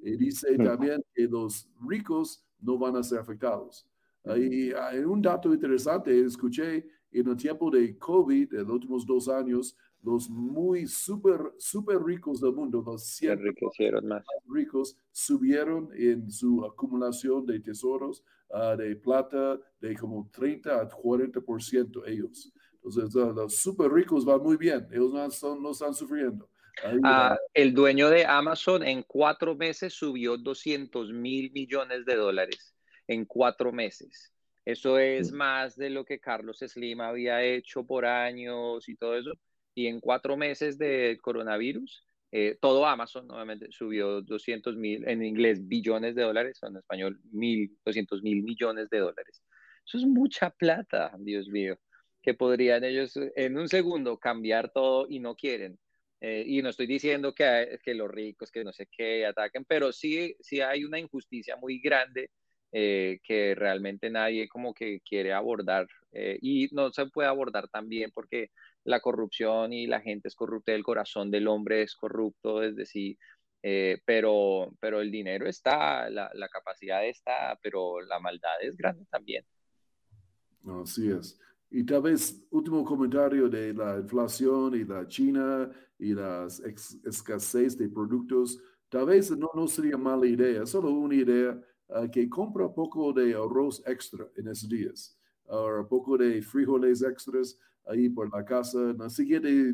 Y 0.03 0.15
dice 0.15 0.57
también 0.57 1.01
que 1.15 1.23
los 1.23 1.67
ricos 1.87 2.42
no 2.63 2.77
van 2.77 2.95
a 2.95 3.03
ser 3.03 3.19
afectados. 3.19 3.87
Y 4.25 4.71
hay 4.71 4.99
un 4.99 5.21
dato 5.21 5.53
interesante, 5.53 6.17
escuché 6.25 6.85
en 7.11 7.27
el 7.27 7.35
tiempo 7.35 7.69
de 7.69 7.97
COVID, 7.97 8.53
en 8.53 8.61
los 8.61 8.69
últimos 8.69 9.05
dos 9.05 9.27
años, 9.27 9.75
los 10.01 10.29
muy 10.29 10.85
súper, 10.85 11.53
súper 11.57 12.01
ricos 12.03 12.41
del 12.41 12.53
mundo, 12.53 12.83
los 12.85 13.05
100 13.05 13.39
más. 14.03 14.23
ricos, 14.49 14.97
subieron 15.11 15.89
en 15.93 16.29
su 16.29 16.63
acumulación 16.65 17.45
de 17.45 17.59
tesoros 17.59 18.23
uh, 18.49 18.75
de 18.77 18.95
plata 18.97 19.59
de 19.79 19.95
como 19.95 20.29
30 20.31 20.81
a 20.81 20.89
40% 20.89 22.03
ellos. 22.07 22.51
Entonces, 22.73 23.15
uh, 23.15 23.33
los 23.33 23.55
súper 23.55 23.91
ricos 23.91 24.25
van 24.25 24.41
muy 24.41 24.57
bien, 24.57 24.87
ellos 24.91 25.13
no, 25.13 25.29
son, 25.31 25.61
no 25.61 25.71
están 25.71 25.93
sufriendo. 25.93 26.49
Uh, 26.83 27.35
el 27.53 27.73
dueño 27.73 28.09
de 28.09 28.25
Amazon 28.25 28.83
en 28.83 29.03
cuatro 29.03 29.55
meses 29.55 29.93
subió 29.93 30.37
200 30.37 31.13
mil 31.13 31.51
millones 31.51 32.05
de 32.05 32.15
dólares 32.15 32.75
en 33.07 33.25
cuatro 33.25 33.71
meses. 33.71 34.33
Eso 34.65 34.97
es 34.97 35.31
más 35.31 35.75
de 35.75 35.89
lo 35.89 36.03
que 36.05 36.19
Carlos 36.19 36.59
Slim 36.59 37.01
había 37.01 37.43
hecho 37.43 37.85
por 37.85 38.05
años 38.05 38.87
y 38.87 38.95
todo 38.95 39.17
eso 39.17 39.33
y 39.75 39.87
en 39.87 39.99
cuatro 39.99 40.37
meses 40.37 40.77
de 40.77 41.19
coronavirus, 41.21 42.05
eh, 42.31 42.57
todo 42.59 42.85
Amazon 42.85 43.27
nuevamente 43.27 43.71
subió 43.71 44.21
200 44.21 44.75
mil, 44.75 45.07
en 45.07 45.23
inglés 45.23 45.67
billones 45.67 46.15
de 46.15 46.23
dólares, 46.23 46.59
en 46.63 46.77
español 46.77 47.19
mil, 47.31 47.77
200 47.85 48.21
mil 48.23 48.43
millones 48.43 48.89
de 48.89 48.99
dólares. 48.99 49.43
Eso 49.85 49.97
es 49.97 50.05
mucha 50.05 50.49
plata, 50.49 51.15
Dios 51.19 51.47
mío, 51.47 51.77
que 52.21 52.33
podrían 52.33 52.83
ellos 52.83 53.17
en 53.35 53.57
un 53.57 53.67
segundo 53.67 54.17
cambiar 54.17 54.71
todo 54.71 55.07
y 55.09 55.19
no 55.19 55.35
quieren. 55.35 55.77
Eh, 56.25 56.43
y 56.47 56.61
no 56.61 56.69
estoy 56.69 56.87
diciendo 56.87 57.33
que, 57.33 57.79
que 57.83 57.93
los 57.93 58.09
ricos, 58.09 58.49
que 58.49 58.63
no 58.63 58.71
sé 58.71 58.87
qué, 58.89 59.25
ataquen, 59.25 59.65
pero 59.65 59.91
sí, 59.91 60.35
sí 60.39 60.61
hay 60.61 60.85
una 60.85 60.97
injusticia 60.97 61.57
muy 61.57 61.81
grande 61.81 62.29
eh, 62.71 63.19
que 63.23 63.55
realmente 63.55 64.09
nadie 64.09 64.47
como 64.47 64.73
que 64.73 65.01
quiere 65.01 65.33
abordar 65.33 65.87
y 66.15 66.69
no 66.73 66.91
se 66.91 67.07
puede 67.07 67.27
abordar 67.27 67.67
también 67.69 68.11
porque 68.13 68.51
la 68.83 68.99
corrupción 68.99 69.73
y 69.73 69.87
la 69.87 69.99
gente 69.99 70.27
es 70.27 70.35
corrupta, 70.35 70.71
el 70.71 70.83
corazón 70.83 71.31
del 71.31 71.47
hombre 71.47 71.81
es 71.81 71.95
corrupto, 71.95 72.61
es 72.61 72.75
decir, 72.75 73.17
eh, 73.65 74.01
pero, 74.05 74.75
pero 74.81 74.99
el 74.99 75.09
dinero 75.09 75.47
está, 75.47 76.09
la, 76.09 76.29
la, 76.33 76.49
capacidad 76.49 77.05
está, 77.05 77.57
pero 77.61 78.01
la 78.01 78.19
maldad 78.19 78.61
es 78.61 78.75
grande 78.75 79.05
también. 79.09 79.45
Así 80.81 81.09
es. 81.09 81.39
Y 81.75 81.83
tal 81.83 82.03
vez 82.03 82.45
último 82.51 82.85
comentario 82.85 83.49
de 83.49 83.73
la 83.73 83.97
inflación 83.97 84.75
y 84.75 84.83
la 84.83 85.07
China 85.07 85.71
y 85.97 86.13
la 86.13 86.45
escasez 87.03 87.75
de 87.75 87.89
productos, 87.89 88.61
tal 88.89 89.07
vez 89.07 89.31
no, 89.31 89.49
no 89.55 89.67
sería 89.67 89.97
mala 89.97 90.27
idea, 90.27 90.67
solo 90.67 90.91
una 90.91 91.15
idea, 91.15 91.59
uh, 91.87 92.07
que 92.11 92.29
compra 92.29 92.71
poco 92.71 93.11
de 93.11 93.33
arroz 93.33 93.81
extra 93.87 94.23
en 94.35 94.49
esos 94.49 94.69
días, 94.69 95.17
o 95.47 95.83
poco 95.89 96.15
de 96.15 96.43
frijoles 96.43 97.01
extras, 97.01 97.57
ahí 97.87 98.07
por 98.07 98.31
la 98.31 98.45
casa, 98.45 98.93
no 98.93 99.09
siguiente 99.09 99.73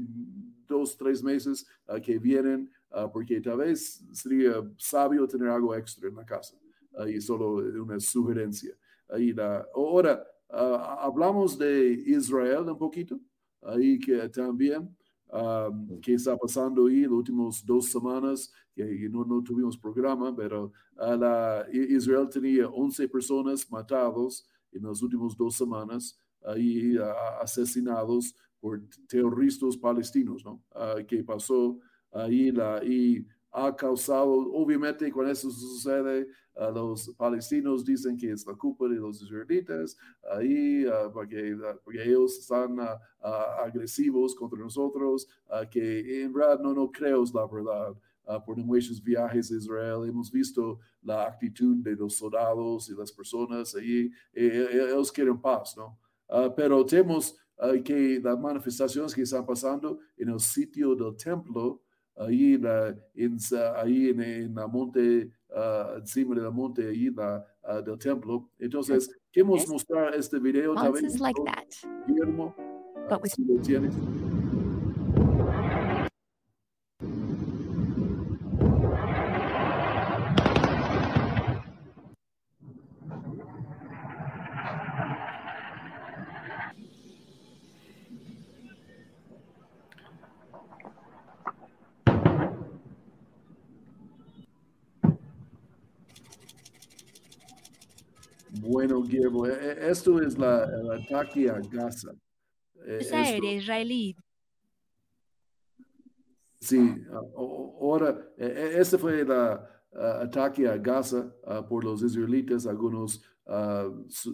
dos, 0.66 0.96
tres 0.96 1.22
meses 1.22 1.68
uh, 1.90 2.00
que 2.00 2.18
vienen, 2.18 2.72
uh, 2.92 3.12
porque 3.12 3.42
tal 3.42 3.58
vez 3.58 4.02
sería 4.14 4.54
sabio 4.78 5.28
tener 5.28 5.50
algo 5.50 5.76
extra 5.76 6.08
en 6.08 6.16
la 6.16 6.26
casa. 6.26 6.56
Ahí 6.98 7.20
solo 7.20 7.56
una 7.56 8.00
sugerencia. 8.00 8.74
Ahí 9.10 9.34
la, 9.34 9.68
ahora, 9.76 10.26
uh, 10.50 11.00
hablamos 11.00 11.58
de 11.58 12.04
Israel 12.06 12.70
un 12.70 12.78
poquito, 12.78 13.20
ahí 13.62 14.00
que 14.00 14.30
también, 14.30 14.96
um, 15.32 16.00
que 16.00 16.14
está 16.14 16.38
pasando 16.38 16.88
ahí 16.88 17.02
las 17.02 17.12
últimas 17.12 17.66
dos 17.66 17.86
semanas, 17.86 18.52
que 18.76 19.10
no, 19.10 19.26
no 19.26 19.44
tuvimos 19.44 19.78
programa, 19.78 20.34
pero 20.36 20.72
la, 20.96 21.66
Israel 21.72 22.30
tenía 22.30 22.70
11 22.70 23.10
personas 23.10 23.70
matados 23.70 24.48
en 24.72 24.84
las 24.84 25.02
últimas 25.02 25.36
dos 25.36 25.56
semanas 25.56 26.18
ahí 26.46 26.96
asesinados 27.42 28.36
por 28.62 28.82
terroristas 29.08 29.76
palestinos, 29.76 30.46
¿no? 30.46 30.64
Que 31.08 31.24
pasó 31.24 31.80
ahí 32.12 32.52
la, 32.52 32.82
y 32.84 33.26
ha 33.52 33.76
causado, 33.76 34.32
obviamente 34.54 35.12
cuando 35.12 35.32
eso 35.32 35.50
sucede, 35.50 36.28
uh, 36.56 36.72
los 36.74 37.10
palestinos 37.18 37.84
dicen 37.84 38.18
que 38.18 38.32
es 38.32 38.46
la 38.46 38.54
culpa 38.54 38.88
de 38.88 38.96
los 38.96 39.22
israelitas, 39.22 39.98
ahí 40.32 40.86
porque, 41.14 41.58
porque, 41.84 42.04
ellos 42.04 42.38
están 42.38 42.78
agresivos 43.64 44.36
contra 44.36 44.60
nosotros, 44.60 45.28
que 45.72 46.24
en 46.24 46.34
verdad 46.34 46.60
no, 46.60 46.74
no 46.74 46.92
creo 46.92 47.24
es 47.24 47.34
la 47.34 47.48
verdad. 47.48 47.96
por 48.46 48.58
muchos 48.58 49.04
viajes 49.04 49.52
a 49.52 49.56
Israel 49.56 50.08
hemos 50.08 50.32
visto 50.32 50.80
la 51.02 51.26
actitud 51.26 51.78
de 51.78 51.96
los 51.96 52.16
soldados 52.16 52.90
y 52.90 52.94
las 52.94 53.12
personas 53.12 53.74
ahí, 53.76 54.12
e, 54.34 54.46
e, 54.46 54.92
ellos 54.92 55.12
quieren 55.12 55.42
paz, 55.42 55.76
¿no? 55.76 55.98
Ah, 56.30 56.54
pero 56.56 56.86
tenemos 56.86 57.36
uh, 57.58 57.82
que 57.84 58.20
las 58.24 58.40
manifestaciones 58.40 59.16
que 59.16 59.24
están 59.24 59.46
pasando 59.46 60.00
en 60.16 60.30
el 60.30 60.40
sitio 60.40 60.94
del 60.94 61.16
templo, 61.18 61.82
ahí, 62.20 62.58
la, 62.58 62.96
en, 63.16 63.38
ahí 63.76 64.10
en, 64.10 64.22
en, 64.22 64.56
la 64.56 64.68
monte, 64.68 65.32
uh, 65.50 65.98
encima 65.98 66.36
del 66.36 66.52
monte 66.52 66.88
ahí 66.88 67.10
la, 67.10 67.46
del 67.86 67.98
templo. 67.98 68.50
Entonces, 68.60 69.10
queremos 69.32 69.68
mostrar 69.68 70.14
este 70.16 70.40
video. 70.40 70.74
Monsters 70.74 71.20
like 71.20 71.40
that. 71.46 71.68
Guillermo, 72.08 72.56
But 73.10 73.22
with 73.22 73.32
si 73.32 73.44
lo 73.44 73.62
tienes. 73.62 73.96
Guillermo, 99.04 99.46
e, 99.46 99.52
e, 99.52 99.90
esto 99.90 100.22
es 100.22 100.38
la, 100.38 100.64
el 100.64 100.92
ataque 100.92 101.50
a 101.50 101.60
Gaza. 101.60 102.12
Es 102.86 103.12
aérea 103.12 103.54
israelí. 103.54 104.16
Sí, 106.60 106.96
ahora, 107.36 108.32
este 108.38 108.98
fue 108.98 109.22
el 109.22 109.32
ataque 109.32 110.68
a 110.68 110.78
Gaza 110.78 111.34
por 111.70 111.84
los 111.86 112.04
israelitas, 112.04 112.68
algunos 112.68 113.24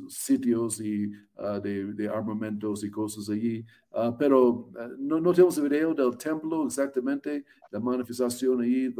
sitios 0.08 0.82
y, 0.82 1.08
de, 1.08 2.10
armamentos 2.12 2.84
y 2.84 2.92
cosas 2.92 3.30
allí. 3.30 3.66
pero 4.18 4.72
no, 4.98 5.20
no, 5.20 5.34
tenemos 5.34 5.58
el 5.58 5.70
video 5.70 5.94
del 5.94 6.18
templo 6.18 6.66
exactamente, 6.66 7.46
la 7.72 7.80
manifestación 7.80 8.62
allí. 8.62 8.94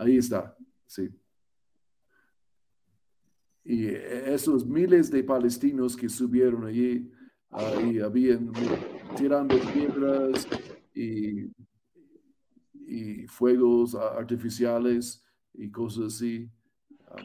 Ahí 0.00 0.16
está, 0.16 0.56
sí. 0.86 1.10
Y 3.62 3.86
esos 3.88 4.66
miles 4.66 5.10
de 5.10 5.22
palestinos 5.22 5.94
que 5.94 6.08
subieron 6.08 6.64
allí, 6.64 7.12
ahí 7.50 8.00
habían 8.00 8.50
tirando 9.14 9.58
piedras 9.74 10.48
y, 10.94 11.52
y 12.72 13.26
fuegos 13.26 13.94
artificiales 13.94 15.22
y 15.52 15.70
cosas 15.70 16.14
así. 16.14 16.50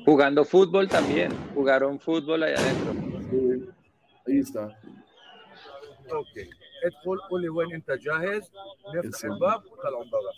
Jugando 0.03 0.43
fútbol 0.43 0.89
también, 0.89 1.31
jugaron 1.53 1.97
fútbol 1.97 2.43
allá 2.43 2.57
adentro. 2.59 3.73
Ahí 4.27 4.39
está. 4.39 4.77
ادخل 6.85 7.18
قول 7.31 7.42
لي 7.42 7.48
وين 7.48 7.72
انت 7.74 7.90
جاهز 7.90 8.50
نفتح 8.94 9.24
الباب 9.24 9.64
وطلعوا 9.66 10.05
برا 10.05 10.33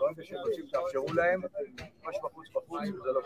فهمت 0.00 0.22
شو 0.22 0.34
بس 0.34 0.70
تحشروا 0.72 1.08
لهم 1.10 1.40
مش 2.08 2.16
بفوز 2.24 2.48
بفوز 2.56 2.80
اذا 2.82 3.12
لو 3.12 3.22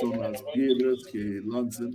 Son 0.00 0.20
las 0.20 0.42
piedras 0.52 1.00
que 1.12 1.40
lanzan. 1.44 1.92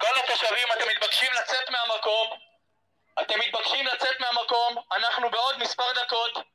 כל 0.00 0.14
התושבים, 0.24 0.68
אתם 0.76 0.86
מתבקשים 0.90 1.28
לצאת 1.40 1.66
מהמקום. 1.70 2.43
אתם 3.21 3.39
מתבקשים 3.39 3.87
לצאת 3.87 4.19
מהמקום. 4.19 4.75
אנחנו 4.97 5.31
בעוד 5.31 5.57
מספר 5.57 5.83
דקות 6.03 6.45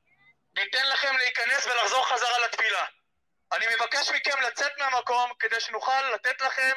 ניתן 0.57 0.87
לכם 0.93 1.17
להיכנס 1.17 1.67
ולחזור 1.67 2.07
חזרה 2.07 2.45
לתפילה. 2.45 2.85
אני 3.53 3.67
מבקש 3.77 4.11
מכם 4.11 4.41
לצאת 4.47 4.73
מהמקום 4.79 5.31
כדי 5.39 5.61
שנוכל 5.61 6.11
לתת 6.15 6.41
לכם 6.41 6.73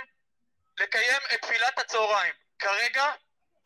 לקיים 0.80 1.22
את 1.34 1.42
תפילת 1.42 1.80
הצהריים. 1.80 2.34
כרגע 2.60 3.12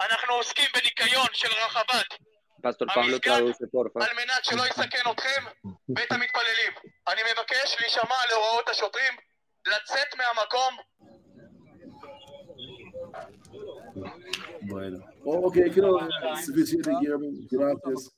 אנחנו 0.01 0.33
עוסקים 0.33 0.69
בניקיון 0.73 1.27
של 1.33 1.53
רחבת 1.53 2.13
porfa. 3.73 4.05
על 4.05 4.15
מנת 4.15 4.45
שלא 4.45 4.67
יסכן 4.67 5.11
אתכם 5.11 5.45
ואת 5.95 6.11
המתפללים. 6.11 6.73
אני 7.07 7.21
מבקש 7.31 7.75
להישמע 7.79 8.25
להוראות 8.29 8.69
השוטרים, 8.69 9.13
לצאת 9.65 10.15
מהמקום. 10.15 10.77
Bueno, 14.69 14.99
ok, 15.27 15.57
creo 15.73 15.99
suficiente, 16.45 16.91
Guillermo. 16.99 17.27
Gracias. 17.49 18.15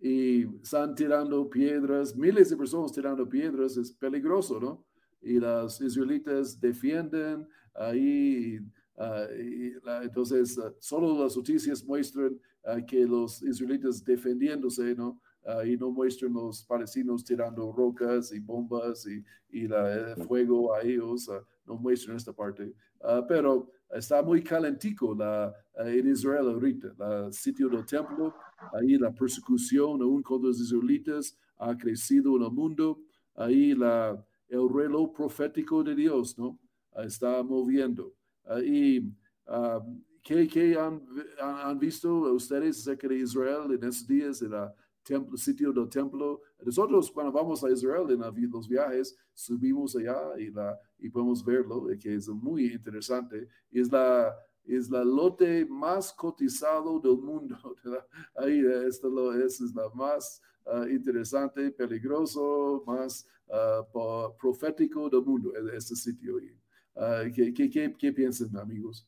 Y 0.00 0.46
están 0.62 0.94
tirando 0.94 1.48
piedras, 1.48 2.16
miles 2.16 2.50
de 2.50 2.56
personas 2.56 2.92
tirando 2.92 3.28
piedras, 3.28 3.76
es 3.76 3.92
peligroso, 3.92 4.58
¿no? 4.58 4.86
Y 5.20 5.38
las 5.38 5.80
israelitas 5.80 6.58
defienden 6.58 7.46
ahí. 7.74 8.58
Uh, 8.94 9.32
y 9.34 9.74
entonces, 10.02 10.58
uh, 10.58 10.74
solo 10.78 11.22
las 11.22 11.36
noticias 11.36 11.84
muestran 11.84 12.38
uh, 12.64 12.84
que 12.86 13.06
los 13.06 13.42
israelitas 13.42 14.04
defendiéndose, 14.04 14.94
¿no? 14.94 15.20
y 15.64 15.74
no 15.74 15.90
muestran 15.90 16.34
los 16.34 16.62
palestinos 16.64 17.24
tirando 17.24 17.72
rocas 17.72 18.30
y 18.30 18.40
bombas 18.40 19.06
y, 19.06 19.24
y 19.48 19.66
la, 19.66 20.12
el 20.12 20.22
fuego 20.24 20.74
a 20.74 20.82
ellos, 20.82 21.30
no 21.64 21.76
muestran 21.76 22.18
esta 22.18 22.34
parte. 22.34 22.74
pero 23.26 23.72
está 23.92 24.22
muy 24.22 24.42
calentico 24.42 25.14
la, 25.14 25.52
en 25.76 26.10
Israel 26.10 26.48
ahorita, 26.48 26.94
el 27.26 27.32
sitio 27.32 27.68
del 27.68 27.84
templo, 27.84 28.34
ahí 28.72 28.96
la 28.96 29.12
persecución 29.12 30.02
aún 30.02 30.22
contra 30.22 30.48
los 30.48 30.60
israelitas 30.60 31.36
ha 31.58 31.76
crecido 31.76 32.36
en 32.36 32.42
el 32.42 32.50
mundo, 32.50 33.00
ahí 33.34 33.74
la, 33.74 34.24
el 34.48 34.68
reloj 34.68 35.12
profético 35.14 35.82
de 35.82 35.94
Dios, 35.94 36.38
¿no? 36.38 36.58
Está 37.04 37.42
moviendo. 37.42 38.14
y 38.64 39.00
¿qué, 40.22 40.48
qué 40.48 40.76
han, 40.76 41.02
han, 41.40 41.78
visto 41.78 42.32
ustedes 42.32 42.80
acerca 42.80 43.08
de 43.08 43.18
Israel 43.18 43.72
en 43.72 43.84
esos 43.84 44.06
días, 44.06 44.42
en 44.42 44.52
el 44.54 44.68
templo, 45.02 45.36
sitio 45.36 45.72
del 45.72 45.88
templo? 45.88 46.40
Nosotros 46.64 47.10
cuando 47.10 47.32
vamos 47.32 47.62
a 47.62 47.70
Israel 47.70 48.06
en 48.10 48.50
los 48.50 48.68
viajes, 48.68 49.16
subimos 49.32 49.96
allá 49.96 50.38
y, 50.38 50.50
la, 50.50 50.78
y 51.00 51.08
podemos 51.08 51.44
verlo, 51.44 51.86
que 52.00 52.14
es 52.14 52.28
muy 52.28 52.72
interesante. 52.72 53.48
Es 53.70 53.90
la, 53.90 54.34
es 54.64 54.90
la 54.90 55.04
lote 55.04 55.64
más 55.66 56.12
cotizado 56.12 57.00
del 57.00 57.18
mundo. 57.18 57.56
Ahí 58.36 58.62
esto 58.86 59.34
es 59.34 59.60
la 59.74 59.88
más 59.94 60.42
uh, 60.66 60.84
interesante, 60.86 61.70
peligroso, 61.70 62.82
más 62.86 63.26
uh, 63.48 64.36
profético 64.38 65.08
del 65.08 65.22
mundo, 65.22 65.52
este 65.72 65.96
sitio. 65.96 66.36
Uh, 66.94 67.32
¿qué, 67.34 67.52
qué, 67.52 67.70
qué, 67.70 67.94
¿Qué 67.98 68.12
piensan, 68.12 68.56
amigos? 68.56 69.06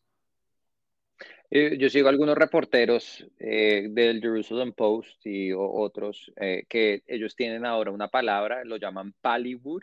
Eh, 1.54 1.76
yo 1.76 1.90
sigo 1.90 2.08
algunos 2.08 2.34
reporteros 2.34 3.26
eh, 3.38 3.86
del 3.90 4.22
Jerusalem 4.22 4.72
Post 4.72 5.26
y 5.26 5.52
otros 5.52 6.32
eh, 6.36 6.64
que 6.66 7.02
ellos 7.06 7.36
tienen 7.36 7.66
ahora 7.66 7.90
una 7.90 8.08
palabra, 8.08 8.64
lo 8.64 8.78
llaman 8.78 9.12
Pallywood, 9.20 9.82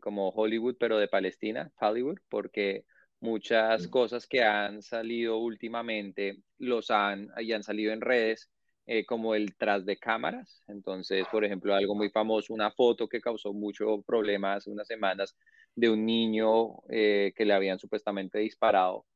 como 0.00 0.30
Hollywood, 0.30 0.76
pero 0.78 0.98
de 0.98 1.08
Palestina, 1.08 1.70
Pallywood, 1.78 2.18
porque 2.28 2.84
muchas 3.20 3.88
cosas 3.88 4.26
que 4.26 4.42
han 4.42 4.82
salido 4.82 5.38
últimamente 5.38 6.42
los 6.58 6.90
han, 6.90 7.30
y 7.38 7.52
han 7.52 7.62
salido 7.62 7.92
en 7.92 8.00
redes, 8.00 8.50
como 9.06 9.34
el 9.34 9.56
tras 9.56 9.86
de 9.86 9.96
cámaras. 9.96 10.62
Entonces, 10.68 11.26
por 11.30 11.44
ejemplo, 11.44 11.74
algo 11.74 11.94
muy 11.94 12.10
famoso, 12.10 12.52
una 12.52 12.70
foto 12.70 13.08
que 13.08 13.20
causó 13.20 13.54
mucho 13.54 14.02
problema 14.02 14.54
hace 14.54 14.70
unas 14.70 14.86
semanas 14.86 15.36
de 15.74 15.88
un 15.88 16.04
niño 16.04 16.82
que 16.88 17.32
le 17.38 17.54
habían 17.54 17.78
supuestamente 17.78 18.38
disparado 18.40 19.06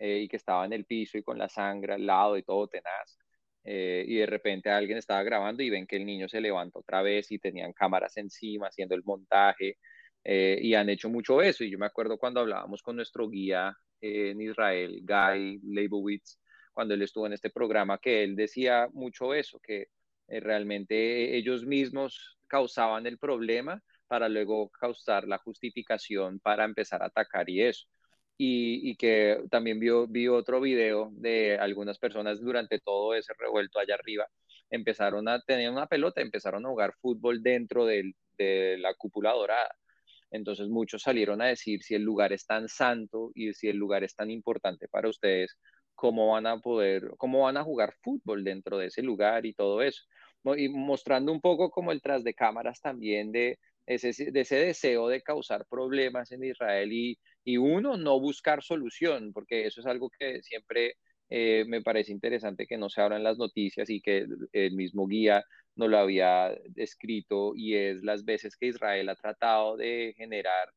eh, 0.00 0.20
y 0.20 0.28
que 0.28 0.36
estaba 0.36 0.64
en 0.64 0.72
el 0.72 0.84
piso 0.84 1.18
y 1.18 1.22
con 1.22 1.38
la 1.38 1.48
sangre 1.48 1.94
al 1.94 2.06
lado 2.06 2.36
y 2.36 2.42
todo 2.42 2.68
tenaz. 2.68 3.18
Eh, 3.64 4.04
y 4.06 4.16
de 4.16 4.26
repente 4.26 4.70
alguien 4.70 4.98
estaba 4.98 5.22
grabando 5.24 5.62
y 5.62 5.70
ven 5.70 5.86
que 5.86 5.96
el 5.96 6.06
niño 6.06 6.28
se 6.28 6.40
levanta 6.40 6.78
otra 6.78 7.02
vez 7.02 7.30
y 7.32 7.38
tenían 7.38 7.72
cámaras 7.72 8.16
encima 8.16 8.68
haciendo 8.68 8.94
el 8.94 9.02
montaje 9.04 9.76
eh, 10.30 10.58
y 10.60 10.74
han 10.74 10.90
hecho 10.90 11.08
mucho 11.08 11.40
eso. 11.40 11.64
Y 11.64 11.70
yo 11.70 11.78
me 11.78 11.86
acuerdo 11.86 12.18
cuando 12.18 12.40
hablábamos 12.40 12.82
con 12.82 12.96
nuestro 12.96 13.30
guía 13.30 13.74
en 14.00 14.40
Israel, 14.42 15.00
Guy 15.02 15.60
Leibowitz, 15.64 16.38
cuando 16.72 16.94
él 16.94 17.02
estuvo 17.02 17.26
en 17.26 17.32
este 17.32 17.48
programa, 17.50 17.98
que 17.98 18.22
él 18.22 18.36
decía 18.36 18.88
mucho 18.92 19.32
eso, 19.32 19.58
que 19.60 19.88
realmente 20.28 21.36
ellos 21.36 21.64
mismos 21.64 22.38
causaban 22.46 23.06
el 23.06 23.18
problema 23.18 23.82
para 24.06 24.28
luego 24.28 24.68
causar 24.70 25.26
la 25.26 25.38
justificación 25.38 26.40
para 26.40 26.64
empezar 26.64 27.02
a 27.02 27.06
atacar 27.06 27.48
y 27.48 27.62
eso 27.62 27.86
y, 28.38 28.96
que 28.96 29.42
también 29.50 29.80
vio, 29.80 30.06
vi 30.06 30.28
otro 30.28 30.60
video 30.60 31.10
de 31.12 31.58
algunas 31.58 31.98
personas 31.98 32.40
durante 32.40 32.78
todo 32.78 33.14
ese 33.14 33.32
revuelto 33.36 33.80
allá 33.80 33.94
arriba, 33.94 34.28
empezaron 34.70 35.28
a 35.28 35.40
tener 35.42 35.70
una 35.70 35.86
pelota, 35.88 36.20
empezaron 36.20 36.64
a 36.64 36.68
jugar 36.68 36.94
fútbol 37.00 37.42
dentro 37.42 37.84
de 37.84 38.14
la 38.78 38.94
cúpula 38.94 39.32
dorada. 39.32 39.74
Entonces 40.30 40.68
muchos 40.68 41.02
salieron 41.02 41.40
a 41.42 41.46
decir 41.46 41.82
si 41.82 41.94
el 41.94 42.02
lugar 42.02 42.32
es 42.32 42.46
tan 42.46 42.68
santo 42.68 43.30
y 43.34 43.52
si 43.54 43.68
el 43.68 43.76
lugar 43.76 44.04
es 44.04 44.14
tan 44.14 44.30
importante 44.30 44.88
para 44.88 45.08
ustedes, 45.08 45.56
cómo 45.94 46.32
van 46.32 46.46
a 46.46 46.58
poder, 46.60 47.10
cómo 47.16 47.42
van 47.42 47.56
a 47.56 47.64
jugar 47.64 47.94
fútbol 48.02 48.44
dentro 48.44 48.78
de 48.78 48.86
ese 48.86 49.02
lugar 49.02 49.46
y 49.46 49.54
todo 49.54 49.82
eso. 49.82 50.02
Y 50.56 50.68
mostrando 50.68 51.32
un 51.32 51.40
poco 51.40 51.70
como 51.70 51.92
el 51.92 52.00
tras 52.00 52.24
de 52.24 52.34
cámaras 52.34 52.80
también 52.80 53.32
de 53.32 53.58
ese, 53.86 54.30
de 54.30 54.40
ese 54.40 54.56
deseo 54.56 55.08
de 55.08 55.22
causar 55.22 55.66
problemas 55.68 56.30
en 56.32 56.44
Israel 56.44 56.92
y 56.92 57.56
uno, 57.56 57.96
no 57.96 58.20
buscar 58.20 58.62
solución, 58.62 59.32
porque 59.32 59.66
eso 59.66 59.80
es 59.80 59.86
algo 59.86 60.10
que 60.18 60.42
siempre 60.42 60.94
eh, 61.30 61.64
me 61.66 61.82
parece 61.82 62.12
interesante 62.12 62.66
que 62.66 62.78
no 62.78 62.88
se 62.88 63.00
habla 63.02 63.16
en 63.16 63.24
las 63.24 63.38
noticias 63.38 63.90
y 63.90 64.00
que 64.00 64.26
el 64.52 64.72
mismo 64.74 65.06
guía 65.06 65.44
no 65.76 65.88
lo 65.88 65.98
había 65.98 66.52
escrito 66.76 67.52
y 67.54 67.74
es 67.74 68.02
las 68.02 68.24
veces 68.24 68.56
que 68.56 68.66
Israel 68.68 69.08
ha 69.10 69.16
tratado 69.16 69.76
de 69.76 70.14
generar 70.16 70.72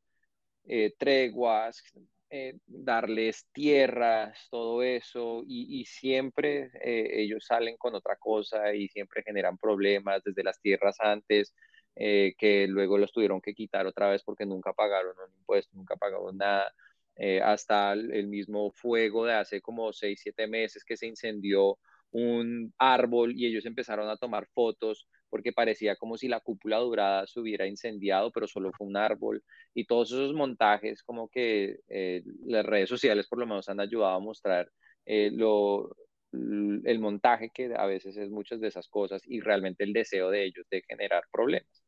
eh, 0.64 0.94
treguas, 0.98 1.82
eh, 2.30 2.58
darles 2.66 3.46
tierras, 3.52 4.48
todo 4.50 4.82
eso, 4.82 5.42
y, 5.46 5.80
y 5.80 5.84
siempre 5.86 6.70
ellos 6.82 7.44
salen 7.46 7.76
con 7.76 7.94
otra 7.94 8.16
cosa 8.16 8.74
y 8.74 8.88
siempre 8.88 9.22
generan 9.22 9.58
problemas 9.58 10.22
desde 10.24 10.44
las 10.44 10.60
tierras 10.60 10.96
antes, 11.00 11.54
que 11.94 12.66
luego 12.68 12.96
los 12.98 13.12
tuvieron 13.12 13.40
que 13.42 13.54
quitar 13.54 13.86
otra 13.86 14.08
vez 14.08 14.22
porque 14.24 14.46
nunca 14.46 14.72
pagaron 14.72 15.14
un 15.18 15.34
impuesto, 15.38 15.76
nunca 15.76 15.96
pagaron 15.96 16.38
nada. 16.38 16.72
Eh, 17.16 17.40
hasta 17.42 17.92
el, 17.92 18.26
mismo 18.28 18.70
fuego 18.72 19.26
de 19.26 19.34
hace 19.34 19.60
como 19.60 19.92
seis, 19.92 20.20
siete 20.22 20.46
meses 20.46 20.84
que 20.84 20.96
se 20.96 21.06
incendió 21.06 21.78
un 22.10 22.72
árbol 22.78 23.34
y 23.36 23.46
ellos 23.46 23.66
empezaron 23.66 24.08
a 24.08 24.16
tomar 24.16 24.46
fotos 24.54 25.08
porque 25.30 25.52
parecía 25.52 25.96
como 25.96 26.18
si 26.18 26.28
la 26.28 26.40
cúpula 26.40 26.78
dorada 26.78 27.26
se 27.26 27.40
hubiera 27.40 27.66
incendiado, 27.66 28.30
pero 28.32 28.46
solo 28.46 28.70
fue 28.76 28.86
un 28.86 28.96
árbol. 28.96 29.42
Y 29.74 29.86
todos 29.86 30.12
esos 30.12 30.34
montajes, 30.34 31.02
como 31.02 31.28
que 31.28 31.78
eh, 31.88 32.22
las 32.44 32.66
redes 32.66 32.88
sociales 32.88 33.28
por 33.28 33.38
lo 33.38 33.46
menos 33.46 33.68
han 33.68 33.80
ayudado 33.80 34.16
a 34.16 34.20
mostrar 34.20 34.70
lo, 35.06 35.90
el 36.32 36.98
montaje 36.98 37.50
que 37.50 37.74
a 37.76 37.86
veces 37.86 38.16
es 38.16 38.30
muchas 38.30 38.60
de 38.60 38.68
esas 38.68 38.88
cosas 38.88 39.22
y 39.26 39.40
realmente 39.40 39.84
el 39.84 39.92
deseo 39.92 40.30
de 40.30 40.44
ellos 40.44 40.66
de 40.70 40.82
generar 40.88 41.24
problemas. 41.32 41.81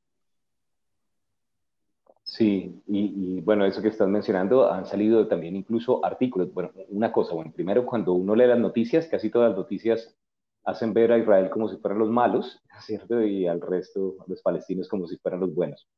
Sí, 2.37 2.83
y, 2.89 3.41
bueno, 3.43 3.65
eso 3.65 3.81
que 3.81 3.89
estás 3.89 4.09
mencionando, 4.09 4.69
han 4.69 4.87
salido 4.87 5.29
también 5.29 5.55
incluso 5.55 6.05
artículos. 6.05 6.53
Bueno, 6.53 6.73
una 6.89 7.13
cosa, 7.13 7.33
bueno, 7.33 7.53
primero 7.55 7.87
cuando 7.87 8.13
uno 8.13 8.35
lee 8.35 8.49
las 8.49 8.59
noticias, 8.59 9.07
casi 9.07 9.31
todas 9.31 9.51
las 9.51 9.59
noticias 9.59 10.17
hacen 10.65 10.93
ver 10.93 11.13
a 11.13 11.19
Israel 11.19 11.49
como 11.49 11.69
si 11.69 11.77
fueran 11.77 12.01
los 12.01 12.11
malos, 12.11 12.61
¿cierto? 12.81 13.23
Y 13.23 13.47
al 13.47 13.61
resto, 13.61 14.17
los 14.27 14.43
palestinos 14.43 14.89
como 14.89 15.07
si 15.07 15.17
fueran 15.19 15.41
los 15.41 15.55
buenos. 15.55 15.89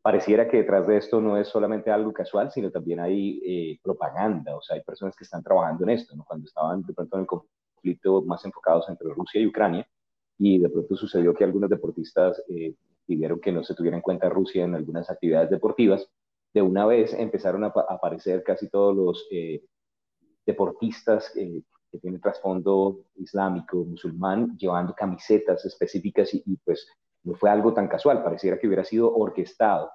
Pareciera 0.00 0.48
que 0.48 0.58
detrás 0.58 0.86
de 0.86 0.96
esto 0.96 1.20
no 1.20 1.36
es 1.36 1.48
solamente 1.48 1.90
algo 1.90 2.12
casual, 2.12 2.52
sino 2.52 2.70
también 2.70 3.00
hay 3.00 3.42
eh, 3.44 3.80
propaganda, 3.82 4.56
o 4.56 4.62
sea, 4.62 4.76
hay 4.76 4.84
personas 4.84 5.16
que 5.16 5.24
están 5.24 5.42
trabajando 5.42 5.82
en 5.84 5.90
esto, 5.90 6.14
¿no? 6.14 6.24
Cuando 6.24 6.46
estaban 6.46 6.82
de 6.82 6.94
pronto 6.94 7.16
en 7.16 7.22
el 7.22 7.26
conflicto 7.26 8.22
más 8.22 8.44
enfocados 8.44 8.88
entre 8.88 9.08
Rusia 9.12 9.40
y 9.40 9.46
Ucrania, 9.48 9.88
y 10.38 10.60
de 10.60 10.68
pronto 10.70 10.96
sucedió 10.96 11.34
que 11.34 11.42
algunos 11.42 11.68
deportistas 11.68 12.40
eh, 12.48 12.74
pidieron 13.10 13.40
que 13.40 13.50
no 13.50 13.64
se 13.64 13.74
tuviera 13.74 13.96
en 13.96 14.02
cuenta 14.02 14.28
Rusia 14.28 14.64
en 14.64 14.76
algunas 14.76 15.10
actividades 15.10 15.50
deportivas, 15.50 16.08
de 16.54 16.62
una 16.62 16.86
vez 16.86 17.12
empezaron 17.12 17.64
a, 17.64 17.72
aparecer 17.88 18.44
casi 18.44 18.68
todos 18.68 18.94
los 18.94 19.26
eh, 19.32 19.64
deportistas 20.46 21.36
eh, 21.36 21.60
que 21.90 21.98
tienen 21.98 22.20
trasfondo 22.20 23.00
islámico, 23.16 23.78
musulmán, 23.78 24.56
llevando 24.56 24.94
camisetas 24.94 25.64
específicas 25.64 26.32
y, 26.34 26.42
y, 26.46 26.56
pues 26.58 26.86
no 27.24 27.34
fue 27.34 27.50
algo 27.50 27.74
tan 27.74 27.88
casual, 27.88 28.22
pareciera 28.22 28.60
que 28.60 28.68
hubiera 28.68 28.84
sido 28.84 29.12
orquestado. 29.12 29.90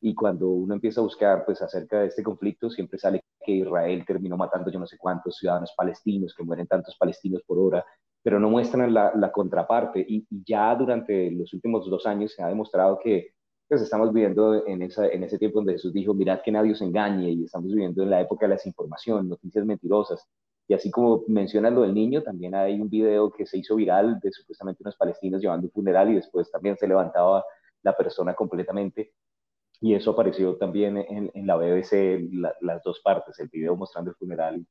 Y 0.00 0.12
cuando 0.12 0.48
uno 0.48 0.74
empieza 0.74 1.00
a 1.00 1.04
buscar 1.04 1.44
pues 1.44 1.62
acerca 1.62 2.00
de 2.00 2.08
este 2.08 2.24
conflicto, 2.24 2.68
siempre 2.68 2.98
sale 2.98 3.22
que 3.44 3.52
Israel 3.52 4.04
terminó 4.04 4.36
matando 4.36 4.72
yo 4.72 4.80
no 4.80 4.88
sé 4.88 4.98
cuántos 4.98 5.36
ciudadanos 5.36 5.72
palestinos, 5.76 6.34
que 6.34 6.42
mueren 6.42 6.66
tantos 6.66 6.96
palestinos 6.98 7.42
por 7.46 7.60
hora, 7.60 7.84
pero 8.26 8.40
no 8.40 8.50
muestran 8.50 8.92
la, 8.92 9.30
contraparte. 9.30 10.04
Y, 10.04 10.26
ya 10.44 10.74
durante 10.74 11.30
los 11.30 11.54
últimos 11.54 11.88
dos 11.88 12.06
años 12.06 12.32
se 12.32 12.42
ha 12.42 12.48
demostrado 12.48 12.98
que 12.98 13.28
pues, 13.68 13.80
estamos 13.82 14.12
viviendo 14.12 14.66
en, 14.66 14.82
esa, 14.82 15.06
en 15.06 15.22
ese 15.22 15.38
tiempo 15.38 15.60
donde 15.60 15.74
Jesús 15.74 15.92
dijo, 15.92 16.12
mirad 16.12 16.40
que 16.44 16.50
nadie 16.50 16.72
os 16.72 16.82
engañe, 16.82 17.30
y 17.30 17.44
estamos 17.44 17.68
viviendo 17.68 18.02
en 18.02 18.10
la 18.10 18.20
época 18.20 18.46
de 18.46 18.48
la 18.48 18.54
desinformación, 18.56 19.28
noticias 19.28 19.64
mentirosas. 19.64 20.26
Y 20.66 20.74
así 20.74 20.90
como 20.90 21.22
mencionas 21.28 21.72
lo 21.72 21.82
del 21.82 21.94
niño, 21.94 22.24
también 22.24 22.56
hay 22.56 22.80
un 22.80 22.90
video 22.90 23.30
que 23.30 23.46
se 23.46 23.58
hizo 23.58 23.76
viral 23.76 24.18
de 24.18 24.32
supuestamente 24.32 24.82
unos 24.82 24.96
palestinos 24.96 25.40
llevando 25.40 25.68
un 25.68 25.70
funeral 25.70 26.10
y 26.10 26.16
después 26.16 26.50
también 26.50 26.76
se 26.76 26.88
levantaba 26.88 27.44
la 27.84 27.96
persona 27.96 28.34
completamente. 28.34 29.12
Y 29.80 29.94
eso 29.94 30.10
apareció 30.10 30.56
también 30.56 30.96
en, 30.96 31.30
en 31.32 31.46
la 31.46 31.54
BBC, 31.54 32.28
las 32.60 32.82
dos 32.82 33.00
partes, 33.04 33.38
el 33.38 33.46
video 33.52 33.76
mostrando 33.76 34.10
el 34.10 34.16
funeral 34.16 34.66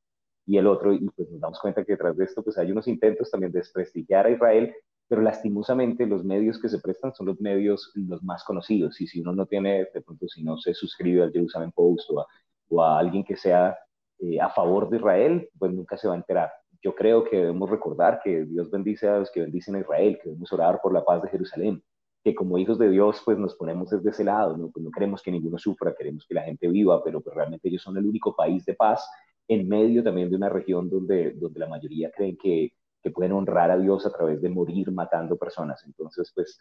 y 0.46 0.58
el 0.58 0.66
otro, 0.68 0.92
y 0.92 1.00
pues 1.10 1.28
nos 1.30 1.40
damos 1.40 1.60
cuenta 1.60 1.84
que 1.84 1.92
detrás 1.92 2.16
de 2.16 2.24
esto 2.24 2.42
pues 2.42 2.56
hay 2.56 2.70
unos 2.70 2.86
intentos 2.86 3.30
también 3.30 3.52
de 3.52 3.58
desprestigiar 3.58 4.26
a 4.26 4.30
Israel, 4.30 4.72
pero 5.08 5.20
lastimosamente 5.20 6.06
los 6.06 6.24
medios 6.24 6.60
que 6.60 6.68
se 6.68 6.78
prestan 6.78 7.12
son 7.14 7.26
los 7.26 7.40
medios 7.40 7.92
los 7.94 8.22
más 8.22 8.44
conocidos, 8.44 9.00
y 9.00 9.06
si 9.06 9.20
uno 9.20 9.32
no 9.32 9.46
tiene, 9.46 9.88
de 9.92 10.00
pronto 10.00 10.28
si 10.28 10.44
no 10.44 10.56
se 10.56 10.72
suscribe 10.72 11.22
al 11.22 11.32
Jerusalem 11.32 11.72
Post 11.72 12.10
o 12.10 12.20
a, 12.20 12.26
o 12.68 12.82
a 12.82 12.98
alguien 12.98 13.24
que 13.24 13.36
sea 13.36 13.76
eh, 14.20 14.40
a 14.40 14.48
favor 14.50 14.88
de 14.88 14.98
Israel, 14.98 15.48
pues 15.58 15.72
nunca 15.72 15.96
se 15.96 16.08
va 16.08 16.14
a 16.14 16.18
enterar. 16.18 16.50
Yo 16.80 16.94
creo 16.94 17.24
que 17.24 17.36
debemos 17.36 17.68
recordar 17.68 18.20
que 18.22 18.44
Dios 18.44 18.70
bendice 18.70 19.08
a 19.08 19.18
los 19.18 19.30
que 19.32 19.40
bendicen 19.40 19.74
a 19.74 19.80
Israel, 19.80 20.18
que 20.22 20.28
debemos 20.28 20.52
orar 20.52 20.80
por 20.80 20.92
la 20.92 21.04
paz 21.04 21.22
de 21.22 21.28
Jerusalén, 21.28 21.82
que 22.22 22.34
como 22.34 22.58
hijos 22.58 22.78
de 22.78 22.88
Dios 22.88 23.20
pues 23.24 23.36
nos 23.38 23.54
ponemos 23.56 23.90
desde 23.90 24.10
ese 24.10 24.24
lado, 24.24 24.56
¿no? 24.56 24.70
Pues 24.70 24.84
no 24.84 24.90
queremos 24.90 25.22
que 25.22 25.32
ninguno 25.32 25.58
sufra, 25.58 25.94
queremos 25.94 26.24
que 26.26 26.34
la 26.34 26.42
gente 26.42 26.68
viva, 26.68 27.02
pero 27.02 27.20
pues 27.20 27.34
realmente 27.34 27.68
ellos 27.68 27.82
son 27.82 27.96
el 27.96 28.06
único 28.06 28.34
país 28.34 28.64
de 28.64 28.74
paz 28.74 29.08
en 29.48 29.68
medio 29.68 30.02
también 30.02 30.30
de 30.30 30.36
una 30.36 30.48
región 30.48 30.88
donde, 30.90 31.32
donde 31.32 31.60
la 31.60 31.68
mayoría 31.68 32.10
creen 32.10 32.36
que, 32.36 32.72
que 33.02 33.10
pueden 33.10 33.32
honrar 33.32 33.70
a 33.70 33.78
Dios 33.78 34.04
a 34.06 34.10
través 34.10 34.40
de 34.40 34.48
morir 34.48 34.90
matando 34.90 35.36
personas. 35.36 35.82
Entonces, 35.86 36.32
pues 36.34 36.58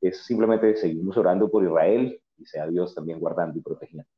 es 0.00 0.24
simplemente 0.24 0.76
seguimos 0.76 1.16
orando 1.16 1.50
por 1.50 1.64
Israel 1.64 2.20
y 2.36 2.44
sea 2.44 2.66
Dios 2.66 2.94
también 2.94 3.20
guardando 3.20 3.58
y 3.58 3.62
protegiendo. 3.62 4.08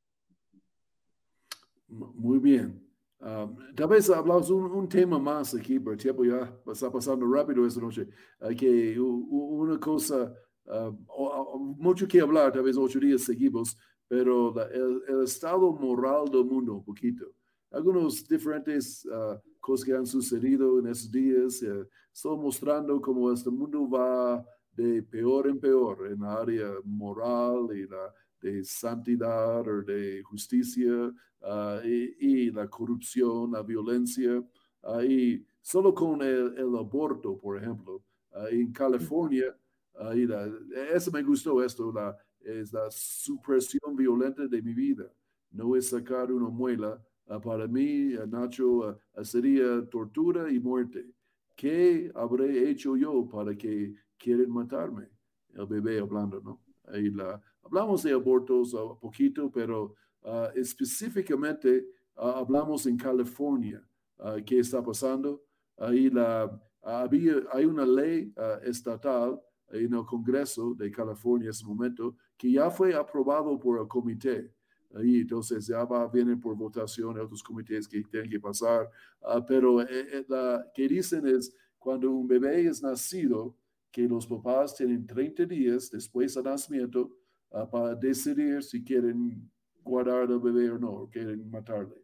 Muy 1.89 2.39
bien. 2.39 2.85
Um, 3.21 3.57
tal 3.75 3.89
vez 3.89 4.09
hablamos 4.11 4.49
un, 4.51 4.65
un, 4.71 4.89
tema 4.89 5.19
más 5.19 5.55
aquí, 5.55 5.79
pero 5.81 5.93
el 5.93 5.99
tiempo 5.99 6.25
ya 6.25 6.55
está 6.71 6.91
pasando 6.91 7.27
rápido 7.27 7.67
esta 7.67 7.81
noche. 7.81 8.09
Hay 8.41 8.55
que 8.55 8.99
una 9.01 9.79
cosa, 9.81 10.33
uh, 10.67 11.75
mucho 11.79 12.07
que 12.07 12.21
hablar, 12.21 12.53
tal 12.53 12.63
vez 12.63 12.77
ocho 12.77 13.01
días 13.01 13.23
seguimos, 13.23 13.77
pero 14.07 14.55
el, 14.71 15.03
el, 15.09 15.23
estado 15.25 15.73
moral 15.73 16.31
del 16.31 16.45
mundo, 16.45 16.75
un 16.75 16.85
poquito 16.85 17.27
algunos 17.71 18.27
diferentes 18.27 19.05
uh, 19.07 19.39
cosas 19.61 19.85
que 19.85 19.93
han 19.95 20.07
sucedido 20.07 20.79
en 20.79 20.89
estos 20.89 21.11
días. 21.11 21.63
Uh, 21.63 21.87
estoy 22.13 22.37
mostrando 22.39 23.01
cómo 23.01 23.31
este 23.33 23.51
mundo 23.51 23.89
va 23.89 24.45
de 24.73 25.03
peor 25.03 25.49
en 25.49 25.59
peor 25.59 26.07
en 26.07 26.21
la 26.21 26.35
área 26.35 26.71
moral 26.85 27.69
y 27.75 27.87
la 27.87 28.15
de 28.41 28.65
santidad 28.65 29.67
o 29.67 29.83
de 29.83 30.23
justicia 30.23 30.93
uh, 31.41 31.85
y, 31.85 32.51
la 32.51 32.69
corrupción, 32.69 33.53
la 33.53 33.63
violencia. 33.63 34.43
Uh, 34.83 35.01
y 35.03 35.47
solo 35.61 35.95
con 35.95 36.23
el, 36.23 36.77
aborto, 36.77 37.37
por 37.37 37.59
ejemplo, 37.59 38.03
en 38.51 38.71
California, 38.73 39.57
eso 40.95 41.11
me 41.11 41.23
gustó 41.25 41.63
esto, 41.63 41.91
la, 41.93 42.17
es 42.41 42.73
la 42.73 42.89
supresión 42.89 43.97
violenta 43.97 44.47
de 44.47 44.63
mi 44.63 44.73
vida. 44.73 45.13
No 45.51 45.75
es 45.75 45.89
sacar 45.89 46.31
una 46.31 46.49
muela, 46.49 47.01
Ah, 47.01 47.08
para 47.43 47.67
mí, 47.67 48.15
ah, 48.15 48.27
Nacho, 48.27 48.99
ah, 49.15 49.25
sería 49.25 49.85
tortura 49.91 50.51
y 50.51 50.59
muerte. 50.59 51.07
¿Qué 51.55 52.11
habré 52.15 52.71
hecho 52.71 52.97
yo 52.97 53.29
para 53.29 53.55
que 53.55 53.95
quieren 54.17 54.51
matarme? 54.51 55.09
El 55.55 55.67
bebé 55.67 55.99
hablando, 55.99 56.41
¿no? 56.41 56.63
Hablamos 57.63 58.03
de 58.05 58.13
abortos 58.13 58.73
un 58.73 58.99
poquito, 58.99 59.51
pero 59.51 59.95
específicamente 60.55 61.87
hablamos 62.15 62.87
en 62.87 62.97
California. 62.97 63.83
¿Qué 64.47 64.61
está 64.61 64.83
pasando? 64.83 65.43
Ahí 65.77 66.11
hay 67.53 67.65
una 67.65 67.85
ley 67.85 68.33
estatal 68.63 69.41
en 69.71 69.93
el 69.95 70.05
Congreso 70.07 70.75
de 70.75 70.91
California 70.91 71.47
en 71.47 71.51
ese 71.51 71.67
momento 71.67 72.17
que 72.37 72.53
ya 72.53 72.71
fue 72.71 72.95
aprobado 72.95 73.59
por 73.59 73.81
el 73.81 73.89
comité 73.89 74.55
ahí, 74.95 75.21
entonces 75.21 75.67
ya 75.67 75.85
va, 75.85 76.07
viene 76.09 76.37
por 76.37 76.57
votación 76.57 77.19
otros 77.19 77.43
comités 77.43 77.87
que 77.87 78.03
tienen 78.03 78.31
que 78.31 78.41
pasar, 78.41 78.89
uh, 79.23 79.45
pero 79.47 79.83
eh, 79.83 79.87
eh, 79.91 80.25
que 80.75 80.89
dicen 80.89 81.27
es 81.27 81.55
cuando 81.79 82.11
un 82.11 82.27
bebé 82.27 82.67
es 82.67 82.83
nacido, 82.83 83.57
que 83.91 84.07
los 84.07 84.27
papás 84.27 84.75
tienen 84.77 85.07
30 85.07 85.47
días 85.47 85.91
después 85.91 86.35
del 86.35 86.45
nacimiento 86.45 87.11
uh, 87.51 87.69
para 87.71 87.95
decidir 87.95 88.63
si 88.63 88.85
quieren 88.85 89.51
guardar 89.83 90.31
al 90.31 90.39
bebé 90.39 90.71
o 90.71 90.79
no, 90.79 90.91
o 90.91 91.11
quieren 91.11 91.49
matarle. 91.51 91.97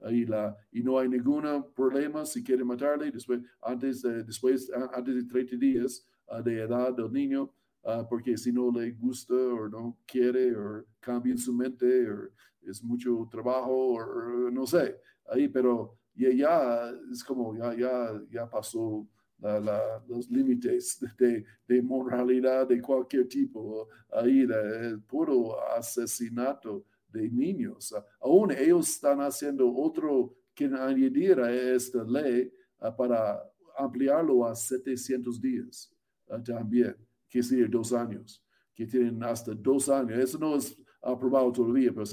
Ahí 0.00 0.24
la, 0.24 0.56
y 0.72 0.82
no 0.82 0.98
hay 0.98 1.08
ningún 1.08 1.44
problema 1.74 2.24
si 2.24 2.42
quieren 2.42 2.66
matarle 2.66 3.10
después, 3.10 3.40
antes 3.60 4.02
de, 4.02 4.24
después, 4.24 4.70
antes 4.92 5.14
de 5.14 5.24
30 5.24 5.56
días 5.56 6.06
uh, 6.28 6.42
de 6.42 6.60
edad 6.60 6.92
del 6.92 7.12
niño, 7.12 7.52
Ah, 7.84 8.06
porque 8.08 8.36
si 8.36 8.52
no 8.52 8.70
le 8.70 8.92
gusta 8.92 9.34
o 9.34 9.68
no 9.68 9.98
quiere 10.06 10.54
o 10.56 10.84
cambia 11.00 11.36
su 11.36 11.52
mente 11.52 12.08
o 12.08 12.28
es 12.62 12.82
mucho 12.82 13.28
trabajo 13.28 13.94
o 13.94 14.50
no 14.50 14.64
sé, 14.66 14.96
ahí, 15.26 15.48
pero 15.48 15.98
ya, 16.14 16.30
ya 16.30 16.94
es 17.10 17.24
como 17.24 17.56
ya, 17.56 17.74
ya, 17.74 18.22
ya 18.30 18.48
pasó 18.48 19.06
los 20.06 20.30
límites 20.30 21.00
de, 21.18 21.44
de, 21.66 21.82
moralidad 21.82 22.68
de 22.68 22.80
cualquier 22.80 23.26
tipo, 23.26 23.88
ahí 24.12 24.42
el 24.42 25.00
puro 25.00 25.60
asesinato 25.74 26.84
de 27.08 27.28
niños. 27.28 27.92
Aún 28.20 28.52
ellos 28.52 28.88
están 28.90 29.20
haciendo 29.20 29.74
otro 29.74 30.36
que 30.54 30.66
añadir 30.66 31.40
a 31.40 31.52
esta 31.52 32.04
ley 32.04 32.52
ah, 32.78 32.94
para 32.94 33.42
ampliarlo 33.76 34.46
a 34.46 34.54
700 34.54 35.40
días 35.40 35.92
ah, 36.30 36.40
también 36.40 36.94
que 37.32 37.38
decir 37.38 37.70
dos 37.70 37.94
años, 37.94 38.44
que 38.74 38.86
tienen 38.86 39.22
hasta 39.24 39.54
dos 39.54 39.88
años. 39.88 40.18
Eso 40.18 40.38
no 40.38 40.56
es 40.56 40.76
aprobado 41.00 41.50
todavía, 41.50 41.90
pero 41.92 42.04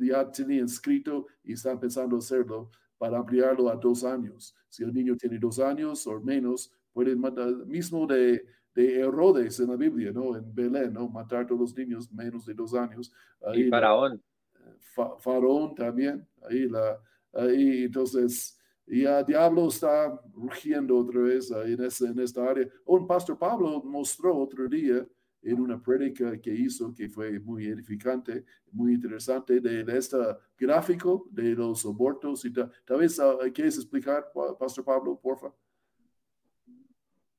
ya 0.00 0.30
tienen 0.32 0.64
escrito 0.64 1.26
y 1.44 1.52
están 1.52 1.78
pensando 1.78 2.16
hacerlo 2.16 2.70
para 2.98 3.18
ampliarlo 3.18 3.70
a 3.70 3.76
dos 3.76 4.02
años. 4.02 4.54
Si 4.68 4.82
el 4.82 4.92
niño 4.92 5.16
tiene 5.16 5.38
dos 5.38 5.60
años 5.60 6.04
o 6.08 6.20
menos, 6.20 6.72
pueden 6.92 7.20
matar, 7.20 7.54
mismo 7.66 8.04
de, 8.06 8.44
de 8.74 9.00
Herodes 9.00 9.60
en 9.60 9.68
la 9.68 9.76
Biblia, 9.76 10.10
¿no? 10.12 10.36
En 10.36 10.52
Belén, 10.52 10.92
¿no? 10.92 11.08
Matar 11.08 11.42
a 11.42 11.46
todos 11.46 11.60
los 11.60 11.76
niños 11.76 12.12
menos 12.12 12.44
de 12.44 12.54
dos 12.54 12.74
años. 12.74 13.12
Ahí 13.46 13.62
y 13.62 13.70
Faraón. 13.70 14.20
faraón 15.20 15.76
también, 15.76 16.26
ahí, 16.50 16.68
la, 16.68 17.00
ahí 17.32 17.84
entonces, 17.84 18.57
ya 18.90 19.22
Diablo 19.22 19.68
está 19.68 20.20
rugiendo 20.34 20.98
otra 20.98 21.20
vez 21.20 21.50
en, 21.50 21.80
en 21.80 22.20
esta 22.20 22.48
área. 22.48 22.68
Un 22.86 23.06
pastor 23.06 23.38
Pablo 23.38 23.82
mostró 23.84 24.36
otro 24.36 24.68
día 24.68 25.06
en 25.42 25.60
una 25.60 25.80
prédica 25.80 26.38
que 26.40 26.52
hizo 26.52 26.92
que 26.94 27.08
fue 27.08 27.38
muy 27.38 27.66
edificante, 27.66 28.44
muy 28.72 28.94
interesante, 28.94 29.60
de, 29.60 29.84
este 29.96 30.16
gráfico 30.58 31.26
de 31.30 31.54
los 31.54 31.84
abortos. 31.84 32.44
Y 32.44 32.52
tal, 32.52 32.70
vez 32.98 33.18
uh, 33.18 33.38
quieres 33.52 33.76
explicar, 33.76 34.26
Pastor 34.58 34.84
Pablo, 34.84 35.18
por 35.20 35.38
favor. 35.38 35.56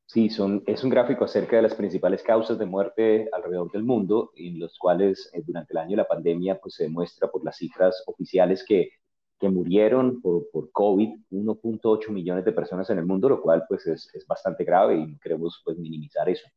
Sí, 0.06 0.28
son, 0.28 0.64
es 0.66 0.84
un 0.84 0.90
gráfico 0.90 1.26
acerca 1.26 1.58
de 1.58 1.62
las 1.62 1.76
principales 1.76 2.24
causas 2.24 2.58
de 2.58 2.66
muerte 2.66 3.30
alrededor 3.32 3.72
del 3.72 3.84
mundo, 3.84 4.32
en 4.36 4.60
los 4.60 4.76
cuales 4.80 5.30
eh, 5.34 5.44
durante 5.46 5.74
el 5.74 5.78
año 5.78 5.92
de 5.92 5.98
la 5.98 6.08
pandemia 6.08 6.60
pues, 6.60 6.74
se 6.74 6.86
demuestra 6.86 7.30
por 7.30 7.46
las 7.46 7.58
cifras 7.58 8.04
oficiales 8.08 8.66
que, 8.68 8.90
que 9.40 9.50
murieron 9.50 10.22
por, 10.22 10.50
por 10.52 10.72
COVID 10.72 11.10
1.8 11.32 12.10
millones 12.10 12.46
de 12.46 12.52
personas 12.52 12.90
en 12.90 13.00
el 13.00 13.06
mundo, 13.06 13.30
lo 13.30 13.42
cual 13.42 13.64
pues, 13.68 13.88
es, 13.88 14.14
es 14.14 14.28
bastante 14.28 14.64
grave 14.64 14.98
y 14.98 15.18
queremos 15.20 15.62
pues, 15.64 15.78
minimizar 15.78 16.28
eso 16.30 16.48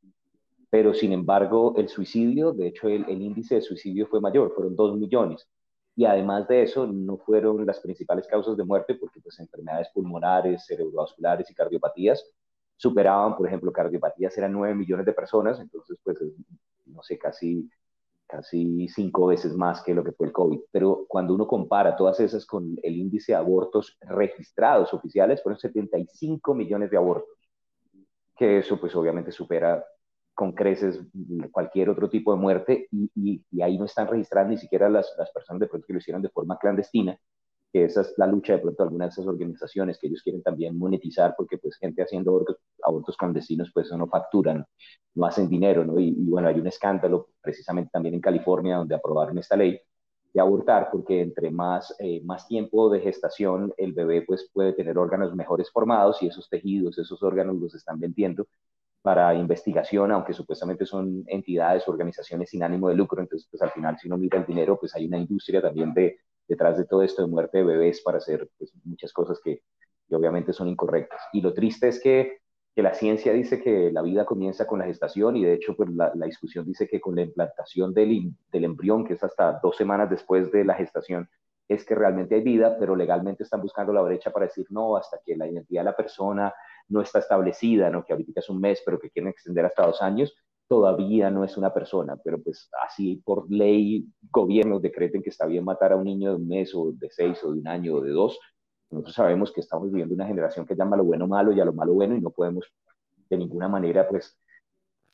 pero 0.72 0.94
sin 0.94 1.12
embargo 1.12 1.74
el 1.76 1.90
suicidio, 1.90 2.50
de 2.54 2.68
hecho 2.68 2.88
el, 2.88 3.06
índice 3.10 3.56
de 3.56 3.60
suicidio 3.60 4.06
fue 4.06 4.22
mayor, 4.22 4.54
fueron 4.54 4.74
2 4.74 4.96
millones. 4.96 5.46
Y 5.94 6.06
además 6.06 6.48
de 6.48 6.62
eso, 6.62 6.86
no 6.86 7.18
fueron 7.18 7.66
las 7.66 7.78
principales 7.80 8.26
causas 8.26 8.56
de 8.56 8.64
muerte 8.64 8.94
porque 8.94 9.20
pues 9.20 9.38
enfermedades 9.38 9.90
pulmonares, 9.92 10.64
cerebrovasculares 10.64 11.50
y 11.50 11.54
cardiopatías 11.54 12.24
superaban, 12.74 13.36
por 13.36 13.46
ejemplo, 13.46 13.70
cardiopatías 13.70 14.38
eran 14.38 14.54
9 14.54 14.74
millones 14.74 15.04
de 15.04 15.12
personas, 15.12 15.60
entonces 15.60 15.98
pues 16.02 16.16
no 16.86 17.02
sé, 17.02 17.18
casi 17.18 17.68
casi 18.32 18.88
cinco 18.88 19.26
veces 19.26 19.54
más 19.54 19.82
que 19.82 19.92
lo 19.94 20.02
que 20.02 20.12
fue 20.12 20.28
el 20.28 20.32
COVID. 20.32 20.60
Pero 20.70 21.04
cuando 21.06 21.34
uno 21.34 21.46
compara 21.46 21.94
todas 21.94 22.18
esas 22.18 22.46
con 22.46 22.78
el 22.82 22.96
índice 22.96 23.32
de 23.32 23.36
abortos 23.36 23.98
registrados 24.00 24.94
oficiales, 24.94 25.42
fueron 25.42 25.58
75 25.58 26.54
millones 26.54 26.90
de 26.90 26.96
abortos, 26.96 27.28
que 28.34 28.58
eso 28.58 28.80
pues 28.80 28.96
obviamente 28.96 29.32
supera 29.32 29.84
con 30.34 30.52
creces 30.52 30.98
cualquier 31.50 31.90
otro 31.90 32.08
tipo 32.08 32.32
de 32.32 32.40
muerte 32.40 32.88
y, 32.90 33.44
ahí 33.62 33.76
no 33.76 33.84
están 33.84 34.08
registrando 34.08 34.52
ni 34.52 34.56
siquiera 34.56 34.88
las, 34.88 35.14
las, 35.18 35.30
personas 35.30 35.60
de 35.60 35.66
pronto 35.66 35.86
que 35.86 35.92
lo 35.92 35.98
hicieron 35.98 36.22
de 36.22 36.30
forma 36.30 36.58
clandestina, 36.58 37.18
que 37.72 37.84
esa 37.84 38.02
es 38.02 38.14
la 38.18 38.26
lucha 38.26 38.54
de 38.54 38.58
pronto 38.58 38.82
algunas 38.82 39.08
de 39.08 39.22
esas 39.22 39.26
organizaciones 39.26 39.98
que 39.98 40.06
ellos 40.08 40.22
quieren 40.22 40.42
también 40.42 40.78
monetizar 40.78 41.34
porque 41.36 41.58
pues 41.58 41.76
gente 41.76 42.02
haciendo 42.02 42.30
abortos, 42.30 42.56
abortos 42.82 43.16
clandestinos 43.16 43.70
pues 43.72 43.86
eso 43.86 43.96
no 43.96 44.08
facturan, 44.08 44.64
no 45.14 45.26
hacen 45.26 45.48
dinero, 45.48 45.84
¿no? 45.84 45.98
Y, 45.98 46.12
bueno, 46.18 46.48
hay 46.48 46.60
un 46.60 46.66
escándalo 46.66 47.30
precisamente 47.40 47.90
también 47.92 48.14
en 48.14 48.20
California 48.20 48.76
donde 48.76 48.94
aprobaron 48.94 49.38
esta 49.38 49.56
ley 49.56 49.80
de 50.34 50.40
abortar 50.40 50.90
porque 50.90 51.20
entre 51.22 51.50
más, 51.50 51.94
eh, 51.98 52.22
más 52.24 52.46
tiempo 52.46 52.90
de 52.90 53.00
gestación 53.00 53.72
el 53.76 53.92
bebé 53.92 54.22
pues 54.22 54.50
puede 54.52 54.72
tener 54.74 54.98
órganos 54.98 55.34
mejores 55.34 55.70
formados 55.70 56.22
y 56.22 56.26
esos 56.26 56.48
tejidos, 56.50 56.98
esos 56.98 57.22
órganos 57.22 57.56
los 57.56 57.74
están 57.74 57.98
vendiendo 57.98 58.46
para 59.02 59.34
investigación, 59.34 60.12
aunque 60.12 60.32
supuestamente 60.32 60.86
son 60.86 61.24
entidades, 61.26 61.88
organizaciones 61.88 62.50
sin 62.50 62.62
ánimo 62.62 62.88
de 62.88 62.94
lucro, 62.94 63.20
entonces 63.20 63.48
pues 63.50 63.62
al 63.62 63.70
final 63.72 63.98
si 63.98 64.06
uno 64.08 64.16
mira 64.16 64.38
el 64.38 64.46
dinero, 64.46 64.78
pues 64.78 64.94
hay 64.94 65.06
una 65.06 65.18
industria 65.18 65.60
también 65.60 65.92
de, 65.92 66.20
detrás 66.48 66.78
de 66.78 66.84
todo 66.84 67.02
esto 67.02 67.22
de 67.22 67.28
muerte 67.28 67.58
de 67.58 67.64
bebés 67.64 68.00
para 68.02 68.18
hacer 68.18 68.48
pues, 68.58 68.72
muchas 68.84 69.12
cosas 69.12 69.40
que, 69.42 69.62
obviamente 70.10 70.52
son 70.52 70.68
incorrectas. 70.68 71.22
Y 71.32 71.40
lo 71.40 71.54
triste 71.54 71.88
es 71.88 72.00
que, 72.00 72.38
la 72.74 72.94
ciencia 72.94 73.32
dice 73.34 73.60
que 73.60 73.90
la 73.92 74.00
vida 74.00 74.24
comienza 74.24 74.66
con 74.66 74.78
la 74.78 74.86
gestación 74.86 75.36
y 75.36 75.44
de 75.44 75.52
hecho 75.52 75.76
pues 75.76 75.90
la, 75.90 76.10
la 76.14 76.24
discusión 76.24 76.64
dice 76.64 76.88
que 76.88 77.02
con 77.02 77.14
la 77.14 77.22
implantación 77.22 77.92
del, 77.92 78.32
del 78.50 78.64
embrión, 78.64 79.04
que 79.04 79.12
es 79.12 79.22
hasta 79.22 79.60
dos 79.62 79.76
semanas 79.76 80.08
después 80.08 80.50
de 80.50 80.64
la 80.64 80.74
gestación, 80.74 81.28
es 81.68 81.84
que 81.84 81.94
realmente 81.94 82.34
hay 82.34 82.42
vida, 82.42 82.76
pero 82.78 82.96
legalmente 82.96 83.42
están 83.42 83.60
buscando 83.60 83.92
la 83.92 84.02
brecha 84.02 84.30
para 84.30 84.46
decir 84.46 84.66
no, 84.70 84.96
hasta 84.96 85.18
que 85.24 85.36
la 85.36 85.46
identidad 85.46 85.82
de 85.82 85.90
la 85.90 85.96
persona 85.96 86.54
no 86.88 87.00
está 87.00 87.18
establecida, 87.18 87.90
¿no? 87.90 88.04
que 88.04 88.12
ahorita 88.12 88.40
es 88.40 88.48
un 88.48 88.60
mes, 88.60 88.82
pero 88.84 88.98
que 88.98 89.10
quieren 89.10 89.30
extender 89.30 89.64
hasta 89.64 89.86
dos 89.86 90.02
años, 90.02 90.34
todavía 90.72 91.30
no 91.30 91.44
es 91.44 91.58
una 91.58 91.70
persona, 91.74 92.16
pero 92.16 92.42
pues 92.42 92.70
así 92.82 93.16
por 93.26 93.44
ley, 93.52 94.06
gobiernos 94.30 94.80
decreten 94.80 95.22
que 95.22 95.28
está 95.28 95.44
bien 95.44 95.66
matar 95.66 95.92
a 95.92 95.96
un 95.96 96.04
niño 96.04 96.30
de 96.30 96.36
un 96.36 96.48
mes 96.48 96.74
o 96.74 96.92
de 96.92 97.10
seis 97.10 97.44
o 97.44 97.52
de 97.52 97.60
un 97.60 97.68
año 97.68 97.96
o 97.96 98.00
de 98.00 98.10
dos. 98.10 98.40
Nosotros 98.90 99.14
sabemos 99.14 99.52
que 99.52 99.60
estamos 99.60 99.90
viviendo 99.90 100.14
una 100.14 100.26
generación 100.26 100.64
que 100.64 100.74
llama 100.74 100.96
lo 100.96 101.04
bueno 101.04 101.26
malo 101.26 101.52
y 101.52 101.60
a 101.60 101.66
lo 101.66 101.74
malo 101.74 101.92
bueno 101.92 102.16
y 102.16 102.22
no 102.22 102.30
podemos 102.30 102.64
de 103.28 103.36
ninguna 103.36 103.68
manera 103.68 104.08
pues 104.08 104.34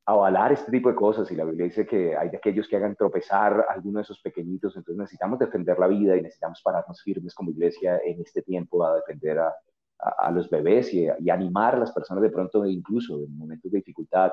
avalar 0.06 0.52
este 0.52 0.70
tipo 0.70 0.90
de 0.90 0.94
cosas 0.94 1.28
y 1.32 1.34
la 1.34 1.44
Biblia 1.44 1.64
dice 1.64 1.84
que 1.84 2.16
hay 2.16 2.30
de 2.30 2.36
aquellos 2.36 2.68
que 2.68 2.76
hagan 2.76 2.94
tropezar 2.94 3.66
a 3.68 3.72
alguno 3.72 3.98
de 3.98 4.04
esos 4.04 4.20
pequeñitos, 4.20 4.76
entonces 4.76 4.96
necesitamos 4.96 5.40
defender 5.40 5.76
la 5.76 5.88
vida 5.88 6.16
y 6.16 6.22
necesitamos 6.22 6.62
pararnos 6.62 7.02
firmes 7.02 7.34
como 7.34 7.50
iglesia 7.50 8.00
en 8.04 8.20
este 8.20 8.42
tiempo 8.42 8.84
a 8.84 8.94
defender 8.94 9.40
a, 9.40 9.52
a, 9.98 10.30
los 10.30 10.48
bebés 10.48 10.94
y, 10.94 11.08
animar 11.28 11.74
a 11.74 11.78
las 11.78 11.90
personas 11.90 12.22
de 12.22 12.30
pronto, 12.30 12.64
incluso 12.64 13.16
en 13.24 13.36
momentos 13.36 13.72
de 13.72 13.78
dificultad 13.78 14.30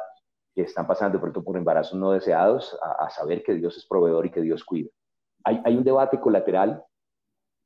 que 0.55 0.61
están 0.61 0.87
pasando 0.87 1.19
pronto 1.19 1.43
por 1.43 1.57
embarazos 1.57 1.99
no 1.99 2.11
deseados, 2.11 2.77
a, 2.81 3.09
saber 3.09 3.43
que 3.43 3.53
Dios 3.53 3.77
es 3.77 3.85
proveedor 3.85 4.25
y 4.25 4.31
que 4.31 4.41
Dios 4.41 4.63
cuida. 4.63 4.89
Hay, 5.43 5.61
hay, 5.65 5.75
un 5.75 5.83
debate 5.83 6.19
colateral, 6.19 6.81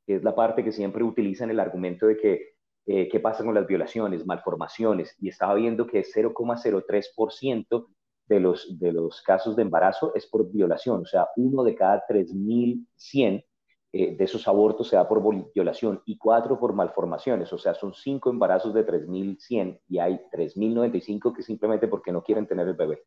que 0.06 0.16
es 0.16 0.24
la 0.24 0.36
parte 0.36 0.64
que 0.64 0.72
siempre 0.72 1.04
utilizan 1.04 1.52
el 1.52 1.60
argumento 1.60 2.08
de 2.08 2.18
que 2.18 2.56
eh, 2.88 3.08
qué 3.08 3.20
pasa 3.20 3.44
con 3.44 3.54
las 3.54 3.68
violaciones, 3.68 4.26
malformaciones, 4.26 5.16
y 5.20 5.30
estaba 5.30 5.54
viendo 5.54 5.86
que 5.86 6.04
0,03% 6.04 7.88
de 8.28 8.40
los, 8.40 8.80
de 8.80 8.92
los 8.92 9.22
casos 9.22 9.56
de 9.56 9.62
embarazo 9.62 10.12
es 10.16 10.26
por 10.26 10.52
violación, 10.52 11.02
o 11.02 11.06
sea, 11.06 11.28
uno 11.36 11.64
de 11.64 11.76
cada 11.76 12.04
3.100 12.08 13.46
eh, 13.92 14.16
de 14.16 14.24
esos 14.24 14.48
abortos 14.48 14.88
se 14.88 14.96
da 14.96 15.08
por 15.08 15.24
violación 15.54 16.02
y 16.06 16.18
cuatro 16.18 16.60
por 16.60 16.74
malformaciones, 16.74 17.52
o 17.52 17.58
sea, 17.58 17.74
son 17.74 17.94
cinco 17.96 18.30
embarazos 18.30 18.72
de 18.74 18.86
3.100 18.86 19.80
y 19.90 19.98
hay 19.98 20.22
3.095 20.32 21.36
que 21.36 21.42
simplemente 21.42 21.88
porque 21.88 22.12
no 22.12 22.24
quieren 22.24 22.46
tener 22.46 22.68
el 22.68 22.76
bebé. 22.76 23.02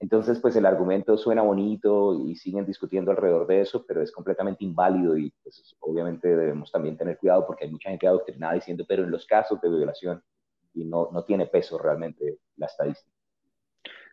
Entonces, 0.00 0.38
pues 0.38 0.54
el 0.54 0.66
argumento 0.66 1.16
suena 1.16 1.42
bonito 1.42 2.14
y 2.14 2.36
siguen 2.36 2.66
discutiendo 2.66 3.10
alrededor 3.10 3.46
de 3.46 3.62
eso, 3.62 3.84
pero 3.88 4.02
es 4.02 4.12
completamente 4.12 4.64
inválido 4.64 5.16
y 5.16 5.32
pues 5.42 5.74
obviamente 5.80 6.28
debemos 6.28 6.70
también 6.70 6.96
tener 6.96 7.16
cuidado 7.18 7.46
porque 7.46 7.64
hay 7.64 7.70
mucha 7.70 7.88
gente 7.90 8.06
adoctrinada 8.06 8.54
diciendo, 8.54 8.84
pero 8.86 9.04
en 9.04 9.10
los 9.10 9.26
casos 9.26 9.60
de 9.60 9.70
violación 9.70 10.22
y 10.74 10.84
no, 10.84 11.08
no 11.10 11.24
tiene 11.24 11.46
peso 11.46 11.78
realmente 11.78 12.38
la 12.56 12.66
estadística. 12.66 13.10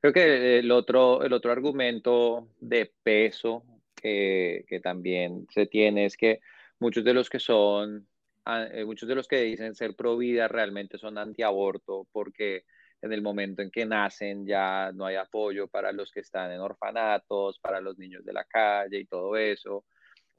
Creo 0.02 0.14
que 0.14 0.60
el 0.60 0.72
otro, 0.72 1.24
el 1.24 1.34
otro 1.34 1.52
argumento 1.52 2.48
de 2.60 2.92
peso 3.04 3.64
que, 3.96 4.66
también 4.84 5.48
se 5.52 5.66
tiene 5.66 6.06
es 6.06 6.18
que 6.18 6.40
muchos 6.80 7.04
de 7.04 7.14
los 7.14 7.30
que 7.30 7.40
son, 7.40 8.08
ah, 8.46 8.68
eh, 8.72 8.86
muchos 8.86 9.08
de 9.10 9.16
los 9.16 9.28
que 9.28 9.42
dicen 9.42 9.76
ser 9.76 9.96
pro 9.96 10.18
vida 10.18 10.48
realmente 10.48 10.98
son 10.98 11.18
antiaborto 11.18 12.08
porque 12.12 12.66
en 13.02 13.14
el 13.14 13.22
momento 13.22 13.62
en 13.62 13.72
que 13.72 13.86
nacen 13.86 14.46
ya 14.46 14.92
no 14.94 15.06
hay 15.06 15.16
apoyo 15.16 15.68
para 15.68 15.92
los 15.92 16.12
que 16.12 16.22
están 16.22 16.52
en 16.52 16.60
orfanatos, 16.60 17.60
para 17.60 17.82
los 17.82 17.98
niños 17.98 18.26
de 18.26 18.34
la 18.34 18.44
calle 18.46 19.00
y 19.00 19.06
todo 19.06 19.38
eso. 19.38 19.86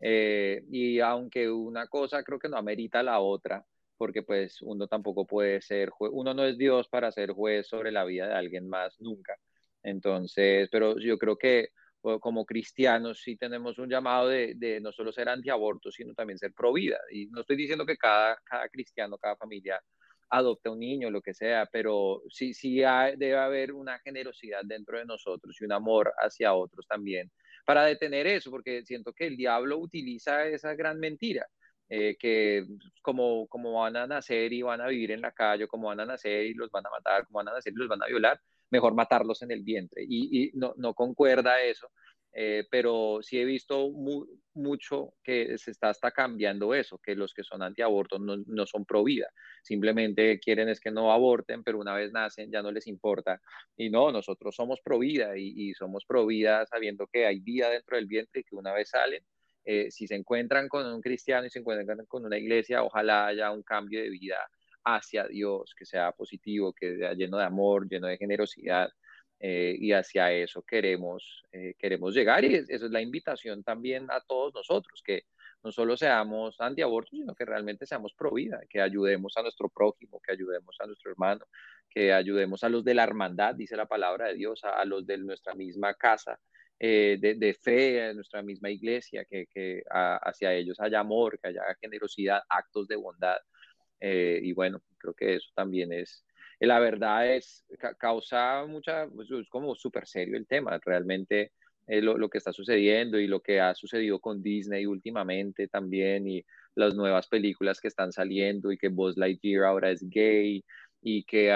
Eh, 0.01 0.65
y 0.71 1.01
aunque 1.01 1.51
una 1.51 1.87
cosa 1.87 2.23
creo 2.23 2.39
que 2.39 2.49
no 2.49 2.57
amerita 2.59 3.03
la 3.03 3.21
otra, 3.21 3.65
porque 3.97 4.23
pues 4.23 4.61
uno 4.63 4.87
tampoco 4.89 5.27
puede 5.27 5.61
ser, 5.63 5.91
uno 5.99 6.35
no 6.35 6.45
es 6.45 6.59
Dios 6.59 6.89
para 6.89 7.11
ser 7.13 7.33
juez 7.33 7.67
sobre 7.69 7.93
la 7.93 8.05
vida 8.05 8.27
de 8.29 8.35
alguien 8.35 8.69
más 8.69 9.01
nunca. 9.01 9.37
Entonces, 9.83 10.69
pero 10.71 10.99
yo 10.99 11.19
creo 11.19 11.37
que 11.39 11.71
como 12.21 12.45
cristianos 12.45 13.21
sí 13.23 13.37
tenemos 13.37 13.79
un 13.79 13.89
llamado 13.89 14.29
de, 14.29 14.79
no 14.81 14.93
solo 14.93 15.13
ser 15.13 15.29
antiaborto, 15.29 15.91
sino 15.91 16.15
también 16.15 16.39
ser 16.39 16.53
pro 16.53 16.73
vida. 16.73 16.99
Y 17.11 17.27
no 17.27 17.41
estoy 17.41 17.57
diciendo 17.57 17.87
que 17.87 17.97
cada, 17.97 18.37
cada 18.45 18.69
cristiano, 18.69 19.19
cada 19.19 19.37
familia 19.37 19.81
adopte 20.31 20.69
un 20.69 20.81
niño, 20.81 21.11
lo 21.11 21.23
que 21.23 21.35
sea, 21.35 21.67
pero 21.67 22.23
sí, 22.29 22.53
sí 22.55 22.79
debe 22.79 23.37
haber 23.37 23.73
una 23.73 23.99
generosidad 24.01 24.61
dentro 24.65 24.99
de 24.99 25.05
nosotros 25.05 25.57
y 25.61 25.65
un 25.65 25.73
amor 25.73 26.13
hacia 26.19 26.55
otros 26.55 26.87
también 26.87 27.31
para 27.67 27.85
detener 27.85 28.27
eso, 28.29 28.51
porque 28.51 28.85
siento 28.85 29.13
que 29.13 29.27
el 29.27 29.37
diablo 29.37 29.79
utiliza 29.79 30.47
esa 30.47 30.75
gran 30.75 30.99
mentira. 31.01 31.47
Eh, 31.89 32.17
que 32.19 32.67
como, 33.01 33.47
como 33.47 33.75
van 33.75 33.97
a 33.97 34.09
nacer 34.09 34.53
y 34.53 34.63
van 34.63 34.81
a 34.81 34.89
vivir 34.89 35.13
en 35.13 35.21
la 35.21 35.31
calle, 35.31 35.69
como 35.69 35.87
van 35.89 36.01
a 36.01 36.07
nacer 36.07 36.47
y 36.47 36.55
los 36.55 36.71
van 36.71 36.85
a 36.87 36.91
matar, 36.91 37.27
como 37.27 37.39
van 37.39 37.49
a 37.49 37.53
nacer 37.53 37.73
y 37.73 37.77
los 37.77 37.89
van 37.89 38.03
a 38.03 38.07
violar, 38.07 38.41
mejor 38.71 38.95
matarlos 38.95 39.43
en 39.43 39.51
el 39.51 39.63
vientre. 39.63 40.05
Y, 40.09 40.51
no, 40.55 40.75
no, 40.77 40.95
concuerda 40.95 41.63
eso, 41.63 41.91
eh, 42.33 42.67
pero 42.71 43.21
sí 43.23 43.39
he 43.39 43.45
visto 43.45 43.91
mucho 44.55 45.15
que 45.23 45.57
se 45.59 45.71
está 45.71 45.91
hasta 45.91 46.11
cambiando 46.11 46.75
eso, 46.75 46.99
que 46.99 47.15
los 47.15 47.33
que 47.33 47.45
son 47.45 47.63
antiabortos 47.63 48.21
no, 48.21 48.37
no 48.47 48.67
son 48.67 48.85
pro 48.85 49.05
vida, 49.05 49.29
simplemente 49.63 50.39
quieren 50.41 50.69
es 50.69 50.81
que 50.81 50.91
no 50.91 51.13
aborten, 51.13 51.63
pero 51.65 51.79
una 51.79 51.95
vez 51.95 52.13
nacen 52.13 52.51
ya 52.51 52.63
no 52.63 52.71
les 52.73 52.87
importa. 52.87 53.41
Y 53.77 53.91
no, 53.91 54.13
nosotros 54.13 54.55
somos 54.55 54.81
pro 54.83 54.99
vida 54.99 55.37
y, 55.39 55.73
somos 55.75 56.05
pro 56.07 56.27
vida 56.27 56.67
sabiendo 56.67 57.07
que 57.07 57.27
hay 57.27 57.41
vida 57.41 57.71
dentro 57.71 57.97
del 57.97 58.07
vientre 58.07 58.41
y 58.41 58.45
que 58.45 58.57
una 58.57 58.73
vez 58.73 58.91
salen, 58.91 59.25
eh, 59.65 59.91
si 59.91 60.07
se 60.07 60.15
encuentran 60.15 60.69
con 60.69 60.87
un 60.87 61.01
cristiano 61.01 61.47
y 61.47 61.51
se 61.51 61.59
encuentran 61.61 62.07
con 62.07 62.25
una 62.25 62.39
iglesia, 62.39 62.85
ojalá 62.85 63.27
haya 63.29 63.51
un 63.51 63.63
cambio 63.63 64.01
de 64.01 64.11
vida 64.11 64.37
hacia 64.87 65.27
Dios, 65.27 65.75
que 65.77 65.85
sea 65.85 66.13
positivo, 66.13 66.73
que 66.73 66.97
sea 66.97 67.13
lleno 67.13 67.39
de 67.39 67.45
amor, 67.45 67.89
lleno 67.89 68.07
de 68.07 68.17
generosidad. 68.17 68.89
Eh, 69.39 69.77
y 69.79 69.93
hacia 69.93 70.33
eso 70.33 70.63
queremos, 70.63 71.43
eh, 71.53 71.75
queremos 71.79 72.15
llegar 72.15 72.43
y 72.45 72.55
eso 72.55 72.87
es 72.87 72.91
la 72.91 73.03
invitación 73.03 73.63
también 73.63 74.07
a 74.11 74.23
todos 74.23 74.55
nosotros, 74.55 75.03
que 75.05 75.25
no 75.63 75.71
solo 75.73 75.95
seamos 75.97 76.59
antiabortos, 76.59 77.11
sino 77.19 77.35
que 77.35 77.45
realmente 77.45 77.85
seamos 77.85 78.15
pro 78.15 78.33
vida, 78.33 78.61
que 78.71 78.81
ayudemos 78.81 79.37
a 79.37 79.43
nuestro 79.43 79.69
prójimo, 79.69 80.21
que 80.21 80.33
ayudemos 80.33 80.77
a 80.81 80.87
nuestro 80.87 81.11
hermano, 81.11 81.45
que 81.91 82.15
ayudemos 82.15 82.65
a 82.65 82.71
los 82.71 82.83
de 82.83 82.95
la 82.95 83.03
hermandad, 83.03 83.55
dice 83.55 83.77
la 83.77 83.87
palabra 83.87 84.29
de 84.29 84.35
Dios, 84.35 84.63
a, 84.65 84.85
los 84.87 85.07
de 85.07 85.19
nuestra 85.19 85.55
misma 85.55 85.93
casa 85.95 86.39
eh, 86.79 87.19
de, 87.21 87.55
fe, 87.55 87.93
de 87.93 88.15
nuestra 88.15 88.41
misma 88.43 88.71
iglesia, 88.71 89.27
que, 89.27 89.47
que 89.53 89.83
hacia 89.91 90.55
ellos 90.55 90.81
haya 90.81 91.01
amor, 91.01 91.39
que 91.39 91.49
haya 91.49 91.63
generosidad, 91.81 92.41
actos 92.49 92.89
de 92.89 92.97
bondad. 92.97 93.39
Y 94.01 94.53
bueno, 94.53 94.83
creo 94.99 95.15
que 95.15 95.37
eso 95.37 95.49
también 95.55 95.93
es, 95.93 96.25
la 96.61 96.79
verdad 96.79 97.35
es, 97.35 97.65
causa 97.99 98.65
mucha, 98.67 99.09
pues, 99.09 99.31
es 99.31 99.49
como 99.49 99.75
súper 99.75 100.07
serio 100.07 100.37
el 100.37 100.47
tema, 100.47 100.79
realmente 100.85 101.53
eh, 101.87 102.03
lo, 102.03 102.19
lo, 102.19 102.29
que 102.29 102.39
está 102.39 102.53
sucediendo 102.53 103.19
y 103.19 103.27
lo 103.27 103.41
que 103.41 103.61
ha 103.61 103.75
sucedido 103.75 104.21
con 104.21 104.43
Disney 104.43 104.87
últimamente 104.87 105.69
también 105.69 106.27
y 106.29 106.45
las 106.75 106.95
nuevas 106.95 107.29
películas 107.29 107.81
que 107.81 107.89
están 107.89 108.13
saliendo 108.13 108.73
y 108.73 108.79
que 108.79 108.89
Buzz 108.89 109.17
Lightyear 109.17 109.65
ahora 109.65 109.91
es 109.91 110.03
gay 110.09 110.65
y 111.03 111.25
que 111.25 111.55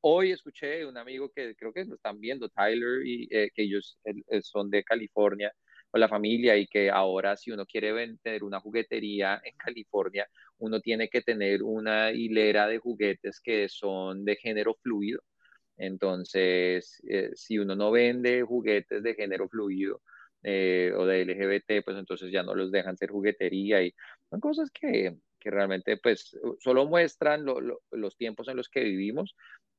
hoy 0.00 0.32
escuché 0.32 0.84
un 0.84 0.98
amigo 0.98 1.30
que 1.34 1.54
creo 1.56 1.72
que 1.72 1.84
lo 1.84 1.94
están 1.94 2.20
viendo, 2.20 2.48
Tyler, 2.50 3.06
y 3.06 3.28
eh, 3.30 3.50
que 3.54 3.62
ellos 3.62 3.98
son 4.42 4.68
de 4.70 4.84
California, 4.84 5.52
la 5.98 6.08
familia 6.08 6.56
y 6.56 6.66
que 6.66 6.90
ahora 6.90 7.36
si 7.36 7.50
uno 7.50 7.66
quiere 7.66 7.92
vender 7.92 8.44
una 8.44 8.60
juguetería 8.60 9.40
en 9.44 9.56
California, 9.56 10.28
uno 10.64 10.80
tiene 10.80 11.08
que 11.08 11.20
tener 11.22 11.62
una 11.62 12.12
hilera 12.12 12.66
de 12.66 12.78
juguetes 12.78 13.40
que 13.40 13.68
son 13.68 14.24
de 14.24 14.36
género 14.36 14.74
fluido. 14.82 15.22
Entonces, 15.76 17.02
eh, 17.08 17.30
si 17.34 17.58
uno 17.58 17.76
no 17.76 17.90
vende 17.90 18.42
juguetes 18.42 19.02
de 19.02 19.14
género 19.14 19.48
fluido 19.48 20.02
eh, 20.42 20.92
o 20.96 21.04
de 21.06 21.22
LGBT, 21.24 21.84
pues 21.84 21.98
entonces 21.98 22.30
ya 22.32 22.42
no 22.42 22.54
los 22.54 22.70
dejan 22.72 22.96
ser 22.96 23.10
juguetería 23.10 23.82
y 23.82 23.94
son 24.30 24.40
cosas 24.40 24.70
que, 24.70 25.16
que 25.38 25.50
realmente 25.50 25.98
pues 25.98 26.38
solo 26.60 26.86
muestran 26.86 27.44
los 27.44 28.16
tiempos 28.16 28.48
en 28.48 28.56
los 28.56 28.68
que 28.68 28.84
vivimos 28.84 29.36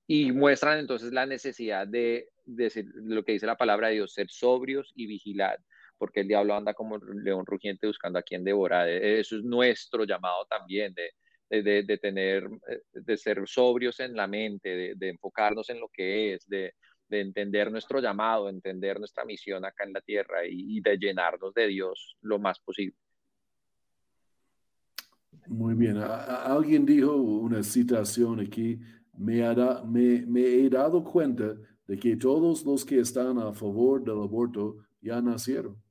y 0.07 0.31
muestran 0.31 0.79
entonces 0.79 1.11
la 1.13 1.25
necesidad 1.25 1.87
de, 1.87 2.29
de, 2.45 2.71
lo 2.95 3.23
que 3.23 3.33
dice 3.33 3.47
la 3.47 3.57
palabra 3.57 3.87
de 3.87 3.95
Dios, 3.95 4.13
ser 4.13 4.29
sobrios 4.29 4.91
y 4.95 5.07
vigilar 5.07 5.59
porque 5.97 6.21
el 6.21 6.27
diablo 6.27 6.55
anda 6.55 6.73
como 6.73 6.97
león 6.97 7.45
rugiente 7.45 7.87
buscando 7.87 8.19
a 8.19 8.23
quien 8.23 8.43
devorar. 8.43 8.87
E, 8.87 9.19
eso 9.19 9.37
es 9.37 9.43
nuestro 9.43 10.03
llamado 10.05 10.45
también, 10.49 10.93
de, 10.93 11.11
de, 11.49 11.83
de 11.83 11.97
tener, 11.97 12.49
eh, 12.69 12.81
de 12.93 13.17
ser 13.17 13.41
sobrios 13.45 13.99
en 13.99 14.15
la 14.15 14.27
mente, 14.27 14.95
de, 14.95 15.09
enfocarnos 15.09 15.69
en 15.69 15.79
lo 15.79 15.89
que 15.89 16.33
es, 16.33 16.47
de, 16.47 16.73
entender 17.09 17.71
nuestro 17.71 18.01
llamado, 18.01 18.49
entender 18.49 18.99
nuestra 18.99 19.23
misión 19.23 19.63
acá 19.63 19.85
en 19.85 19.93
la 19.93 20.01
tierra 20.01 20.39
y, 20.49 20.81
de 20.81 20.97
llenarnos 20.97 21.53
de 21.53 21.67
Dios 21.67 22.17
lo 22.21 22.39
más 22.39 22.59
posible. 22.59 22.97
Muy 25.47 25.75
bien. 25.75 25.97
alguien 25.97 26.85
dijo 26.85 27.15
una 27.15 27.61
citación 27.63 28.39
aquí, 28.39 28.79
me, 29.17 29.39
he 29.39 30.69
dado 30.69 31.03
cuenta 31.03 31.55
de 31.87 31.97
que 31.97 32.17
todos 32.17 32.65
los 32.65 32.83
que 32.83 32.99
están 32.99 33.37
a 33.37 33.53
favor 33.53 34.03
del 34.03 34.19
aborto 34.19 34.77
ya 34.99 35.21
nacieron 35.21 35.84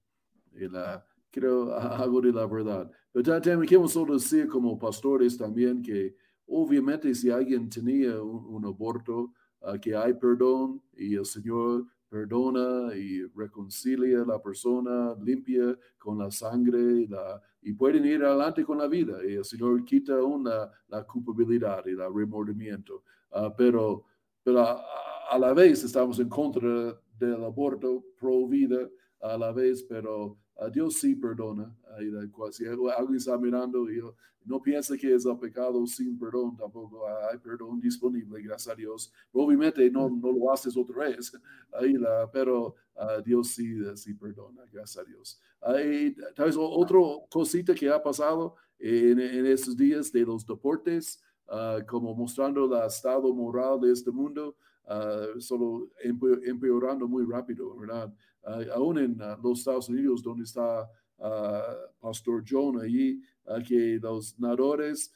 la, 0.70 1.04
creo 1.30 1.74
algo 1.78 2.20
de 2.20 2.32
la 2.32 2.46
verdad. 2.46 2.90
Pero 3.12 3.40
también 3.40 3.66
quiero 3.66 3.88
solo 3.88 4.14
decir 4.14 4.48
como 4.48 4.78
pastores 4.78 5.36
también 5.36 5.82
que 5.82 6.16
obviamente 6.46 7.14
si 7.14 7.30
alguien 7.30 7.68
tenía 7.68 8.20
un, 8.22 8.64
aborto, 8.64 9.32
uh, 9.60 9.78
que 9.80 9.96
hay 9.96 10.14
perdón 10.14 10.82
y 10.92 11.14
el 11.14 11.24
Señor 11.24 11.86
perdona 12.08 12.94
y 12.94 13.24
reconcilia 13.34 14.22
a 14.22 14.26
la 14.26 14.40
persona, 14.40 15.16
limpia 15.20 15.76
con 15.98 16.18
la 16.18 16.30
sangre 16.30 17.08
la, 17.08 17.40
y 17.62 17.72
pueden 17.72 18.04
ir 18.04 18.24
adelante 18.24 18.64
con 18.64 18.78
la 18.78 18.86
vida. 18.86 19.18
Y 19.26 19.34
el 19.34 19.44
Señor 19.44 19.84
quita 19.84 20.22
una, 20.22 20.70
la 20.88 21.04
culpabilidad 21.04 21.84
y 21.86 21.90
el 21.90 22.14
remordimiento. 22.14 23.02
Uh, 23.32 23.50
pero 23.56 24.04
pero 24.44 24.60
a, 24.60 24.84
a, 25.30 25.38
la 25.38 25.54
vez 25.54 25.82
estamos 25.82 26.18
en 26.20 26.28
contra 26.28 27.00
del 27.18 27.42
aborto 27.42 28.04
pro 28.20 28.46
vida 28.46 28.88
a 29.20 29.38
la 29.38 29.52
vez, 29.52 29.82
pero 29.82 30.38
Dios 30.72 30.94
sí 30.94 31.14
perdona. 31.14 31.74
Si 32.50 32.64
alguien 32.66 33.16
está 33.16 33.36
mirando 33.38 33.90
y 33.90 34.00
no 34.44 34.60
piensa 34.60 34.96
que 34.96 35.14
es 35.14 35.24
el 35.24 35.38
pecado 35.38 35.86
sin 35.86 36.18
perdón, 36.18 36.56
tampoco 36.56 37.06
hay 37.30 37.38
perdón 37.38 37.80
disponible, 37.80 38.40
gracias 38.42 38.72
a 38.72 38.76
Dios. 38.76 39.12
Obviamente 39.32 39.90
no, 39.90 40.08
no 40.08 40.32
lo 40.32 40.52
haces 40.52 40.76
otra 40.76 41.08
vez, 41.08 41.32
pero 42.32 42.74
Dios 43.24 43.48
sí, 43.48 43.74
sí 43.96 44.14
perdona, 44.14 44.62
gracias 44.70 45.04
a 45.04 45.08
Dios. 45.08 45.40
Hay 45.60 46.14
tal 46.34 46.46
vez 46.46 46.56
otra 46.58 46.98
cosita 47.30 47.74
que 47.74 47.88
ha 47.88 48.02
pasado 48.02 48.54
en, 48.78 49.18
en 49.18 49.46
estos 49.46 49.76
días 49.76 50.12
de 50.12 50.20
los 50.20 50.46
deportes, 50.46 51.22
ah, 51.48 51.78
como 51.88 52.14
mostrando 52.14 52.64
el 52.66 52.86
estado 52.86 53.34
moral 53.34 53.80
de 53.80 53.92
este 53.92 54.10
mundo. 54.10 54.56
Uh, 54.86 55.40
solo 55.40 55.88
empeorando 56.02 57.08
muy 57.08 57.24
rápido, 57.24 57.74
¿verdad? 57.74 58.12
Aún 58.72 58.98
en 58.98 59.22
ah, 59.22 59.38
los 59.42 59.60
Estados 59.60 59.88
Unidos, 59.88 60.22
donde 60.22 60.44
está 60.44 60.90
ah, 61.18 61.76
Pastor 62.00 62.44
John 62.48 62.80
allí, 62.80 63.20
ah, 63.46 63.60
que 63.66 63.98
los 64.00 64.38
nadadores 64.38 65.12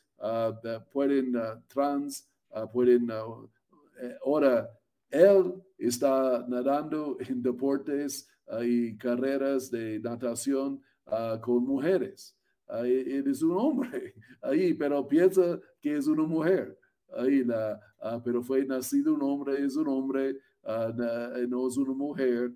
pueden 0.93 1.33
trans, 1.69 2.29
pueden, 2.73 3.09
eh, 3.09 4.17
ahora, 4.25 4.69
él 5.11 5.55
está 5.79 6.45
nadando 6.49 7.17
en 7.21 7.41
deportes 7.41 8.29
y 8.63 8.97
carreras 8.97 9.71
de 9.71 10.01
natación 10.01 10.83
con 11.41 11.65
mujeres. 11.65 12.37
él 12.83 13.25
es 13.29 13.43
un 13.43 13.57
hombre 13.57 14.15
ahí, 14.43 14.75
pero 14.75 15.07
piensa 15.07 15.61
que 15.81 15.97
es 15.97 16.09
una 16.09 16.25
mujer. 16.25 16.77
Ahí 17.17 17.47
pero 18.25 18.43
fue 18.43 18.65
nacido 18.65 19.15
un 19.15 19.23
hombre, 19.23 19.65
es 19.65 19.77
un 19.77 19.89
hombre, 19.89 20.37
no 20.65 21.69
es 21.69 21.77
una 21.77 21.95
mujer 21.95 22.53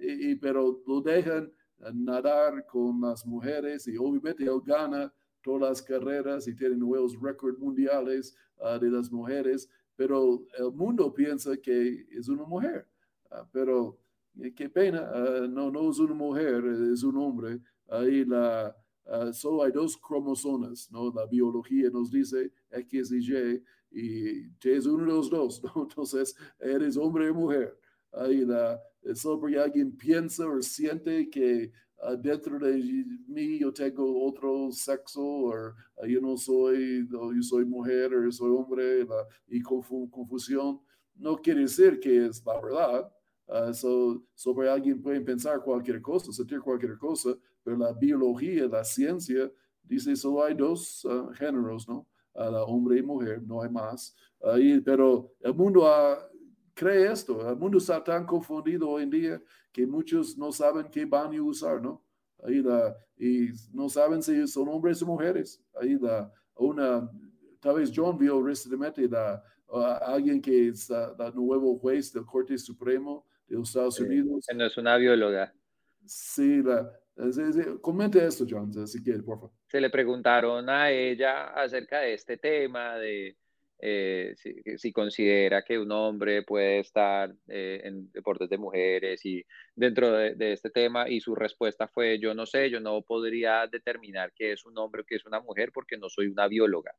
y, 0.00 0.34
pero 0.36 0.82
lo 0.86 1.00
dejan 1.00 1.50
nadar 1.94 2.66
con 2.66 3.00
las 3.00 3.26
mujeres 3.26 3.86
y 3.88 3.96
obviamente 3.96 4.44
él 4.44 4.60
gana 4.64 5.12
todas 5.42 5.68
las 5.68 5.82
carreras 5.82 6.46
y 6.48 6.54
tiene 6.54 6.76
nuevos 6.76 7.18
récords 7.20 7.58
mundiales 7.58 8.36
ah, 8.60 8.78
de 8.78 8.90
las 8.90 9.10
mujeres, 9.10 9.68
pero 9.96 10.44
el 10.58 10.72
mundo 10.72 11.12
piensa 11.12 11.56
que 11.56 12.06
es 12.10 12.28
una 12.28 12.44
mujer. 12.44 12.86
Ah, 13.30 13.46
pero 13.50 13.98
eh, 14.40 14.52
qué 14.54 14.68
pena, 14.68 15.10
ah, 15.12 15.46
no, 15.48 15.70
no 15.70 15.90
es 15.90 15.98
una 15.98 16.14
mujer, 16.14 16.64
es 16.92 17.02
un 17.02 17.16
hombre. 17.16 17.60
Ahí 17.88 18.24
la, 18.24 18.76
solo 19.32 19.64
hay 19.64 19.72
dos 19.72 19.96
cromosomas, 19.96 20.90
¿no? 20.92 21.12
La 21.12 21.26
biología 21.26 21.90
nos 21.90 22.10
dice 22.10 22.52
X 22.70 23.12
y 23.12 23.32
Y, 23.32 23.64
y 23.90 24.46
es 24.62 24.86
uno 24.86 25.04
de 25.04 25.10
los 25.10 25.30
dos, 25.30 25.62
Entonces, 25.76 26.34
eres 26.58 26.96
hombre 26.96 27.30
o 27.30 27.34
mujer. 27.34 27.76
Ahí 28.12 28.44
la, 28.44 28.80
sobre 29.14 29.58
alguien 29.58 29.96
piensa 29.96 30.46
o 30.46 30.60
siente 30.62 31.28
que 31.30 31.72
ah, 32.02 32.16
dentro 32.16 32.58
de 32.58 33.04
mí 33.28 33.58
yo 33.58 33.72
tengo 33.72 34.24
otro 34.26 34.70
sexo 34.72 35.22
o 35.22 35.54
ah, 35.54 36.06
yo 36.06 36.20
no 36.20 36.36
soy, 36.36 37.06
yo 37.10 37.42
soy 37.42 37.64
mujer 37.64 38.14
o 38.14 38.32
soy 38.32 38.50
hombre 38.50 39.06
y 39.48 39.60
confusión, 39.62 40.80
no 41.14 41.36
quiere 41.36 41.62
decir 41.62 42.00
que 42.00 42.26
es 42.26 42.44
la 42.44 42.60
verdad. 42.60 43.12
Uh, 43.52 44.22
sobre 44.32 44.70
alguien 44.70 45.02
puede 45.02 45.20
pensar 45.22 45.60
cualquier 45.60 46.00
cosa, 46.00 46.32
sentir 46.32 46.60
cualquier 46.60 46.96
cosa, 46.96 47.36
pero 47.64 47.76
la 47.76 47.92
biología, 47.92 48.68
la 48.68 48.84
ciencia, 48.84 49.50
dice 49.82 50.14
solo 50.14 50.44
hay 50.44 50.54
dos 50.54 51.04
géneros, 51.36 51.88
¿no? 51.88 52.06
Hombre 52.34 52.98
y 52.98 53.02
mujer, 53.02 53.42
no 53.42 53.62
hay 53.62 53.70
más. 53.70 54.16
pero 54.84 55.32
el 55.40 55.54
mundo 55.54 55.86
ha 55.86 56.30
cree 56.80 57.12
esto. 57.12 57.46
El 57.48 57.56
mundo 57.56 57.76
está 57.76 58.02
tan 58.02 58.24
confundido 58.24 58.88
hoy 58.88 59.02
en 59.02 59.10
día 59.10 59.42
que 59.70 59.86
muchos 59.86 60.38
no 60.38 60.50
saben 60.50 60.88
qué 60.90 61.04
van 61.04 61.34
a 61.36 61.42
usar, 61.42 61.82
¿no? 61.82 62.02
Ahí 62.42 62.62
la, 62.62 62.96
y 63.18 63.48
no 63.72 63.88
saben 63.90 64.22
si 64.22 64.46
son 64.48 64.68
hombres 64.68 65.02
o 65.02 65.06
mujeres. 65.06 65.62
Ahí 65.78 65.98
la, 65.98 66.32
una, 66.54 67.08
tal 67.60 67.76
vez 67.76 67.92
John 67.94 68.16
vio 68.16 68.42
recientemente 68.42 69.06
la, 69.06 69.42
alguien 70.00 70.40
que 70.40 70.68
es 70.68 70.88
el 70.90 71.34
nuevo 71.34 71.78
juez 71.78 72.12
del 72.14 72.24
Corte 72.24 72.56
Supremo 72.56 73.26
de 73.46 73.56
los 73.56 73.68
Estados 73.68 74.00
Unidos. 74.00 74.46
no 74.54 74.64
es 74.64 74.76
una 74.78 74.96
bióloga. 74.96 75.54
Sí, 76.06 76.62
la, 76.62 76.90
comente 77.82 78.24
esto, 78.24 78.46
John, 78.48 78.72
si 78.86 79.02
quiere, 79.02 79.22
por 79.22 79.36
favor. 79.36 79.59
Se 79.70 79.80
le 79.80 79.88
preguntaron 79.88 80.68
a 80.68 80.90
ella 80.90 81.50
acerca 81.50 82.00
de 82.00 82.14
este 82.14 82.38
tema, 82.38 82.96
de 82.96 83.36
eh, 83.78 84.34
si, 84.76 84.92
considera 84.92 85.62
que 85.62 85.78
un 85.78 85.92
hombre 85.92 86.42
puede 86.42 86.80
estar 86.80 87.32
eh, 87.46 87.80
en 87.84 88.10
deportes 88.10 88.50
de 88.50 88.58
mujeres 88.58 89.24
y 89.24 89.44
dentro 89.76 90.10
de, 90.10 90.52
este 90.52 90.70
tema 90.70 91.08
y 91.08 91.20
su 91.20 91.36
respuesta 91.36 91.86
fue 91.86 92.18
yo 92.18 92.34
no 92.34 92.46
sé, 92.46 92.68
yo 92.68 92.80
no 92.80 93.00
podría 93.02 93.66
determinar 93.68 94.32
que 94.34 94.52
es 94.52 94.66
un 94.66 94.76
hombre 94.76 95.02
o 95.02 95.04
que 95.04 95.14
es 95.14 95.24
una 95.24 95.40
mujer 95.40 95.70
porque 95.72 95.96
no 95.96 96.08
soy 96.10 96.26
una 96.26 96.48
bióloga, 96.48 96.92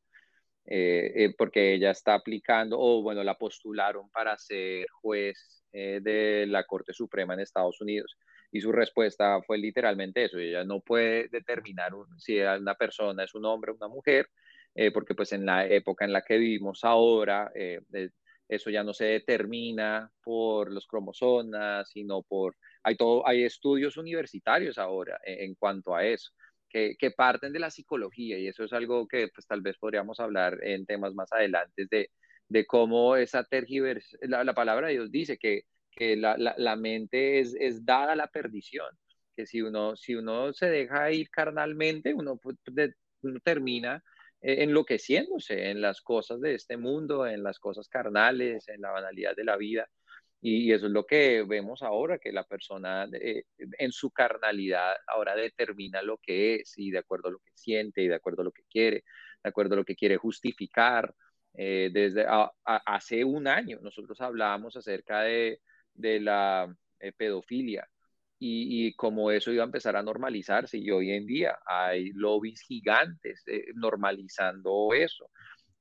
eh, 0.64 1.34
porque 1.36 1.74
ella 1.74 1.90
está 1.90 2.14
aplicando 2.14 2.80
o 2.80 3.02
bueno, 3.02 3.22
la 3.22 3.36
postularon 3.36 4.08
para 4.10 4.38
ser 4.38 4.86
juez 5.02 5.62
de 5.72 6.46
la 6.48 6.64
Corte 6.64 6.92
Suprema 6.94 7.34
en 7.34 7.40
Estados 7.40 7.80
Unidos. 7.82 8.16
Y 8.52 8.60
su 8.60 8.70
respuesta 8.70 9.40
fue 9.42 9.58
literalmente 9.58 10.24
eso, 10.24 10.38
ella 10.38 10.64
no 10.64 10.80
puede 10.80 11.28
determinar 11.28 11.92
si 12.18 12.38
una 12.38 12.74
persona 12.74 13.24
es 13.24 13.34
un 13.34 13.46
hombre 13.46 13.72
o 13.72 13.76
una 13.76 13.88
mujer, 13.88 14.28
eh, 14.74 14.90
porque 14.92 15.14
pues 15.14 15.32
en 15.32 15.46
la 15.46 15.66
época 15.66 16.04
en 16.04 16.12
la 16.12 16.22
que 16.22 16.36
vivimos 16.38 16.84
ahora, 16.84 17.50
eh, 17.54 17.80
eso 18.48 18.70
ya 18.70 18.84
no 18.84 18.92
se 18.92 19.06
determina 19.06 20.10
por 20.22 20.70
los 20.70 20.86
cromosomas, 20.86 21.88
sino 21.90 22.22
por, 22.22 22.56
hay, 22.82 22.96
todo, 22.96 23.26
hay 23.26 23.44
estudios 23.44 23.96
universitarios 23.96 24.78
ahora 24.78 25.18
en, 25.24 25.54
cuanto 25.54 25.94
a 25.96 26.04
eso. 26.04 26.30
Que, 26.68 26.96
que, 26.98 27.10
parten 27.10 27.52
de 27.52 27.58
la 27.58 27.70
psicología 27.70 28.38
y 28.38 28.48
eso 28.48 28.64
es 28.64 28.72
algo 28.72 29.06
que 29.06 29.28
pues 29.34 29.46
tal 29.46 29.60
vez 29.60 29.76
podríamos 29.76 30.20
hablar 30.20 30.58
en 30.62 30.86
temas 30.86 31.12
más 31.14 31.30
adelante 31.30 31.86
de, 31.90 32.10
de 32.52 32.66
cómo 32.66 33.16
esa 33.16 33.44
tergiversación, 33.44 34.30
la, 34.30 34.54
palabra 34.54 34.88
de 34.88 34.94
Dios 34.94 35.10
dice 35.10 35.38
que, 35.38 35.62
que 35.94 36.16
la, 36.16 36.36
la, 36.36 36.76
mente 36.76 37.40
es, 37.40 37.54
es, 37.58 37.84
dada 37.84 38.12
a 38.12 38.16
la 38.16 38.26
perdición, 38.28 38.88
que 39.36 39.46
si 39.46 39.62
uno, 39.62 39.96
si 39.96 40.14
uno 40.14 40.52
se 40.52 40.68
deja 40.70 41.10
ir 41.12 41.30
carnalmente, 41.30 42.14
uno, 42.14 42.40
uno 43.22 43.40
termina 43.44 44.02
eh, 44.42 44.64
enloqueciéndose 44.64 45.70
en 45.70 45.80
las 45.80 46.00
cosas 46.00 46.40
de 46.40 46.54
este 46.54 46.76
mundo, 46.76 47.26
en 47.26 47.42
las 47.42 47.58
cosas 47.60 47.88
carnales, 47.88 48.68
en 48.68 48.80
la 48.80 48.90
banalidad 48.90 49.36
de 49.36 49.44
la 49.44 49.56
vida. 49.56 49.88
Y, 50.40 50.72
eso 50.72 50.86
es 50.86 50.92
lo 50.92 51.06
que 51.06 51.44
vemos 51.44 51.82
ahora, 51.82 52.18
que 52.18 52.32
la 52.32 52.44
persona 52.44 53.08
eh, 53.12 53.44
en 53.58 53.92
su 53.92 54.10
carnalidad 54.10 54.96
ahora 55.06 55.36
determina 55.36 56.02
lo 56.02 56.18
que 56.18 56.56
es 56.56 56.76
y 56.76 56.90
de 56.90 56.98
acuerdo 56.98 57.28
a 57.28 57.32
lo 57.32 57.38
que 57.38 57.52
siente 57.54 58.02
y 58.02 58.08
de 58.08 58.16
acuerdo 58.16 58.42
a 58.42 58.44
lo 58.46 58.52
que 58.52 58.64
quiere, 58.68 59.04
de 59.42 59.48
acuerdo 59.48 59.74
a 59.74 59.76
lo 59.78 59.84
que 59.84 59.96
quiere 59.96 60.16
justificar. 60.16 61.14
Eh, 61.54 61.90
desde 61.92 62.26
hace 62.64 63.24
un 63.24 63.46
año 63.46 63.78
nosotros 63.82 64.20
hablábamos 64.22 64.74
acerca 64.76 65.20
de, 65.22 65.60
de 65.94 66.20
la 66.20 66.74
pedofilia 67.16 67.88
y, 68.44 68.94
como 68.94 69.30
eso 69.30 69.52
iba 69.52 69.62
a 69.62 69.66
empezar 69.66 69.96
a 69.96 70.02
normalizarse 70.02 70.78
y 70.78 70.90
hoy 70.90 71.12
en 71.12 71.26
día 71.26 71.58
hay 71.64 72.10
lobbies 72.12 72.60
gigantes 72.62 73.42
eh, 73.46 73.66
normalizando 73.74 74.92
eso. 74.94 75.30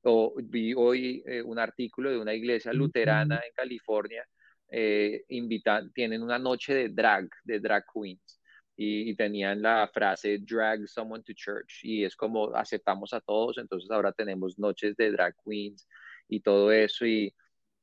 O, 0.03 0.35
vi 0.43 0.73
hoy 0.75 1.23
eh, 1.25 1.41
un 1.41 1.59
artículo 1.59 2.11
de 2.11 2.19
una 2.19 2.33
iglesia 2.33 2.73
luterana 2.73 3.37
en 3.37 3.53
California, 3.55 4.25
eh, 4.69 5.23
invitan, 5.29 5.91
tienen 5.93 6.21
una 6.23 6.39
noche 6.39 6.73
de 6.73 6.89
drag, 6.89 7.29
de 7.43 7.59
drag 7.59 7.85
queens, 7.93 8.39
y, 8.75 9.09
y, 9.09 9.15
tenían 9.15 9.61
la 9.61 9.89
frase 9.93 10.39
drag 10.39 10.87
someone 10.87 11.23
to 11.23 11.33
church, 11.33 11.83
y 11.83 12.03
es 12.03 12.15
como 12.15 12.55
aceptamos 12.55 13.13
a 13.13 13.21
todos, 13.21 13.57
entonces 13.57 13.89
ahora 13.91 14.11
tenemos 14.13 14.57
noches 14.59 14.95
de 14.97 15.11
drag 15.11 15.35
queens 15.45 15.87
y 16.27 16.39
todo 16.41 16.71
eso, 16.71 17.05
y, 17.05 17.33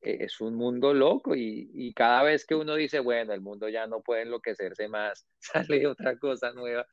es 0.01 0.41
un 0.41 0.55
mundo 0.55 0.95
loco 0.95 1.35
y, 1.35 1.93
cada 1.95 2.23
vez 2.23 2.47
que 2.47 2.55
uno 2.55 2.75
dice, 2.75 3.01
bueno, 3.01 3.33
el 3.33 3.41
mundo 3.41 3.69
ya 3.69 3.87
no 3.87 4.01
puede 4.01 4.23
enloquecerse 4.23 4.89
más, 4.89 5.27
sale 5.39 5.87
otra 5.87 6.19
cosa 6.19 6.53
nueva. 6.53 6.87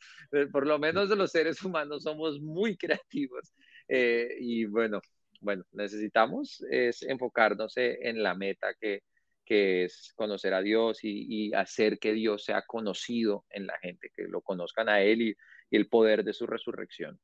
Por 0.52 0.66
lo 0.68 0.80
menos 0.80 1.10
los 1.10 1.32
seres 1.32 1.62
humanos 1.64 2.04
somos 2.04 2.40
muy 2.42 2.78
creativos 2.78 3.54
eh, 3.88 4.36
y 4.40 4.66
bueno, 4.66 5.02
bueno, 5.42 5.64
necesitamos 5.74 6.64
es 6.70 7.04
enfocarnos 7.04 7.74
en 7.78 8.24
la 8.24 8.34
meta 8.34 8.74
que, 8.80 9.04
que 9.46 9.86
es 9.86 10.12
conocer 10.16 10.54
a 10.54 10.62
Dios 10.62 11.00
y, 11.04 11.54
hacer 11.54 12.00
que 12.00 12.14
Dios 12.14 12.44
sea 12.44 12.64
conocido 12.64 13.46
en 13.50 13.68
la 13.68 13.78
gente, 13.80 14.10
que 14.16 14.24
lo 14.24 14.42
conozcan 14.42 14.90
a 14.90 15.02
Él 15.02 15.22
y, 15.22 15.36
y 15.70 15.76
el 15.78 15.88
poder 15.88 16.24
de 16.24 16.34
su 16.34 16.48
resurrección. 16.48 17.20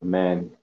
Amén. 0.00 0.58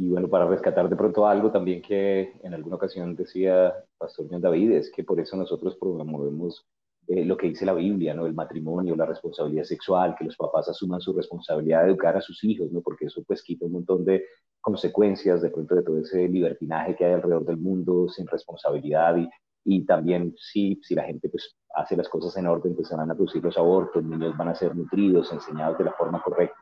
Y 0.00 0.08
bueno, 0.08 0.28
para 0.28 0.46
rescatar 0.46 0.88
de 0.88 0.96
pronto 0.96 1.26
algo 1.26 1.50
también 1.50 1.82
que 1.82 2.32
en 2.42 2.54
alguna 2.54 2.76
ocasión 2.76 3.14
decía 3.14 3.74
Pastor 3.98 4.28
John 4.30 4.40
David, 4.40 4.72
es 4.72 4.90
que 4.90 5.04
por 5.04 5.20
eso 5.20 5.36
nosotros 5.36 5.76
promovemos 5.76 6.66
eh, 7.06 7.22
lo 7.26 7.36
que 7.36 7.48
dice 7.48 7.66
la 7.66 7.74
Biblia, 7.74 8.14
¿no? 8.14 8.24
El 8.24 8.32
matrimonio, 8.32 8.96
la 8.96 9.04
responsabilidad 9.04 9.64
sexual, 9.64 10.14
que 10.18 10.24
los 10.24 10.38
papás 10.38 10.70
asuman 10.70 11.02
su 11.02 11.12
responsabilidad 11.12 11.82
de 11.82 11.90
educar 11.90 12.16
a 12.16 12.22
sus 12.22 12.42
hijos, 12.44 12.72
¿no? 12.72 12.80
Porque 12.80 13.04
eso 13.04 13.22
pues 13.26 13.42
quita 13.42 13.66
un 13.66 13.72
montón 13.72 14.06
de 14.06 14.24
consecuencias 14.62 15.42
de 15.42 15.50
pronto 15.50 15.74
de 15.74 15.82
todo 15.82 15.98
ese 15.98 16.26
libertinaje 16.28 16.96
que 16.96 17.04
hay 17.04 17.12
alrededor 17.12 17.44
del 17.44 17.58
mundo 17.58 18.08
sin 18.08 18.26
responsabilidad 18.26 19.18
y, 19.18 19.28
y 19.66 19.84
también 19.84 20.34
si, 20.38 20.80
si 20.82 20.94
la 20.94 21.02
gente 21.02 21.28
pues 21.28 21.58
hace 21.74 21.94
las 21.94 22.08
cosas 22.08 22.34
en 22.38 22.46
orden, 22.46 22.74
pues 22.74 22.88
se 22.88 22.96
van 22.96 23.10
a 23.10 23.14
producir 23.14 23.44
los 23.44 23.58
abortos, 23.58 24.02
niños 24.02 24.34
van 24.34 24.48
a 24.48 24.54
ser 24.54 24.74
nutridos, 24.74 25.30
enseñados 25.30 25.76
de 25.76 25.84
la 25.84 25.92
forma 25.92 26.22
correcta. 26.22 26.56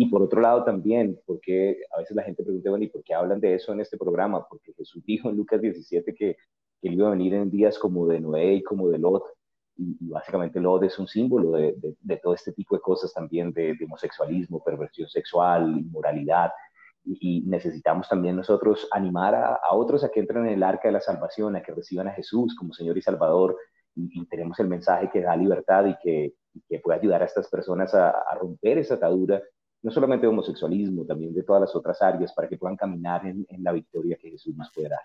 Y 0.00 0.06
por 0.06 0.22
otro 0.22 0.40
lado 0.40 0.64
también, 0.64 1.20
porque 1.26 1.76
a 1.94 1.98
veces 1.98 2.16
la 2.16 2.22
gente 2.22 2.42
pregunta, 2.42 2.70
bueno, 2.70 2.86
¿y 2.86 2.88
por 2.88 3.04
qué 3.04 3.12
hablan 3.12 3.38
de 3.38 3.56
eso 3.56 3.74
en 3.74 3.80
este 3.80 3.98
programa? 3.98 4.46
Porque 4.48 4.72
Jesús 4.72 5.04
dijo 5.04 5.28
en 5.28 5.36
Lucas 5.36 5.60
17 5.60 6.14
que, 6.14 6.36
que 6.80 6.88
él 6.88 6.94
iba 6.94 7.08
a 7.08 7.10
venir 7.10 7.34
en 7.34 7.50
días 7.50 7.78
como 7.78 8.06
de 8.06 8.18
Noé 8.18 8.54
y 8.54 8.62
como 8.62 8.88
de 8.88 8.96
Lot. 8.96 9.24
Y, 9.76 10.08
básicamente 10.08 10.58
Lot 10.58 10.84
es 10.84 10.98
un 10.98 11.06
símbolo 11.06 11.50
de, 11.50 11.74
de, 12.00 12.16
todo 12.16 12.32
este 12.32 12.52
tipo 12.52 12.76
de 12.76 12.80
cosas 12.80 13.12
también, 13.12 13.52
de, 13.52 13.76
homosexualismo, 13.84 14.64
perversión 14.64 15.06
sexual, 15.06 15.68
inmoralidad. 15.78 16.50
Y, 17.04 17.42
necesitamos 17.42 18.08
también 18.08 18.36
nosotros 18.36 18.88
animar 18.92 19.34
a, 19.34 19.56
a, 19.56 19.74
otros 19.74 20.02
a 20.02 20.08
que 20.08 20.20
entren 20.20 20.46
en 20.46 20.54
el 20.54 20.62
arca 20.62 20.88
de 20.88 20.92
la 20.92 21.02
salvación, 21.02 21.56
a 21.56 21.62
que 21.62 21.74
reciban 21.74 22.08
a 22.08 22.12
Jesús 22.12 22.56
como 22.56 22.72
Señor 22.72 22.96
y 22.96 23.02
Salvador. 23.02 23.54
Y, 23.94 24.24
tenemos 24.28 24.58
el 24.60 24.68
mensaje 24.68 25.10
que 25.12 25.20
da 25.20 25.36
libertad 25.36 25.84
y 25.84 25.96
que, 26.02 26.36
que 26.70 26.78
puede 26.78 27.00
ayudar 27.00 27.20
a 27.20 27.26
estas 27.26 27.50
personas 27.50 27.94
a, 27.94 28.08
a 28.08 28.34
romper 28.36 28.78
esa 28.78 28.94
atadura 28.94 29.42
no 29.82 29.90
solamente 29.90 30.26
de 30.26 30.28
homosexualismo, 30.28 31.06
también 31.06 31.34
de 31.34 31.42
todas 31.42 31.62
las 31.62 31.74
otras 31.74 32.00
áreas, 32.02 32.32
para 32.32 32.48
que 32.48 32.58
puedan 32.58 32.76
caminar 32.76 33.26
en, 33.26 33.46
la 33.62 33.72
victoria 33.72 34.16
que 34.20 34.30
Jesús 34.30 34.54
nos 34.56 34.70
puede 34.72 34.90
dar. 34.90 35.00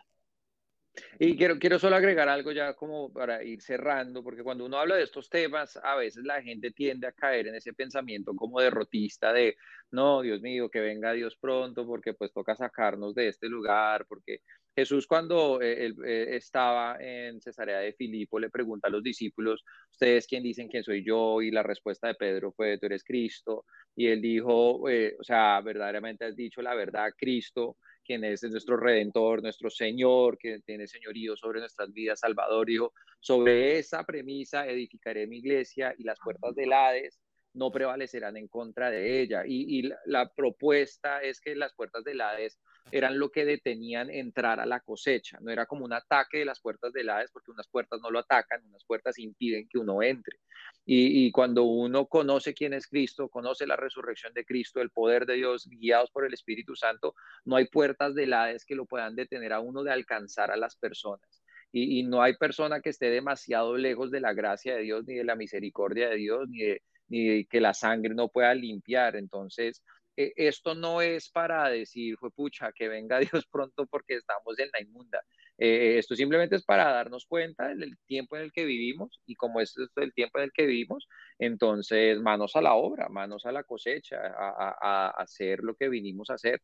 Y 1.19 1.36
quiero, 1.36 1.59
quiero 1.59 1.78
solo 1.78 1.97
agregar 1.97 2.30
algo 2.30 2.53
ya 2.53 2.73
como 2.73 3.11
para 3.11 3.43
ir 3.43 3.61
cerrando, 3.61 4.23
porque 4.23 4.43
cuando 4.43 4.65
uno 4.65 4.78
habla 4.78 4.95
de 4.95 5.03
estos 5.03 5.30
temas, 5.30 5.78
a 5.82 5.95
veces 5.95 6.23
la 6.23 6.41
gente 6.41 6.71
tiende 6.71 7.07
a 7.07 7.11
caer 7.11 7.47
en 7.47 7.55
ese 7.55 7.73
pensamiento 7.73 8.34
como 8.34 8.61
derrotista 8.61 9.34
de, 9.34 9.57
no, 9.91 10.21
Dios 10.21 10.41
mío, 10.41 10.69
que 10.69 10.80
venga 10.80 11.11
Dios 11.11 11.38
pronto, 11.39 11.86
porque 11.86 12.13
pues 12.13 12.32
toca 12.32 12.55
sacarnos 12.55 13.13
de 13.13 13.28
este 13.28 13.49
lugar, 13.49 14.05
porque 14.07 14.39
Jesús 14.76 15.07
cuando 15.07 15.61
eh, 15.61 15.86
él, 15.86 15.95
eh, 16.05 16.36
estaba 16.36 16.97
en 16.99 17.39
Cesarea 17.39 17.80
de 17.80 17.93
Filipo 17.93 18.39
le 18.39 18.49
pregunta 18.49 18.89
a 18.89 18.91
los 18.91 19.01
discípulos, 19.01 19.63
¿ustedes 19.89 20.28
quién 20.28 20.43
dicen 20.43 20.67
que 20.67 20.84
soy 20.84 21.03
yo? 21.03 21.41
Y 21.41 21.49
la 21.49 21.63
respuesta 21.63 22.07
de 22.07 22.15
Pedro 22.15 22.51
fue, 22.51 22.78
tú 22.78 22.88
eres 22.88 23.03
Cristo. 23.03 23.65
Y 23.95 24.07
él 24.07 24.21
dijo, 24.21 24.89
eh, 24.89 25.15
o 25.17 25.23
sea, 25.23 25.61
verdaderamente 25.61 26.26
has 26.26 26.36
dicho 26.36 26.61
la 26.61 26.76
verdad, 26.76 27.11
Cristo, 27.17 27.78
quien 28.03 28.26
es 28.26 28.43
nuestro 28.43 28.76
redentor, 28.76 29.41
nuestro 29.41 29.69
Señor, 29.69 30.38
que 30.38 30.59
tiene 30.65 30.88
señorío 30.88 31.38
sobre 31.38 31.61
nuestras 31.61 31.93
vidas, 31.93 32.19
Salvador, 32.19 32.67
dijo, 32.67 32.93
sobre 33.21 33.80
esa 33.80 34.03
premisa 34.03 34.67
edificaré 34.67 35.26
mi 35.26 35.38
iglesia 35.38 35.95
y 35.97 36.03
las 36.03 36.19
puertas 36.19 36.53
del 36.53 36.73
Hades 36.73 37.19
no 37.53 37.71
prevalecerán 37.71 38.36
en 38.38 38.47
contra 38.49 38.91
de 38.91 39.21
ella. 39.21 39.43
Y, 39.45 39.80
y 39.80 39.91
la, 40.05 40.30
propuesta 40.36 41.21
es 41.21 41.39
que 41.39 41.55
las 41.55 41.73
puertas 41.73 42.03
del 42.03 42.21
Hades 42.21 42.59
eran 42.92 43.18
lo 43.18 43.32
que 43.32 43.46
detenían 43.46 44.10
entrar 44.10 44.60
a 44.60 44.66
la 44.66 44.80
cosecha. 44.80 45.38
No 45.42 45.52
era 45.52 45.66
como 45.66 45.86
un 45.86 45.94
ataque 45.94 46.40
de 46.40 46.46
las 46.46 46.60
puertas 46.60 46.94
del 46.94 47.10
Hades, 47.10 47.32
porque 47.32 47.52
unas 47.52 47.68
puertas 47.68 48.00
no 48.02 48.12
lo 48.12 48.20
atacan, 48.20 48.64
unas 48.66 48.84
puertas 48.86 49.18
impiden 49.20 49.68
que 49.68 49.78
uno 49.78 50.02
entre. 50.04 50.40
Y, 50.86 51.32
cuando 51.32 51.64
uno 51.64 52.06
conoce 52.06 52.54
quién 52.54 52.74
es 52.74 52.88
Cristo, 52.88 53.28
conoce 53.28 53.66
la 53.66 53.76
resurrección 53.76 54.34
de 54.34 54.46
Cristo, 54.46 54.82
el 54.82 54.92
poder 54.92 55.26
de 55.26 55.36
Dios, 55.36 55.68
guiados 55.68 56.12
por 56.12 56.26
el 56.26 56.34
Espíritu 56.34 56.76
Santo, 56.76 57.16
no 57.44 57.56
hay 57.56 57.66
puertas 57.68 58.14
del 58.14 58.34
Hades 58.34 58.66
que 58.66 58.76
lo 58.76 58.86
puedan 58.86 59.16
detener 59.16 59.54
a 59.54 59.60
uno 59.60 59.84
de 59.84 59.92
alcanzar 59.92 60.52
a 60.52 60.58
las 60.58 60.76
personas. 60.76 61.44
Y, 61.72 62.04
no 62.04 62.22
hay 62.22 62.38
persona 62.38 62.82
que 62.82 62.90
esté 62.92 63.10
demasiado 63.10 63.76
lejos 63.78 64.12
de 64.12 64.22
la 64.22 64.34
gracia 64.34 64.76
de 64.76 64.84
Dios, 64.84 65.06
ni 65.06 65.16
de 65.16 65.24
la 65.24 65.36
misericordia 65.36 66.10
de 66.10 66.16
Dios, 66.18 66.48
ni 66.50 66.78
ni 67.08 67.46
que 67.46 67.62
la 67.62 67.74
sangre 67.74 68.14
no 68.16 68.30
pueda 68.30 68.54
limpiar. 68.54 69.16
Entonces, 69.16 69.84
e, 70.18 70.34
esto 70.36 70.76
no 70.76 71.01
es 71.01 71.30
para 71.30 71.70
decir, 71.70 72.18
fue 72.18 72.32
pucha, 72.32 72.72
que 72.72 72.88
venga 72.88 73.20
Dios 73.32 73.45
pronto 73.51 73.86
porque 73.88 74.16
estamos 74.16 74.57
en 74.59 74.70
la 74.74 74.82
inmunda. 74.82 75.22
Eh, 75.57 75.97
esto 75.97 76.16
simplemente 76.16 76.55
es 76.55 76.66
para 76.66 76.91
darnos 76.91 77.26
cuenta 77.26 77.68
del 77.74 77.97
tiempo 78.05 78.36
en 78.36 78.43
el 78.43 78.51
que 78.51 78.66
vivimos 78.66 79.22
y 79.26 79.36
como 79.36 79.61
es 79.61 79.74
el 79.95 80.13
tiempo 80.13 80.39
en 80.39 80.45
el 80.45 80.51
que 80.51 80.66
vivimos, 80.66 81.07
entonces 81.39 82.20
manos 82.20 82.55
a 82.55 82.61
la 82.61 82.74
obra, 82.76 83.07
manos 83.07 83.45
a 83.45 83.51
la 83.51 83.63
cosecha, 83.63 84.18
a, 84.38 85.09
hacer 85.11 85.59
lo 85.61 85.76
que 85.76 85.89
vinimos 85.89 86.30
a 86.30 86.34
hacer. 86.34 86.61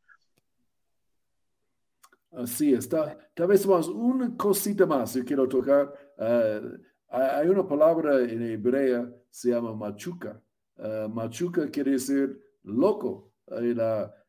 Así 2.32 2.74
está. 2.74 3.18
Tal 3.34 3.48
vez 3.48 3.66
más, 3.68 3.88
una 3.88 4.36
cosita 4.38 4.86
más 4.86 5.14
que 5.14 5.24
quiero 5.24 5.48
tocar. 5.48 5.94
Eh, 6.18 6.62
hay 7.10 7.48
una 7.50 7.68
palabra 7.68 8.20
en 8.22 8.42
hebrea, 8.42 9.10
se 9.30 9.50
llama 9.50 9.76
machuca. 9.76 10.42
Uh, 10.78 11.10
machuca 11.10 11.70
quiere 11.70 11.92
decir 11.92 12.42
loco. 12.64 13.31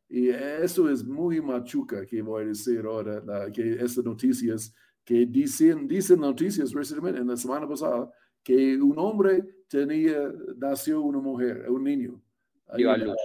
Y 0.08 0.28
eso 0.28 0.90
es 0.90 1.04
muy 1.04 1.40
machuca 1.40 2.04
que 2.04 2.20
voy 2.22 2.44
a 2.44 2.46
decir 2.48 2.84
ahora, 2.84 3.50
que 3.52 3.72
estas 3.72 4.04
noticias, 4.04 4.74
que 5.04 5.26
dicen, 5.26 5.88
dicen 5.88 6.20
noticias 6.20 6.72
recientemente, 6.72 7.20
en 7.20 7.28
la 7.28 7.36
semana 7.36 7.66
pasada, 7.66 8.10
que 8.42 8.76
un 8.76 8.98
hombre 8.98 9.42
tenía, 9.68 10.32
nació 10.56 11.00
una 11.00 11.18
mujer, 11.18 11.68
un 11.70 11.84
niño. 11.84 12.20
Dio 12.76 12.96
luz. 12.96 13.16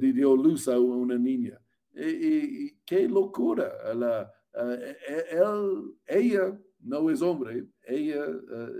dio 0.00 0.36
luz 0.36 0.68
a 0.68 0.78
una 0.78 1.18
niña. 1.18 1.60
Y, 1.94 2.70
qué 2.86 3.08
locura. 3.08 3.70
La, 3.94 4.32
e, 4.54 4.96
él, 5.32 5.94
ella 6.06 6.58
no 6.80 7.10
es 7.10 7.20
hombre, 7.22 7.66
ella 7.84 8.24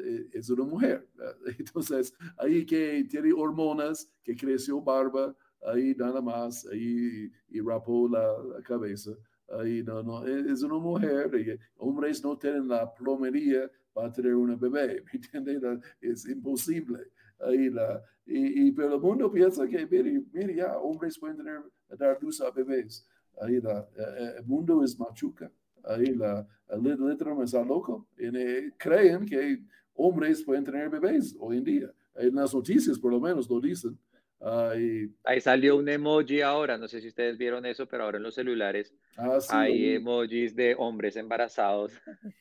eh, 0.05 0.29
es 0.33 0.49
una 0.51 0.65
mujer. 0.65 1.09
Entonces, 1.59 2.15
ahí 2.37 2.65
que 2.65 3.05
tiene 3.05 3.33
hormonas, 3.33 4.11
que 4.23 4.37
creció 4.37 4.81
barba, 4.81 5.37
ahí 5.67 5.95
nada 5.97 6.21
más, 6.21 6.67
ahí 6.67 7.31
y 7.49 7.61
rapó 7.61 8.09
la, 8.09 8.63
cabeza. 8.65 9.13
Ahí 9.49 9.83
no, 9.83 10.03
no, 10.03 10.27
e, 10.27 10.53
es 10.53 10.63
una 10.63 10.79
mujer. 10.79 11.59
Hombres 11.79 12.23
no 12.23 12.37
tienen 12.37 12.69
la 12.69 12.93
plomería 12.93 13.71
para 13.93 14.13
tener 14.13 14.35
una 14.35 14.57
bebé, 14.57 15.03
¿me 15.33 15.39
entiendes? 15.39 15.81
Es 16.01 16.29
imposible. 16.29 17.01
Ahí 17.41 17.71
la, 17.71 18.03
y, 18.31 18.73
pero 18.73 18.97
el 18.97 19.01
mundo 19.01 19.31
piensa 19.31 19.67
que, 19.67 19.87
mire, 19.87 20.23
mire, 20.33 20.55
ya, 20.55 20.77
hombres 20.77 21.19
pueden 21.19 21.39
tener, 21.39 21.63
dar 21.99 22.23
luz 22.23 22.41
a 22.43 22.51
bebés. 22.51 23.07
Ahí 23.41 23.59
la, 23.61 23.81
eh, 23.97 24.03
eh, 24.19 24.33
el 24.39 24.45
mundo 24.45 24.85
es 24.85 24.99
machuca. 24.99 25.51
Ahí 25.85 26.15
la, 26.15 26.47
el 26.69 26.83
litro 26.83 27.43
está 27.43 27.65
loco. 27.65 28.07
Y 28.19 28.27
eh, 28.27 28.75
creen 28.77 29.25
que 29.25 29.63
hombres 29.95 30.43
pueden 30.43 30.65
tener 30.65 30.91
bebés 30.91 31.35
hoy 31.41 31.57
en 31.57 31.65
día. 31.65 31.95
En 32.17 32.35
las 32.35 32.53
noticias, 32.53 32.99
por 32.99 33.13
lo 33.13 33.21
menos, 33.21 33.49
lo 33.49 33.61
dicen. 33.61 33.99
Ahí, 34.41 35.13
Ahí 35.25 35.41
salió 35.41 35.77
un 35.77 35.89
emoji 35.89 36.43
ahora, 36.43 36.79
no 36.79 36.87
sé 36.87 37.01
si 37.01 37.09
ustedes 37.09 37.37
vieron 37.37 37.67
eso, 37.67 37.87
pero 37.87 38.05
ahora 38.05 38.19
en 38.19 38.23
los 38.23 38.37
celulares 38.37 38.95
ah, 39.17 39.39
hay 39.49 39.95
emojis 39.95 40.55
de 40.55 40.77
hombres 40.79 41.17
embarazados. 41.17 41.93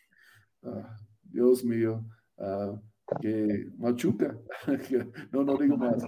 Ah, 0.63 0.97
Dios 1.21 1.63
mío, 1.63 2.03
ah, 2.39 2.81
que 3.21 3.67
machuca, 3.77 4.35
no, 5.31 5.43
no 5.43 5.55
digo 5.55 5.77
más. 5.77 6.03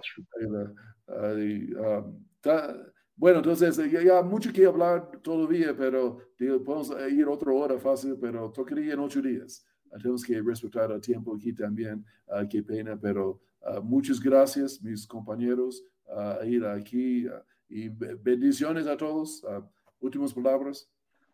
bueno, 3.16 3.38
entonces 3.38 3.78
ya, 3.92 4.02
ya, 4.02 4.22
mucho 4.24 4.52
que 4.52 4.66
hablar 4.66 5.12
todavía, 5.22 5.78
pero 5.78 6.18
podemos 6.66 6.92
ir 7.12 7.28
otra 7.28 7.54
hora 7.54 7.78
fácil, 7.78 8.18
pero 8.20 8.52
tocaría 8.52 8.94
en 8.94 9.00
ocho 9.00 9.22
días. 9.22 9.64
Tenemos 10.02 10.26
que 10.26 10.42
respetar 10.42 10.92
el 10.92 11.00
tiempo 11.00 11.36
aquí 11.36 11.54
también, 11.54 12.04
qué 12.50 12.64
pena, 12.64 13.00
pero 13.00 13.40
Ah, 13.62 13.80
muchas 13.82 14.20
gracias, 14.20 14.82
mis 14.82 15.06
compañeros, 15.06 15.84
a 16.08 16.46
ir 16.46 16.66
aquí 16.66 17.28
y 17.68 17.90
bendiciones 17.90 18.88
a 18.88 18.98
todos. 18.98 19.44
últimas 20.00 20.34
palabras. 20.34 20.90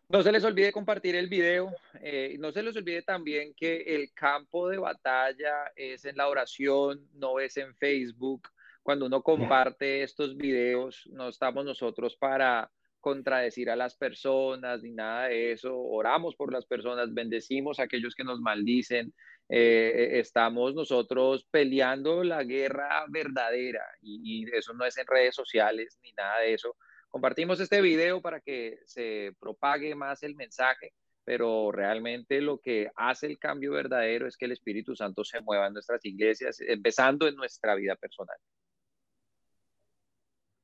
No 0.08 0.22
se 0.22 0.30
les 0.30 0.44
olvide 0.44 0.70
compartir 0.70 1.16
el 1.16 1.28
video. 1.28 1.74
Eh, 2.00 2.36
no 2.38 2.52
se 2.52 2.62
les 2.62 2.76
olvide 2.76 3.02
también 3.02 3.52
que 3.54 3.82
el 3.82 4.12
campo 4.12 4.68
de 4.68 4.78
batalla 4.78 5.72
es 5.74 6.04
en 6.04 6.16
la 6.16 6.28
oración, 6.28 7.08
no 7.14 7.40
es 7.40 7.56
en 7.56 7.74
Facebook. 7.74 8.48
Cuando 8.84 9.06
uno 9.06 9.20
comparte 9.20 10.04
estos 10.04 10.36
videos, 10.36 11.08
no 11.12 11.28
estamos 11.28 11.64
nosotros 11.64 12.16
para 12.16 12.70
contradecir 13.00 13.68
a 13.68 13.74
las 13.74 13.96
personas 13.96 14.82
ni 14.82 14.92
nada 14.92 15.26
de 15.26 15.50
eso. 15.50 15.76
Oramos 15.76 16.36
por 16.36 16.52
las 16.52 16.66
personas, 16.66 17.12
bendecimos 17.12 17.80
a 17.80 17.84
aquellos 17.84 18.14
que 18.14 18.22
nos 18.22 18.40
maldicen. 18.40 19.12
Eh, 19.48 20.18
estamos 20.18 20.74
nosotros 20.74 21.46
peleando 21.50 22.24
la 22.24 22.42
guerra 22.42 23.04
verdadera 23.08 23.84
y, 24.02 24.44
eso 24.52 24.74
no 24.74 24.84
es 24.84 24.98
en 24.98 25.06
redes 25.06 25.34
sociales 25.34 25.98
ni 26.02 26.12
nada 26.12 26.40
de 26.40 26.54
eso. 26.54 26.76
Compartimos 27.08 27.60
este 27.60 27.80
video 27.80 28.20
para 28.20 28.40
que 28.40 28.80
se 28.84 29.32
propague 29.38 29.94
más 29.94 30.22
el 30.24 30.34
mensaje, 30.34 30.92
pero 31.24 31.70
realmente 31.70 32.40
lo 32.40 32.58
que 32.58 32.90
hace 32.96 33.26
el 33.26 33.38
cambio 33.38 33.72
verdadero 33.72 34.26
es 34.26 34.36
que 34.36 34.46
el 34.46 34.52
Espíritu 34.52 34.96
Santo 34.96 35.24
se 35.24 35.40
mueva 35.40 35.68
en 35.68 35.74
nuestras 35.74 36.04
iglesias, 36.04 36.60
empezando 36.60 37.28
en 37.28 37.36
nuestra 37.36 37.74
vida 37.76 37.94
personal. 37.94 38.36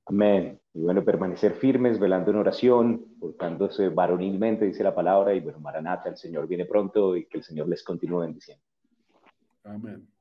Amén. 0.06 0.60
Y 0.74 0.80
bueno, 0.80 1.04
permanecer 1.04 1.54
firmes, 1.54 2.00
velando 2.00 2.32
en 2.32 2.36
oración, 2.38 3.16
portándose 3.20 3.88
varonilmente, 3.88 4.64
dice 4.64 4.82
la 4.82 4.94
palabra. 4.94 5.32
Y 5.32 5.40
bueno, 5.40 5.60
Maranata, 5.60 6.10
el 6.10 6.16
Señor 6.16 6.48
viene 6.48 6.64
pronto 6.64 7.16
y 7.16 7.26
que 7.26 7.38
el 7.38 7.44
Señor 7.44 7.68
les 7.68 7.84
continúe 7.84 8.20
bendiciendo. 8.20 8.64
Amen 9.66 10.11